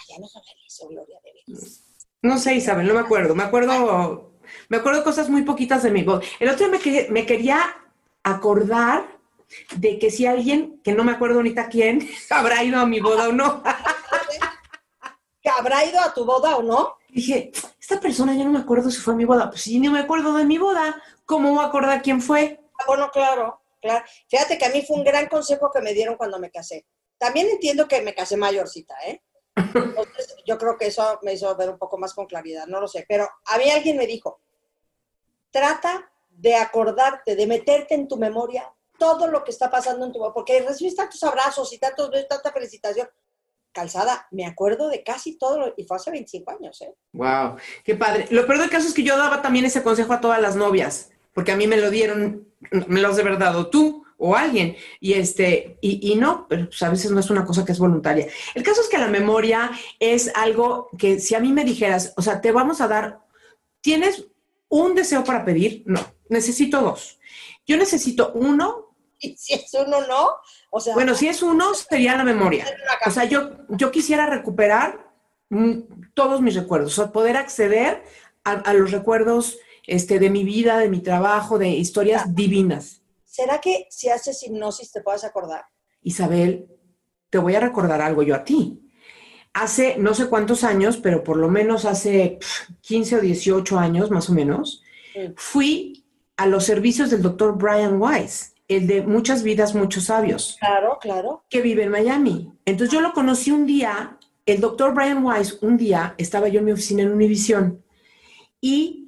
Ya 0.10 0.20
no 0.20 0.28
sabía 0.28 0.52
eso, 0.68 0.88
Gloria, 0.88 1.20
de. 1.24 1.56
No 2.26 2.40
sé, 2.40 2.56
Isabel, 2.56 2.88
no 2.88 2.96
me 2.96 3.02
acuerdo. 3.02 3.36
Me 3.36 3.44
acuerdo, 3.44 4.32
me 4.70 4.78
acuerdo 4.78 5.04
cosas 5.04 5.30
muy 5.30 5.44
poquitas 5.44 5.84
de 5.84 5.92
mi 5.92 6.02
boda. 6.02 6.22
El 6.40 6.50
otro 6.50 6.68
día 6.68 6.70
me, 6.70 6.80
que- 6.80 7.08
me 7.12 7.24
quería 7.26 7.60
acordar 8.24 9.06
de 9.76 10.00
que 10.00 10.10
si 10.10 10.26
alguien, 10.26 10.82
que 10.84 10.94
no 10.94 11.04
me 11.04 11.12
acuerdo 11.12 11.36
ahorita 11.38 11.70
quién, 11.70 12.00
habrá 12.32 12.64
ido 12.64 12.80
a 12.80 12.88
mi 12.88 13.00
boda 13.00 13.30
o 13.30 13.32
no. 13.32 13.62
¿Que 15.42 15.50
¿Habrá 15.52 15.86
ido 15.86 16.00
a 16.02 16.12
tu 16.16 16.26
boda 16.26 16.58
o 16.58 16.64
no? 16.64 16.96
Dije, 17.10 17.52
esta 17.80 18.00
persona 18.00 18.34
ya 18.34 18.44
no 18.44 18.50
me 18.52 18.58
acuerdo 18.60 18.90
si 18.90 19.00
fue 19.00 19.14
a 19.14 19.18
mi 19.18 19.26
boda. 19.26 19.50
Pues 19.52 19.62
si 19.62 19.80
no 19.80 19.92
me 19.92 20.00
acuerdo 20.00 20.34
de 20.34 20.46
mi 20.46 20.58
boda, 20.58 21.00
¿cómo 21.26 21.52
voy 21.54 21.64
a 21.64 21.68
acordar 21.68 22.02
quién 22.02 22.20
fue? 22.24 22.60
Ah, 22.80 22.86
Bueno, 22.88 23.12
claro, 23.12 23.62
claro. 23.80 24.04
Fíjate 24.28 24.58
que 24.58 24.66
a 24.66 24.70
mí 24.70 24.84
fue 24.86 24.98
un 24.98 25.04
gran 25.04 25.28
consejo 25.28 25.70
que 25.72 25.82
me 25.82 25.94
dieron 25.94 26.16
cuando 26.18 26.40
me 26.40 26.50
casé. 26.50 26.88
También 27.20 27.48
entiendo 27.50 27.88
que 27.88 28.02
me 28.02 28.16
casé 28.16 28.36
mayorcita, 28.36 28.96
¿eh? 29.06 29.22
Entonces, 29.56 30.36
yo 30.46 30.58
creo 30.58 30.78
que 30.78 30.88
eso 30.88 31.20
me 31.22 31.34
hizo 31.34 31.56
ver 31.56 31.70
un 31.70 31.78
poco 31.78 31.98
más 31.98 32.14
con 32.14 32.26
claridad, 32.26 32.68
no 32.68 32.82
lo 32.82 32.88
sé. 32.88 33.06
Pero 33.08 33.28
a 33.46 33.58
mí 33.58 33.70
alguien 33.72 33.98
me 33.98 34.06
dijo, 34.08 34.42
trata 35.52 36.12
de 36.30 36.56
acordarte, 36.56 37.36
de 37.36 37.48
meterte 37.48 37.96
en 37.96 38.08
tu 38.08 38.18
memoria 38.18 38.70
todo 38.98 39.28
lo 39.28 39.44
que 39.44 39.52
está 39.52 39.70
pasando 39.70 40.06
en 40.06 40.12
tu 40.12 40.20
porque 40.34 40.62
recibes 40.62 40.96
tantos 40.96 41.22
abrazos 41.24 41.72
y 41.74 41.80
tantos 41.80 42.10
tanta 42.30 42.52
felicitación. 42.52 43.08
Calzada, 43.72 44.26
me 44.32 44.46
acuerdo 44.46 44.88
de 44.88 45.04
casi 45.04 45.38
todo, 45.38 45.60
lo- 45.60 45.74
y 45.76 45.84
fue 45.86 45.98
hace 45.98 46.10
25 46.10 46.50
años, 46.52 46.82
¿eh? 46.82 46.94
Wow, 47.12 47.58
qué 47.84 47.96
padre. 47.96 48.26
Lo 48.30 48.46
peor 48.48 48.60
del 48.60 48.70
caso 48.70 48.88
es 48.88 48.94
que 48.94 49.04
yo 49.04 49.18
daba 49.18 49.42
también 49.42 49.66
ese 49.66 49.84
consejo 49.84 50.14
a 50.14 50.22
todas 50.22 50.42
las 50.42 50.56
novias, 50.56 51.12
porque 51.34 51.52
a 51.52 51.58
mí 51.58 51.68
me 51.68 51.76
lo 51.76 51.90
dieron, 51.90 52.48
me 52.88 53.02
lo 53.02 53.10
has 53.10 53.18
de 53.18 53.24
haber 53.24 53.38
dado 53.38 53.70
tú 53.70 54.05
o 54.18 54.36
alguien, 54.36 54.76
y 55.00 55.14
este, 55.14 55.78
y, 55.82 56.12
y 56.12 56.16
no, 56.16 56.48
pero 56.48 56.68
pues 56.68 56.82
a 56.84 56.90
veces 56.90 57.12
no 57.12 57.20
es 57.20 57.30
una 57.30 57.46
cosa 57.46 57.66
que 57.66 57.74
es 57.74 57.80
voluntaria. 57.80 58.28
El 58.54 58.64
caso 58.64 58.82
es 58.82 58.88
que 58.88 58.98
la 58.98 59.08
memoria 59.08 59.72
es 60.00 60.32
algo 60.36 60.90
que 60.98 61.20
si 61.20 61.36
a 61.36 61.40
mí 61.40 61.52
me 61.52 61.66
dijeras, 61.66 62.14
o 62.16 62.22
sea, 62.22 62.42
te 62.42 62.52
vamos 62.52 62.82
a 62.82 62.88
dar, 62.88 63.20
¿tienes 63.82 64.26
un 64.70 64.96
deseo 64.96 65.24
para 65.24 65.44
pedir? 65.44 65.84
No, 65.86 66.00
necesito 66.30 66.82
dos. 66.82 67.20
Yo 67.68 67.78
necesito 67.78 68.32
uno, 68.34 68.96
Y 69.20 69.36
si 69.38 69.54
es 69.54 69.74
uno, 69.74 70.02
no. 70.08 70.30
O 70.70 70.80
sea, 70.80 70.94
bueno, 70.94 71.16
si 71.16 71.28
es 71.28 71.42
uno, 71.42 71.74
sería 71.74 72.16
la 72.16 72.24
memoria. 72.24 72.66
O 73.06 73.12
sea, 73.12 73.26
yo, 73.26 73.52
yo 73.70 73.92
quisiera 73.92 74.28
recuperar 74.28 75.12
mm, 75.50 76.12
todos 76.14 76.42
mis 76.42 76.56
recuerdos, 76.56 76.98
o 76.98 77.04
sea, 77.04 77.12
poder 77.12 77.38
acceder 77.38 78.04
a, 78.44 78.52
a 78.52 78.74
los 78.74 78.92
recuerdos 78.92 79.58
este, 79.88 80.20
de 80.20 80.30
mi 80.30 80.44
vida, 80.44 80.78
de 80.78 80.90
mi 80.90 81.02
trabajo, 81.02 81.58
de 81.58 81.70
historias 81.70 82.36
divinas. 82.36 83.02
¿Será 83.36 83.60
que 83.60 83.88
si 83.90 84.10
haces 84.10 84.42
hipnosis 84.44 84.92
te 84.92 85.02
puedes 85.02 85.24
acordar? 85.24 85.66
Isabel, 86.02 86.68
te 87.30 87.38
voy 87.38 87.56
a 87.56 87.60
recordar 87.60 88.02
algo 88.02 88.24
yo 88.24 88.36
a 88.36 88.44
ti. 88.44 88.82
Hace 89.54 89.98
no 89.98 90.14
sé 90.14 90.28
cuántos 90.28 90.64
años, 90.64 90.98
pero 90.98 91.24
por 91.24 91.38
lo 91.38 91.50
menos 91.50 91.86
hace 91.86 92.38
pf, 92.40 92.74
15 92.82 93.16
o 93.18 93.22
18 93.22 93.80
años 93.80 94.12
más 94.12 94.30
o 94.30 94.34
menos, 94.34 94.82
Mm. 95.16 95.32
fui 95.38 96.06
a 96.38 96.46
los 96.46 96.66
servicios 96.66 97.10
del 97.10 97.22
doctor 97.22 97.58
Brian 97.58 98.02
Weiss, 98.02 98.54
el 98.68 98.86
de 98.86 99.02
muchas 99.02 99.44
vidas, 99.44 99.74
muchos 99.74 100.06
sabios. 100.06 100.58
Claro, 100.60 100.98
claro. 101.00 101.46
que 101.50 101.62
vive 101.62 101.84
en 101.84 101.92
Miami. 101.92 102.52
Entonces 102.66 102.94
yo 102.94 103.00
lo 103.00 103.14
conocí 103.14 103.50
un 103.52 103.66
día, 103.66 104.18
el 104.46 104.60
doctor 104.60 104.94
Brian 104.94 105.24
Weiss, 105.26 105.58
un 105.62 105.78
día 105.78 106.16
estaba 106.18 106.50
yo 106.50 106.60
en 106.60 106.66
mi 106.66 106.72
oficina 106.74 107.04
en 107.04 107.14
Univision 107.14 107.82
y 108.60 109.05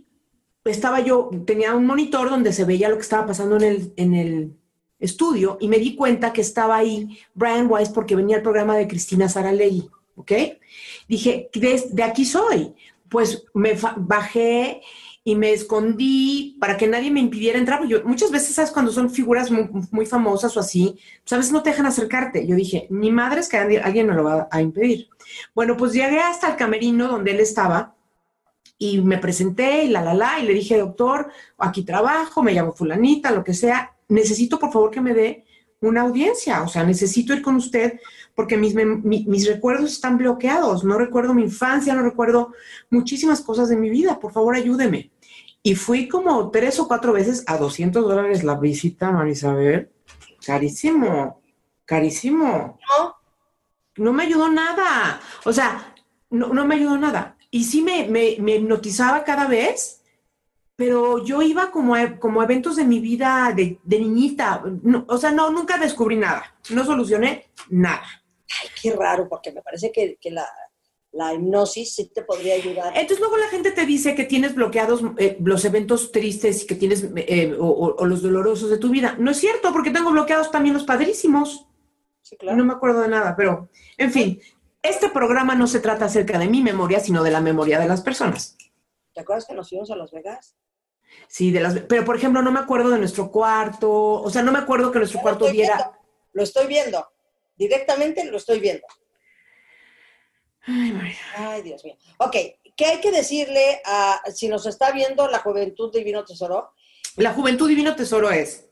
estaba 0.71 0.99
yo, 0.99 1.29
tenía 1.45 1.73
un 1.75 1.85
monitor 1.85 2.29
donde 2.29 2.53
se 2.53 2.65
veía 2.65 2.89
lo 2.89 2.95
que 2.95 3.01
estaba 3.01 3.27
pasando 3.27 3.57
en 3.57 3.63
el, 3.63 3.93
en 3.95 4.13
el 4.13 4.57
estudio 4.99 5.57
y 5.59 5.67
me 5.67 5.77
di 5.77 5.95
cuenta 5.95 6.33
que 6.33 6.41
estaba 6.41 6.77
ahí 6.77 7.19
Brian 7.33 7.69
Weiss 7.69 7.89
porque 7.89 8.15
venía 8.15 8.37
el 8.37 8.43
programa 8.43 8.75
de 8.75 8.87
Cristina 8.87 9.29
Saralegui, 9.29 9.89
¿ok? 10.15 10.31
Dije, 11.07 11.49
de, 11.53 12.03
aquí 12.03 12.25
soy. 12.25 12.73
Pues 13.09 13.45
me 13.53 13.77
bajé 13.95 14.81
y 15.23 15.35
me 15.35 15.53
escondí 15.53 16.57
para 16.59 16.75
que 16.75 16.87
nadie 16.87 17.09
me 17.11 17.21
impidiera 17.21 17.57
entrar. 17.57 17.85
Yo, 17.87 18.03
muchas 18.03 18.31
veces, 18.31 18.55
¿sabes? 18.55 18.71
Cuando 18.71 18.91
son 18.91 19.09
figuras 19.09 19.49
muy, 19.91 20.05
famosas 20.05 20.55
o 20.57 20.59
así, 20.59 20.97
pues 21.23 21.33
a 21.33 21.37
veces 21.37 21.51
no 21.51 21.63
te 21.63 21.69
dejan 21.69 21.85
acercarte. 21.85 22.45
Yo 22.45 22.55
dije, 22.55 22.87
ni 22.89 23.11
madre 23.11 23.39
es 23.39 23.47
que 23.47 23.57
alguien 23.57 24.07
me 24.07 24.13
lo 24.13 24.23
va 24.23 24.47
a 24.51 24.61
impedir. 24.61 25.07
Bueno, 25.55 25.77
pues 25.77 25.93
llegué 25.93 26.19
hasta 26.19 26.49
el 26.49 26.57
camerino 26.57 27.07
donde 27.07 27.31
él 27.31 27.39
estaba 27.39 27.96
y 28.77 29.01
me 29.01 29.17
presenté 29.17 29.83
y 29.85 29.89
la, 29.89 30.01
la, 30.01 30.13
la, 30.13 30.39
y 30.39 30.45
le 30.45 30.53
dije, 30.53 30.77
doctor, 30.77 31.31
aquí 31.57 31.83
trabajo, 31.83 32.43
me 32.43 32.53
llamo 32.53 32.73
fulanita, 32.73 33.31
lo 33.31 33.43
que 33.43 33.53
sea, 33.53 33.95
necesito 34.09 34.59
por 34.59 34.71
favor 34.71 34.91
que 34.91 35.01
me 35.01 35.13
dé 35.13 35.45
una 35.81 36.01
audiencia, 36.01 36.61
o 36.63 36.67
sea, 36.67 36.83
necesito 36.83 37.33
ir 37.33 37.41
con 37.41 37.55
usted 37.55 37.99
porque 38.35 38.57
mis, 38.57 38.73
mi- 38.75 39.25
mis 39.25 39.47
recuerdos 39.47 39.91
están 39.93 40.17
bloqueados, 40.17 40.83
no 40.83 40.97
recuerdo 40.97 41.33
mi 41.33 41.43
infancia, 41.43 41.93
no 41.95 42.03
recuerdo 42.03 42.53
muchísimas 42.89 43.41
cosas 43.41 43.69
de 43.69 43.75
mi 43.77 43.89
vida, 43.89 44.19
por 44.19 44.31
favor 44.31 44.55
ayúdeme. 44.55 45.11
Y 45.63 45.75
fui 45.75 46.07
como 46.07 46.49
tres 46.51 46.79
o 46.79 46.87
cuatro 46.87 47.13
veces 47.13 47.43
a 47.47 47.57
200 47.57 48.03
dólares 48.07 48.43
la 48.43 48.55
visita, 48.55 49.11
Marisabel. 49.11 49.89
Carísimo, 50.45 51.41
carísimo. 51.85 52.79
¿No? 52.99 53.15
No 53.97 54.13
me 54.13 54.23
ayudó 54.23 54.49
nada. 54.49 55.19
O 55.45 55.51
sea, 55.53 55.93
no, 56.29 56.47
no 56.53 56.65
me 56.65 56.75
ayudó 56.75 56.97
nada. 56.97 57.36
Y 57.51 57.63
sí 57.63 57.81
me, 57.81 58.07
me, 58.07 58.35
me 58.39 58.55
hipnotizaba 58.55 59.23
cada 59.23 59.47
vez, 59.47 60.01
pero 60.75 61.23
yo 61.23 61.41
iba 61.41 61.71
como 61.71 61.95
a, 61.95 62.19
como 62.19 62.41
a 62.41 62.43
eventos 62.43 62.75
de 62.75 62.83
mi 62.85 62.99
vida 62.99 63.51
de, 63.55 63.79
de 63.83 63.99
niñita. 63.99 64.63
No, 64.83 65.05
o 65.07 65.17
sea, 65.17 65.31
no, 65.31 65.49
nunca 65.49 65.77
descubrí 65.77 66.15
nada. 66.17 66.55
No 66.69 66.85
solucioné 66.85 67.45
nada. 67.69 68.03
Ay, 68.61 68.69
qué 68.81 68.93
raro, 68.95 69.27
porque 69.27 69.51
me 69.51 69.61
parece 69.61 69.91
que, 69.91 70.17
que 70.21 70.29
la, 70.31 70.45
la 71.13 71.33
hipnosis 71.33 71.95
sí 71.95 72.11
te 72.13 72.21
podría 72.21 72.55
ayudar. 72.55 72.89
Entonces 72.95 73.19
luego 73.19 73.37
la 73.37 73.47
gente 73.47 73.71
te 73.71 73.85
dice 73.85 74.13
que 74.13 74.25
tienes 74.25 74.53
bloqueados 74.55 75.01
eh, 75.17 75.37
los 75.43 75.65
eventos 75.65 76.11
tristes 76.11 76.63
y 76.63 76.67
que 76.67 76.75
tienes 76.75 77.07
eh, 77.15 77.55
o, 77.59 77.65
o- 77.65 77.95
o 77.95 78.05
los 78.05 78.21
dolorosos 78.21 78.69
de 78.69 78.77
tu 78.77 78.89
vida. 78.89 79.15
No 79.17 79.31
es 79.31 79.37
cierto, 79.37 79.71
porque 79.73 79.91
tengo 79.91 80.11
bloqueados 80.11 80.51
también 80.51 80.73
los 80.75 80.83
padrísimos. 80.83 81.65
Sí, 82.21 82.35
claro. 82.37 82.57
No 82.57 82.65
me 82.65 82.73
acuerdo 82.73 83.01
de 83.01 83.07
nada, 83.07 83.35
pero 83.35 83.69
en 83.97 84.11
fin, 84.11 84.39
este 84.89 85.09
programa 85.09 85.55
no 85.55 85.67
se 85.67 85.79
trata 85.79 86.05
acerca 86.05 86.37
de 86.37 86.47
mi 86.47 86.61
memoria, 86.61 86.99
sino 86.99 87.23
de 87.23 87.31
la 87.31 87.41
memoria 87.41 87.79
de 87.79 87.87
las 87.87 88.01
personas. 88.01 88.57
¿Te 89.13 89.21
acuerdas 89.21 89.45
que 89.45 89.53
nos 89.53 89.69
fuimos 89.69 89.89
a 89.91 89.95
Las 89.95 90.11
Vegas? 90.11 90.55
Sí, 91.27 91.51
de 91.51 91.61
las, 91.61 91.79
pero 91.81 92.05
por 92.05 92.15
ejemplo, 92.15 92.41
no 92.41 92.51
me 92.51 92.59
acuerdo 92.59 92.89
de 92.89 92.99
nuestro 92.99 93.31
cuarto, 93.31 93.91
o 93.91 94.29
sea, 94.29 94.43
no 94.43 94.51
me 94.51 94.59
acuerdo 94.59 94.91
que 94.91 94.99
nuestro 94.99 95.21
cuarto 95.21 95.49
viendo, 95.51 95.73
Lo 96.33 96.43
estoy 96.43 96.67
viendo. 96.67 97.07
Directamente 97.55 98.23
lo 98.25 98.37
estoy 98.37 98.59
viendo. 98.59 98.85
Ay, 100.61 100.91
María. 100.91 101.17
Ay, 101.35 101.61
Dios 101.63 101.83
mío. 101.83 101.97
Ok, 102.17 102.35
¿qué 102.75 102.85
hay 102.85 102.99
que 102.99 103.11
decirle 103.11 103.81
a, 103.85 104.21
si 104.33 104.47
nos 104.47 104.65
está 104.67 104.91
viendo 104.91 105.27
la 105.27 105.39
juventud 105.39 105.91
divino 105.91 106.23
tesoro? 106.23 106.73
La 107.15 107.33
juventud 107.33 107.67
divino 107.67 107.95
tesoro 107.95 108.29
es. 108.29 108.67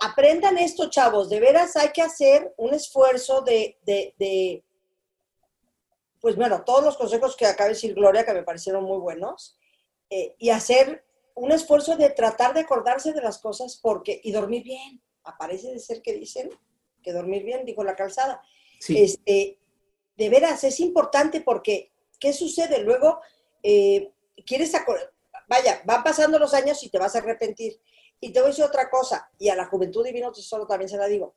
aprendan 0.00 0.56
esto, 0.58 0.88
chavos. 0.88 1.28
De 1.28 1.40
veras 1.40 1.76
hay 1.76 1.90
que 1.90 2.02
hacer 2.02 2.54
un 2.56 2.72
esfuerzo 2.72 3.42
de, 3.42 3.78
de, 3.84 4.14
de 4.18 4.64
pues 6.20 6.36
bueno, 6.36 6.64
todos 6.64 6.84
los 6.84 6.96
consejos 6.96 7.36
que 7.36 7.46
acaba 7.46 7.68
de 7.68 7.74
decir 7.74 7.94
Gloria, 7.94 8.24
que 8.24 8.34
me 8.34 8.42
parecieron 8.42 8.84
muy 8.84 8.98
buenos, 8.98 9.58
eh, 10.10 10.34
y 10.38 10.50
hacer 10.50 11.04
un 11.34 11.52
esfuerzo 11.52 11.96
de 11.96 12.10
tratar 12.10 12.52
de 12.52 12.60
acordarse 12.60 13.12
de 13.12 13.22
las 13.22 13.38
cosas 13.38 13.78
porque, 13.82 14.20
y 14.22 14.32
dormir 14.32 14.62
bien. 14.62 15.02
Aparece 15.24 15.68
de 15.68 15.78
ser 15.78 16.02
que 16.02 16.12
dicen 16.12 16.50
que 17.02 17.12
dormir 17.12 17.44
bien, 17.44 17.64
dijo 17.64 17.82
la 17.84 17.96
calzada. 17.96 18.42
Este, 18.88 19.58
de 20.16 20.28
veras, 20.28 20.64
es 20.64 20.80
importante 20.80 21.40
porque, 21.40 21.92
¿qué 22.18 22.32
sucede? 22.32 22.80
Luego, 22.80 23.20
eh, 23.62 24.12
quieres 24.44 24.74
acordar, 24.74 25.12
vaya, 25.48 25.82
van 25.84 26.02
pasando 26.02 26.38
los 26.38 26.52
años 26.54 26.82
y 26.82 26.90
te 26.90 26.98
vas 26.98 27.14
a 27.14 27.18
arrepentir. 27.18 27.80
Y 28.20 28.32
te 28.32 28.40
voy 28.40 28.48
a 28.48 28.50
decir 28.50 28.64
otra 28.64 28.90
cosa, 28.90 29.30
y 29.38 29.48
a 29.48 29.56
la 29.56 29.66
juventud 29.66 30.04
divino 30.04 30.34
solo 30.34 30.66
también 30.66 30.90
se 30.90 30.98
la 30.98 31.06
digo. 31.06 31.34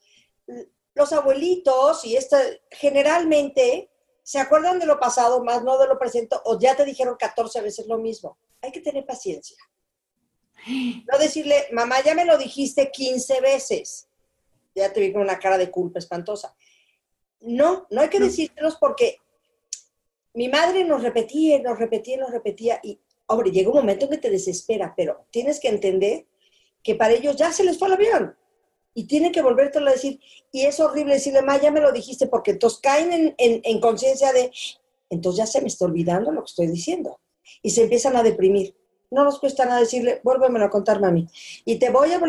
Los 0.94 1.14
abuelitos 1.14 2.04
y 2.04 2.18
esta, 2.18 2.42
generalmente 2.72 3.90
se 4.24 4.40
acuerdan 4.40 4.80
de 4.80 4.86
lo 4.86 5.00
pasado, 5.00 5.44
más 5.44 5.64
no 5.64 5.78
de 5.78 5.88
lo 5.88 6.00
presente, 6.00 6.38
o 6.46 6.58
ya 6.58 6.76
te 6.76 6.86
dijeron 6.86 7.18
14 7.20 7.62
veces 7.62 7.88
lo 7.88 7.98
mismo. 7.98 8.38
Hay 8.62 8.72
que 8.72 8.80
tener 8.80 9.06
paciencia. 9.06 9.58
No 10.66 11.20
decirle, 11.20 11.68
mamá, 11.74 12.02
ya 12.02 12.16
me 12.16 12.24
lo 12.24 12.38
dijiste 12.38 12.90
15 12.90 13.42
veces. 13.42 14.08
Ya 14.74 14.92
te 14.94 15.02
vi 15.02 15.12
con 15.12 15.22
una 15.22 15.38
cara 15.38 15.58
de 15.58 15.70
culpa 15.70 16.00
espantosa. 16.00 16.56
No, 17.42 17.86
no 17.90 18.02
hay 18.02 18.08
que 18.08 18.22
decírselos 18.22 18.78
porque 18.78 19.18
mi 20.34 20.48
madre 20.48 20.86
nos 20.86 21.04
repetía, 21.04 21.60
nos 21.60 21.78
repetía, 21.78 22.18
nos 22.18 22.32
repetía. 22.32 22.80
Y, 22.82 22.98
hombre, 23.28 23.52
llega 23.52 23.70
un 23.70 23.76
momento 23.76 24.06
en 24.06 24.12
que 24.12 24.18
te 24.18 24.30
desespera, 24.30 24.94
pero 24.96 25.28
tienes 25.32 25.60
que 25.60 25.68
entender 25.68 26.26
que 26.82 26.96
para 26.96 27.14
ellos 27.14 27.36
ya 27.36 27.52
se 27.52 27.66
les 27.66 27.78
fue 27.78 27.90
el 27.90 27.96
avión 27.96 28.38
y 28.94 29.06
tienen 29.06 29.32
que 29.32 29.42
volvértelo 29.42 29.88
a 29.88 29.94
decir. 29.94 30.20
Y 30.52 30.66
es 30.66 30.80
horrible 30.80 31.16
decirle, 31.16 31.42
ma, 31.42 31.60
ya 31.60 31.72
me 31.72 31.82
lo 31.82 31.92
dijiste, 31.92 32.28
porque 32.28 32.52
entonces 32.52 32.80
caen 32.80 33.36
en, 33.38 33.80
conciencia 33.80 34.32
de, 34.34 34.52
entonces 35.10 35.38
ya 35.38 35.46
se 35.46 35.62
me 35.62 35.68
está 35.68 35.86
olvidando 35.86 36.32
lo 36.32 36.42
que 36.42 36.50
estoy 36.50 36.68
diciendo. 36.68 37.20
Y 37.62 37.72
se 37.72 37.84
empiezan 37.84 38.16
a 38.16 38.24
deprimir. 38.24 38.76
No 39.12 39.24
nos 39.24 39.40
cuesta 39.40 39.66
nada 39.66 39.80
decirle, 39.80 40.22
vuélvemelo 40.24 40.66
a 40.66 40.70
contar, 40.70 41.00
mami. 41.00 41.28
Y 41.66 41.78
te 41.78 41.90
voy 41.90 42.12
a... 42.12 42.20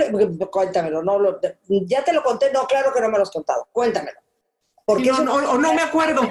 Cuéntamelo, 0.50 1.02
no 1.02 1.18
lo, 1.18 1.40
ya 1.68 2.04
te 2.04 2.12
lo 2.12 2.22
conté, 2.22 2.52
no, 2.52 2.66
claro 2.66 2.92
que 2.92 3.00
no 3.00 3.08
me 3.08 3.16
lo 3.16 3.22
has 3.22 3.30
contado, 3.30 3.68
cuéntamelo. 3.72 4.23
Porque 4.84 5.10
no, 5.10 5.24
no, 5.24 5.34
o 5.34 5.58
no 5.58 5.74
me 5.74 5.82
acuerdo. 5.82 6.22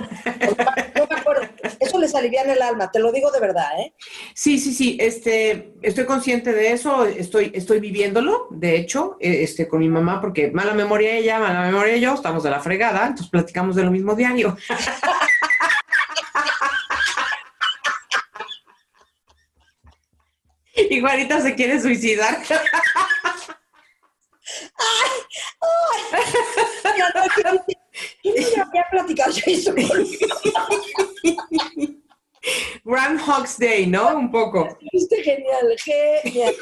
No 0.95 1.08
me 1.10 1.16
acuerdo. 1.16 1.47
Eso 1.80 1.97
les 1.99 2.14
alivia 2.16 2.43
en 2.43 2.51
el 2.51 2.62
alma, 2.62 2.91
te 2.91 2.99
lo 2.99 3.12
digo 3.12 3.32
de 3.32 3.39
verdad, 3.39 3.80
¿eh? 3.80 3.93
Sí, 4.36 4.60
sí, 4.60 4.74
sí. 4.74 4.95
Este, 4.99 5.74
estoy 5.82 6.06
consciente 6.06 6.54
de 6.54 6.72
eso, 6.72 7.06
estoy, 7.06 7.51
estoy 7.54 7.80
viviéndolo, 7.80 8.47
de 8.51 8.76
hecho, 8.78 9.18
eh, 9.20 9.43
este, 9.43 9.68
con 9.68 9.80
mi 9.80 9.89
mamá, 9.89 10.22
porque 10.22 10.51
mala 10.51 10.74
memoria 10.74 11.16
ella, 11.16 11.39
mala 11.39 11.64
memoria 11.64 11.97
yo, 11.97 12.14
estamos 12.14 12.43
de 12.43 12.51
la 12.51 12.60
fregada, 12.60 13.08
entonces 13.08 13.30
platicamos 13.30 13.76
de 13.76 13.84
lo 13.84 13.91
mismo 13.91 14.16
diario. 14.16 14.56
y 20.76 21.01
Juanita 21.01 21.41
se 21.41 21.56
quiere 21.56 21.82
suicidar. 21.82 22.38
ay, 24.78 25.10
ay. 27.68 27.82
Ya 28.24 28.64
había 28.64 28.86
platicado 28.89 29.34
eso 29.45 29.74
Groundhog's 32.84 33.58
Day, 33.58 33.88
¿no? 33.88 34.18
Un 34.18 34.30
poco. 34.30 34.78
genial, 35.24 35.76
genial. 35.78 36.54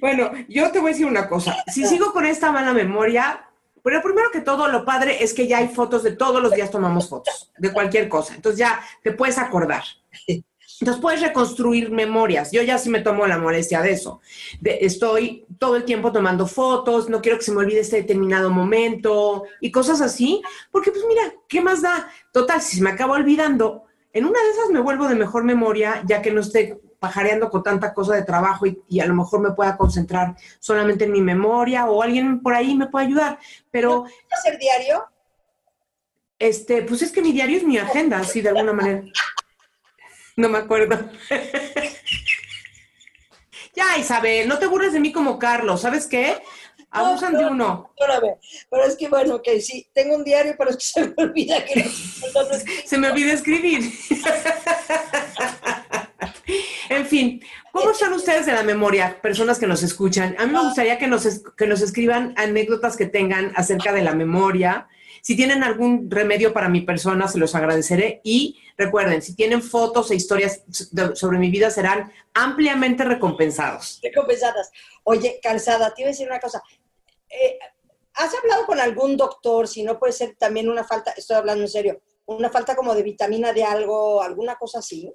bueno, 0.00 0.30
yo 0.48 0.70
te 0.70 0.78
voy 0.78 0.90
a 0.90 0.92
decir 0.92 1.06
una 1.06 1.28
cosa. 1.28 1.56
Si 1.72 1.86
sigo 1.86 2.12
con 2.12 2.24
esta 2.24 2.50
mala 2.50 2.72
memoria, 2.72 3.46
pero 3.82 4.02
primero 4.02 4.30
que 4.30 4.40
todo, 4.40 4.68
lo 4.68 4.84
padre 4.84 5.22
es 5.22 5.34
que 5.34 5.46
ya 5.46 5.58
hay 5.58 5.68
fotos 5.68 6.02
de 6.02 6.12
todos 6.12 6.40
los 6.40 6.52
días 6.52 6.70
tomamos 6.70 7.08
fotos, 7.08 7.52
de 7.58 7.72
cualquier 7.72 8.08
cosa. 8.08 8.34
Entonces 8.34 8.58
ya 8.58 8.80
te 9.02 9.12
puedes 9.12 9.38
acordar. 9.38 9.82
Entonces 10.82 11.00
puedes 11.00 11.20
reconstruir 11.20 11.92
memorias. 11.92 12.50
Yo 12.50 12.60
ya 12.60 12.76
sí 12.76 12.90
me 12.90 13.02
tomo 13.02 13.24
la 13.28 13.38
molestia 13.38 13.82
de 13.82 13.92
eso. 13.92 14.20
estoy 14.64 15.46
todo 15.56 15.76
el 15.76 15.84
tiempo 15.84 16.10
tomando 16.10 16.44
fotos, 16.48 17.08
no 17.08 17.22
quiero 17.22 17.38
que 17.38 17.44
se 17.44 17.52
me 17.52 17.58
olvide 17.58 17.78
este 17.78 17.98
determinado 17.98 18.50
momento 18.50 19.44
y 19.60 19.70
cosas 19.70 20.00
así, 20.00 20.42
porque 20.72 20.90
pues 20.90 21.04
mira, 21.06 21.22
¿qué 21.46 21.60
más 21.60 21.82
da? 21.82 22.10
Total, 22.32 22.60
si 22.60 22.78
se 22.78 22.82
me 22.82 22.90
acaba 22.90 23.14
olvidando, 23.14 23.84
en 24.12 24.24
una 24.24 24.42
de 24.42 24.50
esas 24.50 24.70
me 24.70 24.80
vuelvo 24.80 25.06
de 25.06 25.14
mejor 25.14 25.44
memoria, 25.44 26.02
ya 26.04 26.20
que 26.20 26.32
no 26.32 26.40
esté 26.40 26.80
pajareando 26.98 27.48
con 27.48 27.62
tanta 27.62 27.94
cosa 27.94 28.16
de 28.16 28.24
trabajo 28.24 28.66
y, 28.66 28.98
a 28.98 29.06
lo 29.06 29.14
mejor 29.14 29.38
me 29.38 29.52
pueda 29.52 29.76
concentrar 29.76 30.34
solamente 30.58 31.04
en 31.04 31.12
mi 31.12 31.20
memoria 31.20 31.86
o 31.86 32.02
alguien 32.02 32.42
por 32.42 32.54
ahí 32.54 32.74
me 32.74 32.88
puede 32.88 33.06
ayudar. 33.06 33.38
Pero... 33.70 34.04
hacer 34.32 34.58
diario? 34.58 35.04
Este, 36.40 36.82
pues 36.82 37.02
es 37.02 37.12
que 37.12 37.22
mi 37.22 37.30
diario 37.30 37.58
es 37.58 37.62
mi 37.62 37.78
agenda, 37.78 38.18
así 38.18 38.40
de 38.40 38.48
alguna 38.48 38.72
manera. 38.72 39.04
No 40.42 40.48
me 40.48 40.58
acuerdo. 40.58 40.98
ya, 43.76 43.96
Isabel, 43.96 44.48
no 44.48 44.58
te 44.58 44.66
burles 44.66 44.92
de 44.92 44.98
mí 44.98 45.12
como 45.12 45.38
Carlos. 45.38 45.82
¿Sabes 45.82 46.08
qué? 46.08 46.42
Abusan 46.90 47.38
de 47.38 47.46
uno. 47.46 47.94
Pero 48.68 48.84
es 48.84 48.96
que, 48.96 49.08
bueno, 49.08 49.40
que 49.40 49.60
sí, 49.60 49.86
tengo 49.94 50.16
un 50.16 50.24
diario, 50.24 50.56
pero 50.58 50.70
es 50.70 50.76
que 50.78 50.82
se 50.84 51.06
me 51.06 51.14
olvida 51.16 51.64
que 51.64 51.84
se 52.84 52.98
me 52.98 53.12
olvida 53.12 53.34
escribir. 53.34 53.88
en 56.88 57.06
fin, 57.06 57.40
¿cómo 57.70 57.92
están 57.92 58.12
ustedes 58.12 58.44
de 58.44 58.52
la 58.52 58.64
memoria, 58.64 59.22
personas 59.22 59.60
que 59.60 59.68
nos 59.68 59.84
escuchan? 59.84 60.34
A 60.40 60.46
mí 60.46 60.52
me 60.52 60.64
gustaría 60.64 60.98
que 60.98 61.06
nos, 61.06 61.24
que 61.56 61.68
nos 61.68 61.82
escriban 61.82 62.34
anécdotas 62.36 62.96
que 62.96 63.06
tengan 63.06 63.52
acerca 63.54 63.92
de 63.92 64.02
la 64.02 64.16
memoria, 64.16 64.88
si 65.22 65.36
tienen 65.36 65.62
algún 65.62 66.10
remedio 66.10 66.52
para 66.52 66.68
mi 66.68 66.80
persona, 66.80 67.28
se 67.28 67.38
los 67.38 67.54
agradeceré. 67.54 68.20
Y 68.24 68.60
recuerden, 68.76 69.22
si 69.22 69.36
tienen 69.36 69.62
fotos 69.62 70.10
e 70.10 70.16
historias 70.16 70.64
sobre 71.14 71.38
mi 71.38 71.48
vida, 71.48 71.70
serán 71.70 72.12
ampliamente 72.34 73.04
recompensados. 73.04 74.00
Recompensadas. 74.02 74.72
Oye, 75.04 75.38
Calzada, 75.40 75.94
te 75.94 76.02
iba 76.02 76.08
a 76.08 76.10
decir 76.10 76.26
una 76.26 76.40
cosa. 76.40 76.60
Eh, 77.30 77.56
¿Has 78.14 78.34
hablado 78.34 78.66
con 78.66 78.80
algún 78.80 79.16
doctor 79.16 79.68
si 79.68 79.84
no 79.84 79.96
puede 79.96 80.12
ser 80.12 80.34
también 80.36 80.68
una 80.68 80.82
falta, 80.82 81.12
estoy 81.12 81.36
hablando 81.36 81.62
en 81.62 81.70
serio, 81.70 82.02
una 82.26 82.50
falta 82.50 82.74
como 82.74 82.92
de 82.92 83.04
vitamina 83.04 83.52
de 83.52 83.62
algo, 83.62 84.20
alguna 84.22 84.56
cosa 84.56 84.80
así? 84.80 85.08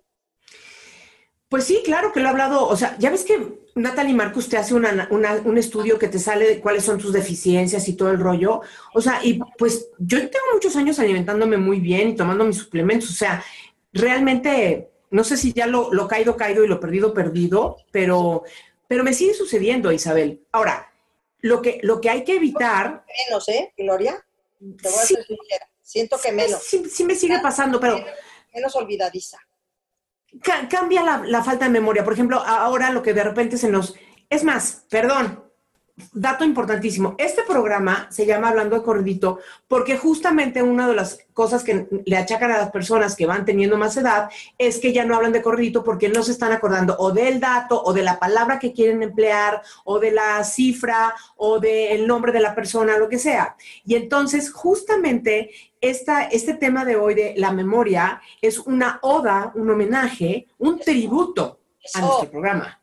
Pues 1.50 1.64
sí, 1.64 1.82
claro 1.86 2.12
que 2.12 2.20
lo 2.20 2.28
he 2.28 2.30
hablado. 2.30 2.68
O 2.68 2.76
sea, 2.76 2.98
ya 3.00 3.10
ves 3.10 3.24
que 3.24 3.60
Natalie 3.76 4.14
Marcus 4.14 4.50
te 4.50 4.58
hace 4.58 4.74
un 4.74 5.58
estudio 5.58 5.98
que 5.98 6.10
te 6.10 6.20
sale 6.20 6.46
de 6.48 6.60
cuáles 6.60 6.84
son 6.84 6.98
tus 6.98 7.14
deficiencias 7.14 7.88
y 7.88 7.94
todo 7.96 8.12
el 8.12 8.20
rollo. 8.20 8.62
O 8.94 9.02
sea, 9.02 9.22
y 9.24 9.40
pues 9.58 9.90
yo 9.98 10.18
tengo 10.20 10.46
muchos 10.54 10.76
años 10.76 11.00
alimentándome 11.00 11.58
muy 11.58 11.80
bien 11.80 12.10
y 12.10 12.16
tomando 12.16 12.44
mis 12.44 12.58
suplementos. 12.58 13.10
O 13.10 13.14
sea, 13.14 13.44
realmente, 13.94 14.90
no 15.10 15.24
sé 15.24 15.38
si 15.38 15.54
ya 15.54 15.68
lo, 15.68 15.94
lo 15.94 16.08
caído, 16.08 16.36
caído 16.36 16.66
y 16.66 16.68
lo 16.68 16.82
perdido, 16.82 17.14
perdido, 17.14 17.78
pero, 17.92 18.44
pero 18.90 19.06
me 19.06 19.14
sigue 19.14 19.34
sucediendo, 19.34 19.92
Isabel. 19.94 20.42
Ahora, 20.52 20.92
lo 21.40 21.62
que, 21.62 21.80
lo 21.82 22.02
que 22.02 22.10
hay 22.10 22.26
que 22.26 22.36
evitar. 22.36 23.06
Menos, 23.30 23.48
¿eh, 23.48 23.74
Gloria? 23.78 24.26
Te 24.60 24.90
voy 24.90 25.00
a 25.00 25.06
ser 25.06 25.26
Siento 25.82 26.20
que 26.22 26.34
menos. 26.34 26.62
Sí, 26.64 26.84
sí 26.90 27.06
me 27.06 27.16
sigue 27.16 27.40
pasando, 27.40 27.80
pero. 27.80 28.04
Menos 28.54 28.76
olvidadiza 28.76 29.47
cambia 30.70 31.04
la, 31.04 31.44
falta 31.44 31.66
de 31.66 31.72
memoria. 31.72 32.04
Por 32.04 32.14
ejemplo, 32.14 32.40
ahora 32.40 32.92
lo 32.92 33.02
que 33.04 33.14
de 33.14 33.24
repente 33.24 33.58
se 33.58 33.70
nos... 33.70 33.96
Es 34.30 34.44
más, 34.44 34.86
perdón, 34.90 35.47
dato 36.14 36.46
importantísimo. 36.46 37.16
Este 37.18 37.42
programa 37.42 38.08
se 38.12 38.26
llama 38.26 38.50
Hablando 38.50 38.76
de 38.76 38.84
Corridito 38.84 39.40
porque 39.68 39.98
justamente 39.98 40.62
una 40.62 40.88
de 40.88 40.94
las 40.94 41.20
cosas 41.34 41.64
que 41.64 41.88
le 42.06 42.18
achacan 42.18 42.52
a 42.52 42.58
las 42.58 42.72
personas 42.72 43.16
que 43.16 43.26
van 43.26 43.46
teniendo 43.46 43.78
más 43.78 43.98
edad 43.98 44.30
es 44.60 44.78
que 44.78 44.94
ya 44.94 45.06
no 45.06 45.16
hablan 45.16 45.32
de 45.32 45.42
corridito 45.42 45.84
porque 45.84 46.10
no 46.10 46.22
se 46.22 46.32
están 46.32 46.52
acordando 46.52 46.96
o 47.00 47.12
del 47.12 47.40
dato 47.40 47.82
o 47.84 47.94
de 47.94 48.04
la 48.04 48.20
palabra 48.20 48.60
que 48.60 48.74
quieren 48.74 49.02
emplear 49.02 49.64
o 49.86 50.00
de 50.00 50.12
la 50.12 50.44
cifra 50.44 51.16
o 51.36 51.60
del 51.60 52.06
nombre 52.06 52.32
de 52.32 52.42
la 52.42 52.54
persona, 52.54 52.98
lo 52.98 53.10
que 53.10 53.18
sea. 53.18 53.56
Y 53.84 53.96
entonces 53.96 54.52
justamente 54.52 55.50
esta, 55.82 56.26
este 56.26 56.54
tema 56.54 56.86
de 56.86 56.96
hoy 56.96 57.16
de 57.16 57.34
la 57.38 57.52
memoria 57.52 58.22
es 58.42 58.60
una 58.60 59.00
oda, 59.02 59.52
un 59.56 59.70
homenaje, 59.70 60.48
un 60.60 60.80
tributo 60.80 61.60
a 61.96 62.02
nuestro 62.02 62.30
programa. 62.30 62.82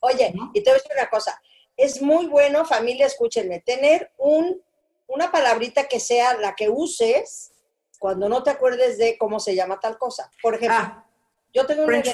Oye, 0.00 0.32
y 0.54 0.62
te 0.64 0.70
voy 0.70 0.78
a 0.78 0.82
decir 0.82 0.92
una 0.96 1.08
cosa 1.08 1.40
es 1.80 2.02
muy 2.02 2.26
bueno, 2.26 2.66
familia, 2.66 3.06
escúchenme, 3.06 3.60
tener 3.60 4.12
un, 4.18 4.62
una 5.06 5.32
palabrita 5.32 5.88
que 5.88 5.98
sea 5.98 6.36
la 6.36 6.54
que 6.54 6.68
uses 6.68 7.52
cuando 7.98 8.28
no 8.28 8.42
te 8.42 8.50
acuerdes 8.50 8.98
de 8.98 9.16
cómo 9.16 9.40
se 9.40 9.54
llama 9.54 9.80
tal 9.80 9.96
cosa. 9.96 10.30
Por 10.42 10.56
ejemplo, 10.56 10.76
ah, 10.78 11.06
yo 11.54 11.66
tengo 11.66 11.84
una 11.84 12.02
de 12.02 12.12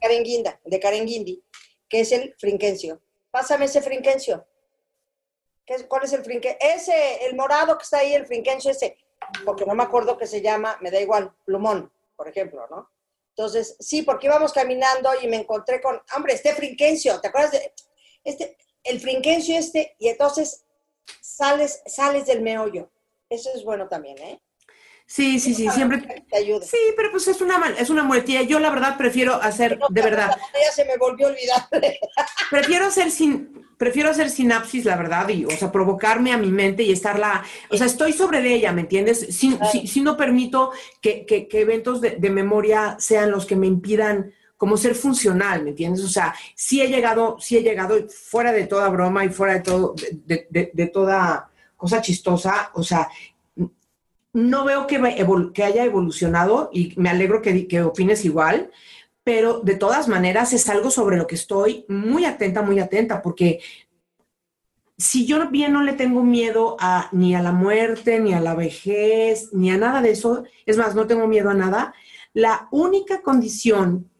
Karen, 0.00 0.22
Guinda, 0.22 0.60
de 0.64 0.80
Karen 0.80 1.04
Guindi, 1.04 1.42
que 1.88 2.00
es 2.00 2.12
el 2.12 2.34
frinquencio. 2.38 3.00
Pásame 3.32 3.64
ese 3.64 3.82
frinquencio. 3.82 4.46
¿Cuál 5.88 6.04
es 6.04 6.12
el 6.12 6.24
frinquencio? 6.24 6.58
Ese, 6.60 7.26
el 7.26 7.34
morado 7.34 7.76
que 7.76 7.82
está 7.82 7.98
ahí, 7.98 8.14
el 8.14 8.26
frinquencio 8.26 8.70
ese, 8.70 8.96
porque 9.44 9.66
no 9.66 9.74
me 9.74 9.82
acuerdo 9.82 10.16
que 10.16 10.28
se 10.28 10.40
llama, 10.40 10.78
me 10.80 10.92
da 10.92 11.00
igual, 11.00 11.34
plumón, 11.44 11.92
por 12.14 12.28
ejemplo, 12.28 12.66
¿no? 12.70 12.88
Entonces, 13.30 13.76
sí, 13.80 14.02
porque 14.02 14.26
íbamos 14.26 14.52
caminando 14.52 15.10
y 15.20 15.26
me 15.26 15.36
encontré 15.36 15.80
con, 15.80 16.00
hombre, 16.16 16.34
este 16.34 16.54
frinquencio, 16.54 17.20
¿te 17.20 17.28
acuerdas 17.28 17.52
de 17.52 17.72
este? 18.24 18.56
El 18.88 19.00
frinquencio 19.00 19.58
este, 19.58 19.94
y 19.98 20.08
entonces 20.08 20.64
sales, 21.20 21.82
sales 21.86 22.26
del 22.26 22.42
meollo. 22.42 22.90
Eso 23.30 23.50
es 23.54 23.64
bueno 23.64 23.88
también, 23.88 24.18
¿eh? 24.18 24.40
Sí, 25.06 25.40
sí, 25.40 25.54
sí, 25.54 25.70
siempre. 25.70 26.02
Te 26.30 26.36
ayuda. 26.36 26.66
Sí, 26.66 26.76
pero 26.94 27.10
pues 27.10 27.26
es 27.28 27.40
una, 27.40 27.74
es 27.78 27.88
una 27.88 28.02
muletilla. 28.02 28.42
Yo 28.42 28.58
la 28.60 28.68
verdad 28.70 28.98
prefiero 28.98 29.34
hacer, 29.36 29.78
de 29.88 30.02
verdad, 30.02 30.36
Ya 30.62 30.70
se 30.72 30.84
me 30.84 30.96
volvió 30.98 31.28
a 31.28 31.30
olvidar. 31.30 31.66
prefiero 32.50 32.86
hacer 32.86 33.10
sin, 33.10 33.66
prefiero 33.78 34.10
hacer 34.10 34.28
sinapsis, 34.28 34.84
la 34.84 34.96
verdad, 34.96 35.26
y, 35.30 35.46
o 35.46 35.50
sea, 35.50 35.72
provocarme 35.72 36.32
a 36.32 36.36
mi 36.36 36.48
mente 36.50 36.82
y 36.82 36.92
estarla, 36.92 37.42
o 37.70 37.76
sea, 37.78 37.86
estoy 37.86 38.12
sobre 38.12 38.42
de 38.42 38.52
ella, 38.54 38.72
¿me 38.72 38.82
entiendes? 38.82 39.20
Si, 39.30 39.58
si- 39.72 39.86
si 39.86 40.00
no 40.02 40.16
permito 40.16 40.72
que, 41.00 41.24
que- 41.24 41.48
que 41.48 41.60
eventos 41.62 42.02
de, 42.02 42.10
de 42.16 42.30
memoria 42.30 42.96
sean 42.98 43.30
los 43.30 43.46
que 43.46 43.56
me 43.56 43.66
impidan 43.66 44.34
como 44.58 44.76
ser 44.76 44.94
funcional, 44.96 45.62
¿me 45.62 45.70
entiendes? 45.70 46.04
O 46.04 46.08
sea, 46.08 46.34
sí 46.54 46.82
he 46.82 46.88
llegado, 46.88 47.38
sí 47.40 47.56
he 47.56 47.62
llegado 47.62 47.96
fuera 48.08 48.52
de 48.52 48.66
toda 48.66 48.88
broma 48.88 49.24
y 49.24 49.30
fuera 49.30 49.54
de 49.54 49.60
todo, 49.60 49.94
de, 50.26 50.90
toda 50.92 51.48
cosa 51.76 52.02
chistosa, 52.02 52.70
o 52.74 52.82
sea, 52.82 53.08
no 54.32 54.64
veo 54.64 54.86
que, 54.86 55.00
que 55.54 55.64
haya 55.64 55.84
evolucionado 55.84 56.70
y 56.72 56.92
me 56.96 57.08
alegro 57.08 57.40
que, 57.40 57.68
que 57.68 57.82
opines 57.82 58.24
igual, 58.24 58.70
pero 59.22 59.60
de 59.60 59.76
todas 59.76 60.08
maneras 60.08 60.52
es 60.52 60.68
algo 60.68 60.90
sobre 60.90 61.16
lo 61.16 61.26
que 61.26 61.36
estoy 61.36 61.84
muy 61.88 62.24
atenta, 62.24 62.60
muy 62.60 62.80
atenta, 62.80 63.22
porque 63.22 63.60
si 64.96 65.24
yo 65.24 65.48
bien 65.50 65.72
no 65.72 65.84
le 65.84 65.92
tengo 65.92 66.24
miedo 66.24 66.76
a, 66.80 67.08
ni 67.12 67.36
a 67.36 67.42
la 67.42 67.52
muerte, 67.52 68.18
ni 68.18 68.34
a 68.34 68.40
la 68.40 68.56
vejez, 68.56 69.50
ni 69.52 69.70
a 69.70 69.76
nada 69.76 70.02
de 70.02 70.10
eso, 70.10 70.42
es 70.66 70.76
más, 70.76 70.96
no 70.96 71.06
tengo 71.06 71.28
miedo 71.28 71.48
a 71.48 71.54
nada, 71.54 71.94
la 72.32 72.66
única 72.72 73.22
condición 73.22 74.10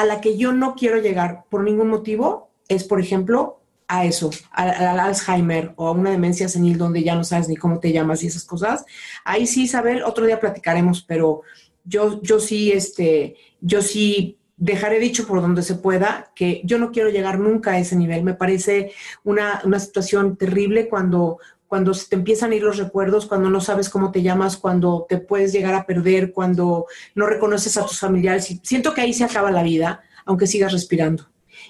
a 0.00 0.04
la 0.06 0.20
que 0.20 0.38
yo 0.38 0.52
no 0.52 0.74
quiero 0.74 0.98
llegar 0.98 1.44
por 1.50 1.62
ningún 1.62 1.88
motivo 1.88 2.50
es, 2.68 2.84
por 2.84 3.00
ejemplo, 3.00 3.60
a 3.86 4.06
eso, 4.06 4.30
al, 4.52 4.70
al 4.70 5.00
Alzheimer 5.00 5.72
o 5.76 5.88
a 5.88 5.92
una 5.92 6.10
demencia 6.10 6.48
senil 6.48 6.78
donde 6.78 7.02
ya 7.02 7.14
no 7.16 7.24
sabes 7.24 7.48
ni 7.48 7.56
cómo 7.56 7.80
te 7.80 7.92
llamas 7.92 8.22
y 8.22 8.28
esas 8.28 8.44
cosas. 8.44 8.84
Ahí 9.24 9.46
sí, 9.46 9.64
Isabel, 9.64 10.02
otro 10.04 10.24
día 10.24 10.40
platicaremos, 10.40 11.02
pero 11.02 11.42
yo, 11.84 12.22
yo 12.22 12.40
sí, 12.40 12.72
este, 12.72 13.36
yo 13.60 13.82
sí 13.82 14.38
dejaré 14.56 15.00
dicho 15.00 15.26
por 15.26 15.42
donde 15.42 15.62
se 15.62 15.74
pueda 15.74 16.32
que 16.34 16.62
yo 16.64 16.78
no 16.78 16.92
quiero 16.92 17.10
llegar 17.10 17.38
nunca 17.38 17.72
a 17.72 17.78
ese 17.78 17.96
nivel. 17.96 18.22
Me 18.22 18.34
parece 18.34 18.92
una, 19.22 19.60
una 19.64 19.80
situación 19.80 20.36
terrible 20.36 20.88
cuando, 20.88 21.38
cuando 21.70 21.94
se 21.94 22.08
te 22.08 22.16
empiezan 22.16 22.50
a 22.50 22.56
ir 22.56 22.64
los 22.64 22.78
recuerdos, 22.78 23.26
cuando 23.26 23.48
no 23.48 23.60
sabes 23.60 23.88
cómo 23.88 24.10
te 24.10 24.22
llamas, 24.22 24.56
cuando 24.56 25.06
te 25.08 25.18
puedes 25.18 25.52
llegar 25.52 25.72
a 25.74 25.86
perder, 25.86 26.32
cuando 26.32 26.86
no 27.14 27.26
reconoces 27.26 27.76
a 27.76 27.86
tus 27.86 28.00
familiares. 28.00 28.58
Siento 28.64 28.92
que 28.92 29.02
ahí 29.02 29.14
se 29.14 29.22
acaba 29.22 29.52
la 29.52 29.62
vida, 29.62 30.02
aunque 30.24 30.48
sigas 30.48 30.72
respirando. 30.72 31.28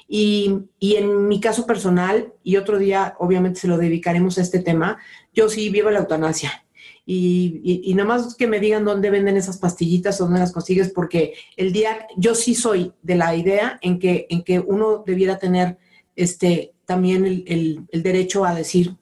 Y, 0.08 0.60
y 0.78 0.96
en 0.96 1.28
mi 1.28 1.38
caso 1.38 1.66
personal, 1.66 2.32
y 2.42 2.56
otro 2.56 2.78
día 2.78 3.14
obviamente 3.18 3.60
se 3.60 3.68
lo 3.68 3.76
dedicaremos 3.76 4.38
a 4.38 4.40
este 4.40 4.60
tema, 4.60 4.96
yo 5.34 5.50
sí 5.50 5.68
vivo 5.68 5.90
la 5.90 5.98
eutanasia. 5.98 6.64
Y, 7.04 7.60
y, 7.62 7.90
y 7.90 7.94
nada 7.94 8.08
más 8.08 8.36
que 8.36 8.46
me 8.46 8.58
digan 8.58 8.86
dónde 8.86 9.10
venden 9.10 9.36
esas 9.36 9.58
pastillitas, 9.58 10.16
dónde 10.16 10.38
las 10.38 10.52
consigues, 10.52 10.90
porque 10.94 11.34
el 11.58 11.74
día, 11.74 12.06
yo 12.16 12.34
sí 12.34 12.54
soy 12.54 12.94
de 13.02 13.16
la 13.16 13.36
idea 13.36 13.78
en 13.82 13.98
que, 13.98 14.26
en 14.30 14.44
que 14.44 14.60
uno 14.60 15.04
debiera 15.06 15.38
tener 15.38 15.76
este, 16.16 16.72
también 16.86 17.26
el, 17.26 17.44
el, 17.46 17.80
el 17.92 18.02
derecho 18.02 18.46
a 18.46 18.54
decir, 18.54 18.96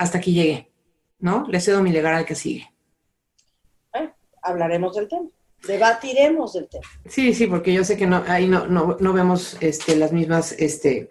hasta 0.00 0.18
aquí 0.18 0.32
llegué, 0.32 0.70
¿no? 1.18 1.46
Le 1.48 1.60
cedo 1.60 1.82
mi 1.82 1.92
legal 1.92 2.14
al 2.14 2.24
que 2.24 2.34
sigue. 2.34 2.72
Bueno, 3.92 4.12
hablaremos 4.42 4.96
del 4.96 5.08
tema. 5.08 5.28
Debatiremos 5.66 6.54
del 6.54 6.68
tema. 6.68 6.84
Sí, 7.06 7.34
sí, 7.34 7.46
porque 7.46 7.72
yo 7.74 7.84
sé 7.84 7.96
que 7.96 8.06
no, 8.06 8.24
ahí 8.26 8.48
no, 8.48 8.66
no, 8.66 8.96
no 8.98 9.12
vemos 9.12 9.56
este, 9.60 9.94
las 9.96 10.10
mismas, 10.12 10.52
este, 10.52 11.10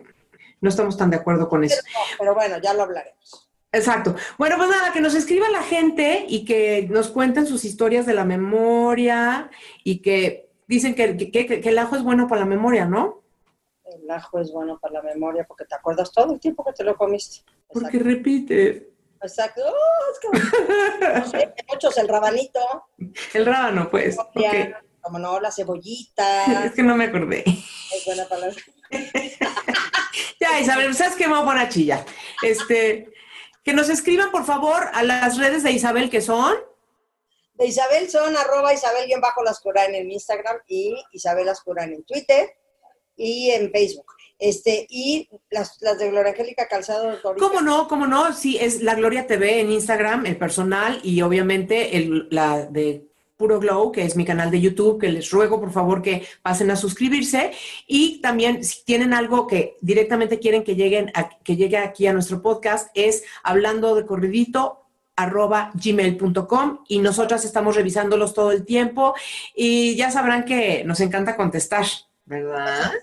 no 0.60 0.70
estamos 0.70 0.98
tan 0.98 1.12
de 1.12 1.18
acuerdo 1.18 1.48
con 1.48 1.64
eso. 1.64 1.78
Pero, 1.84 1.94
no, 1.94 2.18
pero 2.18 2.34
bueno, 2.36 2.56
ya 2.62 2.74
lo 2.74 2.84
hablaremos. 2.84 3.50
Exacto. 3.72 4.16
Bueno, 4.40 4.58
pues 4.58 4.70
nada, 4.70 4.92
que 4.92 5.02
nos 5.02 5.14
escriba 5.14 5.48
la 5.50 5.62
gente 5.62 6.26
y 6.28 6.44
que 6.46 6.88
nos 6.90 7.10
cuenten 7.10 7.46
sus 7.46 7.64
historias 7.64 8.08
de 8.08 8.16
la 8.16 8.26
memoria 8.26 9.52
y 9.84 10.00
que 10.02 10.50
dicen 10.68 10.96
que, 10.96 11.16
que, 11.16 11.46
que- 11.46 11.62
que 11.62 11.70
el 11.70 11.78
ajo 11.78 11.96
es 11.96 12.02
bueno 12.04 12.28
para 12.28 12.42
la 12.42 12.48
memoria, 12.48 12.86
¿no? 12.86 13.22
El 13.96 14.10
ajo 14.12 14.40
es 14.40 14.52
bueno 14.52 14.80
para 14.80 14.96
la 14.96 15.02
memoria 15.02 15.46
porque 15.48 15.66
te 15.66 15.76
acuerdas 15.76 16.12
todo 16.12 16.34
el 16.34 16.40
tiempo 16.40 16.64
que 16.64 16.74
te 16.74 16.84
lo 16.84 16.96
comiste. 16.96 17.44
Porque 17.68 18.00
repite. 18.00 18.90
Exacto. 19.22 19.62
Oh, 19.66 20.12
es 20.14 20.20
que- 20.20 21.08
no 21.20 21.28
sé, 21.30 21.54
muchos 21.70 21.98
el 21.98 22.08
rabanito, 22.08 22.60
El 23.34 23.46
rábano, 23.46 23.90
pues. 23.90 24.18
Como 25.02 25.18
no, 25.20 25.40
la 25.40 25.52
cebollita, 25.52 26.66
Es 26.66 26.74
que 26.74 26.84
no 26.84 26.96
me 26.96 27.06
acordé. 27.06 27.44
es 27.46 28.06
buena 28.06 28.26
para 28.26 28.48
la 28.48 28.54
Ya, 30.40 30.60
Isabel, 30.60 30.94
¿sabes 30.96 31.16
qué? 31.16 31.28
Me 31.28 31.34
voy 31.34 31.42
a 31.44 31.46
poner 31.46 31.64
a 31.66 31.70
chillar. 31.70 32.06
Este, 32.44 33.12
que 33.64 33.74
nos 33.74 33.90
escriban, 33.90 34.32
por 34.32 34.46
favor, 34.46 34.88
a 34.94 35.04
las 35.04 35.38
redes 35.38 35.64
de 35.64 35.72
Isabel, 35.72 36.10
que 36.10 36.22
son. 36.22 36.56
De 37.54 37.66
Isabel 37.66 38.10
son 38.10 38.36
arroba 38.38 38.74
Isabel 38.74 39.06
bien 39.06 39.20
bajo 39.20 39.44
Lascurain 39.44 39.94
en 39.96 40.12
Instagram 40.12 40.60
y 40.68 40.96
Isabel 41.12 41.46
Lascurain 41.46 41.92
en 41.94 42.04
Twitter 42.06 42.50
y 43.20 43.52
en 43.52 43.72
Facebook. 43.72 44.14
Este, 44.40 44.88
y 44.90 45.28
las, 45.50 45.78
las 45.82 46.00
de 46.00 46.10
Gloria 46.10 46.32
Angélica 46.32 46.68
Calzado. 46.70 47.10
ahorita- 47.10 47.34
¿Cómo 47.46 47.62
no? 47.62 47.88
¿Cómo 47.90 48.08
no? 48.08 48.32
Sí, 48.34 48.58
es 48.60 48.82
La 48.82 48.96
Gloria 48.96 49.28
TV 49.28 49.60
en 49.60 49.72
Instagram, 49.72 50.26
el 50.26 50.38
personal, 50.38 51.00
y 51.04 51.22
obviamente 51.22 51.98
el, 51.98 52.28
la 52.32 52.66
de 52.66 53.06
Puro 53.36 53.60
Glow, 53.60 53.92
que 53.92 54.04
es 54.04 54.16
mi 54.16 54.24
canal 54.26 54.50
de 54.52 54.62
YouTube, 54.62 55.00
que 55.00 55.10
les 55.10 55.30
ruego 55.32 55.60
por 55.60 55.72
favor 55.74 56.02
que 56.02 56.26
pasen 56.42 56.72
a 56.72 56.78
suscribirse. 56.78 57.52
Y 57.86 58.22
también, 58.22 58.64
si 58.64 58.84
tienen 58.86 59.14
algo 59.14 59.46
que 59.46 59.76
directamente 59.82 60.40
quieren 60.40 60.64
que 60.64 60.76
lleguen 60.76 61.12
a- 61.16 61.30
que 61.44 61.58
llegue 61.58 61.78
aquí 61.78 62.08
a 62.08 62.14
nuestro 62.14 62.42
podcast, 62.42 62.90
es 62.96 63.24
hablando 63.44 63.94
de 63.96 64.06
corridito 64.06 64.86
arroba 65.18 65.72
gmail.com 65.74 66.86
y 66.88 67.00
nosotras 67.00 67.44
estamos 67.44 67.76
revisándolos 67.76 68.34
todo 68.34 68.54
el 68.54 68.64
tiempo 68.66 69.14
y 69.54 69.96
ya 69.98 70.12
sabrán 70.12 70.46
que 70.46 70.84
nos 70.86 71.02
encanta 71.02 71.36
contestar, 71.36 71.86
¿verdad? 72.26 72.94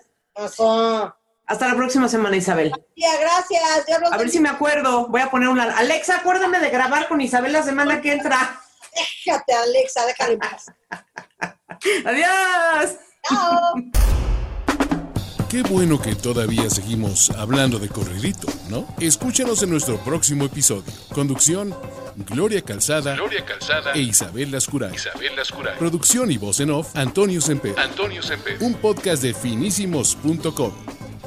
Hasta 1.46 1.68
la 1.68 1.76
próxima 1.76 2.08
semana, 2.08 2.36
Isabel. 2.36 2.72
Gracias. 2.96 3.86
Dios 3.86 4.00
los 4.00 4.12
A 4.12 4.16
ver 4.16 4.28
si 4.30 4.40
me 4.40 4.48
acuerdo. 4.48 5.06
Voy 5.08 5.20
a 5.20 5.30
poner 5.30 5.48
una. 5.48 5.76
Alexa, 5.76 6.16
acuérdame 6.16 6.58
de 6.58 6.70
grabar 6.70 7.08
con 7.08 7.20
Isabel 7.20 7.52
la 7.52 7.62
semana 7.62 8.00
que 8.00 8.12
entra. 8.12 8.60
Déjate, 8.94 9.52
Alexa, 9.52 10.06
déjale 10.06 10.38
paz. 10.38 10.66
Adiós. 12.04 12.96
Chao. 13.28 14.25
Qué 15.56 15.62
bueno 15.62 15.98
que 15.98 16.14
todavía 16.14 16.68
seguimos 16.68 17.30
hablando 17.30 17.78
de 17.78 17.88
corridito, 17.88 18.46
¿no? 18.68 18.86
Escúchanos 19.00 19.62
en 19.62 19.70
nuestro 19.70 19.96
próximo 20.04 20.44
episodio. 20.44 20.92
Conducción, 21.14 21.74
Gloria 22.28 22.60
Calzada, 22.60 23.16
Gloria 23.16 23.42
Calzada 23.42 23.92
e 23.94 24.00
Isabel 24.00 24.50
Lascuray. 24.50 24.94
Isabel 24.94 25.34
Lascuray. 25.34 25.78
Producción 25.78 26.30
y 26.30 26.36
voz 26.36 26.60
en 26.60 26.72
off, 26.72 26.94
Antonio 26.94 27.40
Semper. 27.40 27.74
Antonio 27.80 28.22
Semper. 28.22 28.58
Un 28.60 28.74
podcast 28.74 29.22
de 29.22 29.32
finísimos.com. 29.32 30.72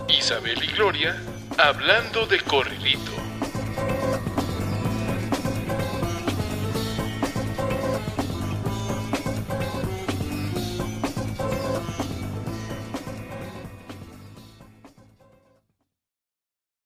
Isabel 0.07 0.63
y 0.63 0.67
Gloria 0.73 1.19
hablando 1.57 2.27
de 2.27 2.39
corridito. 2.41 3.28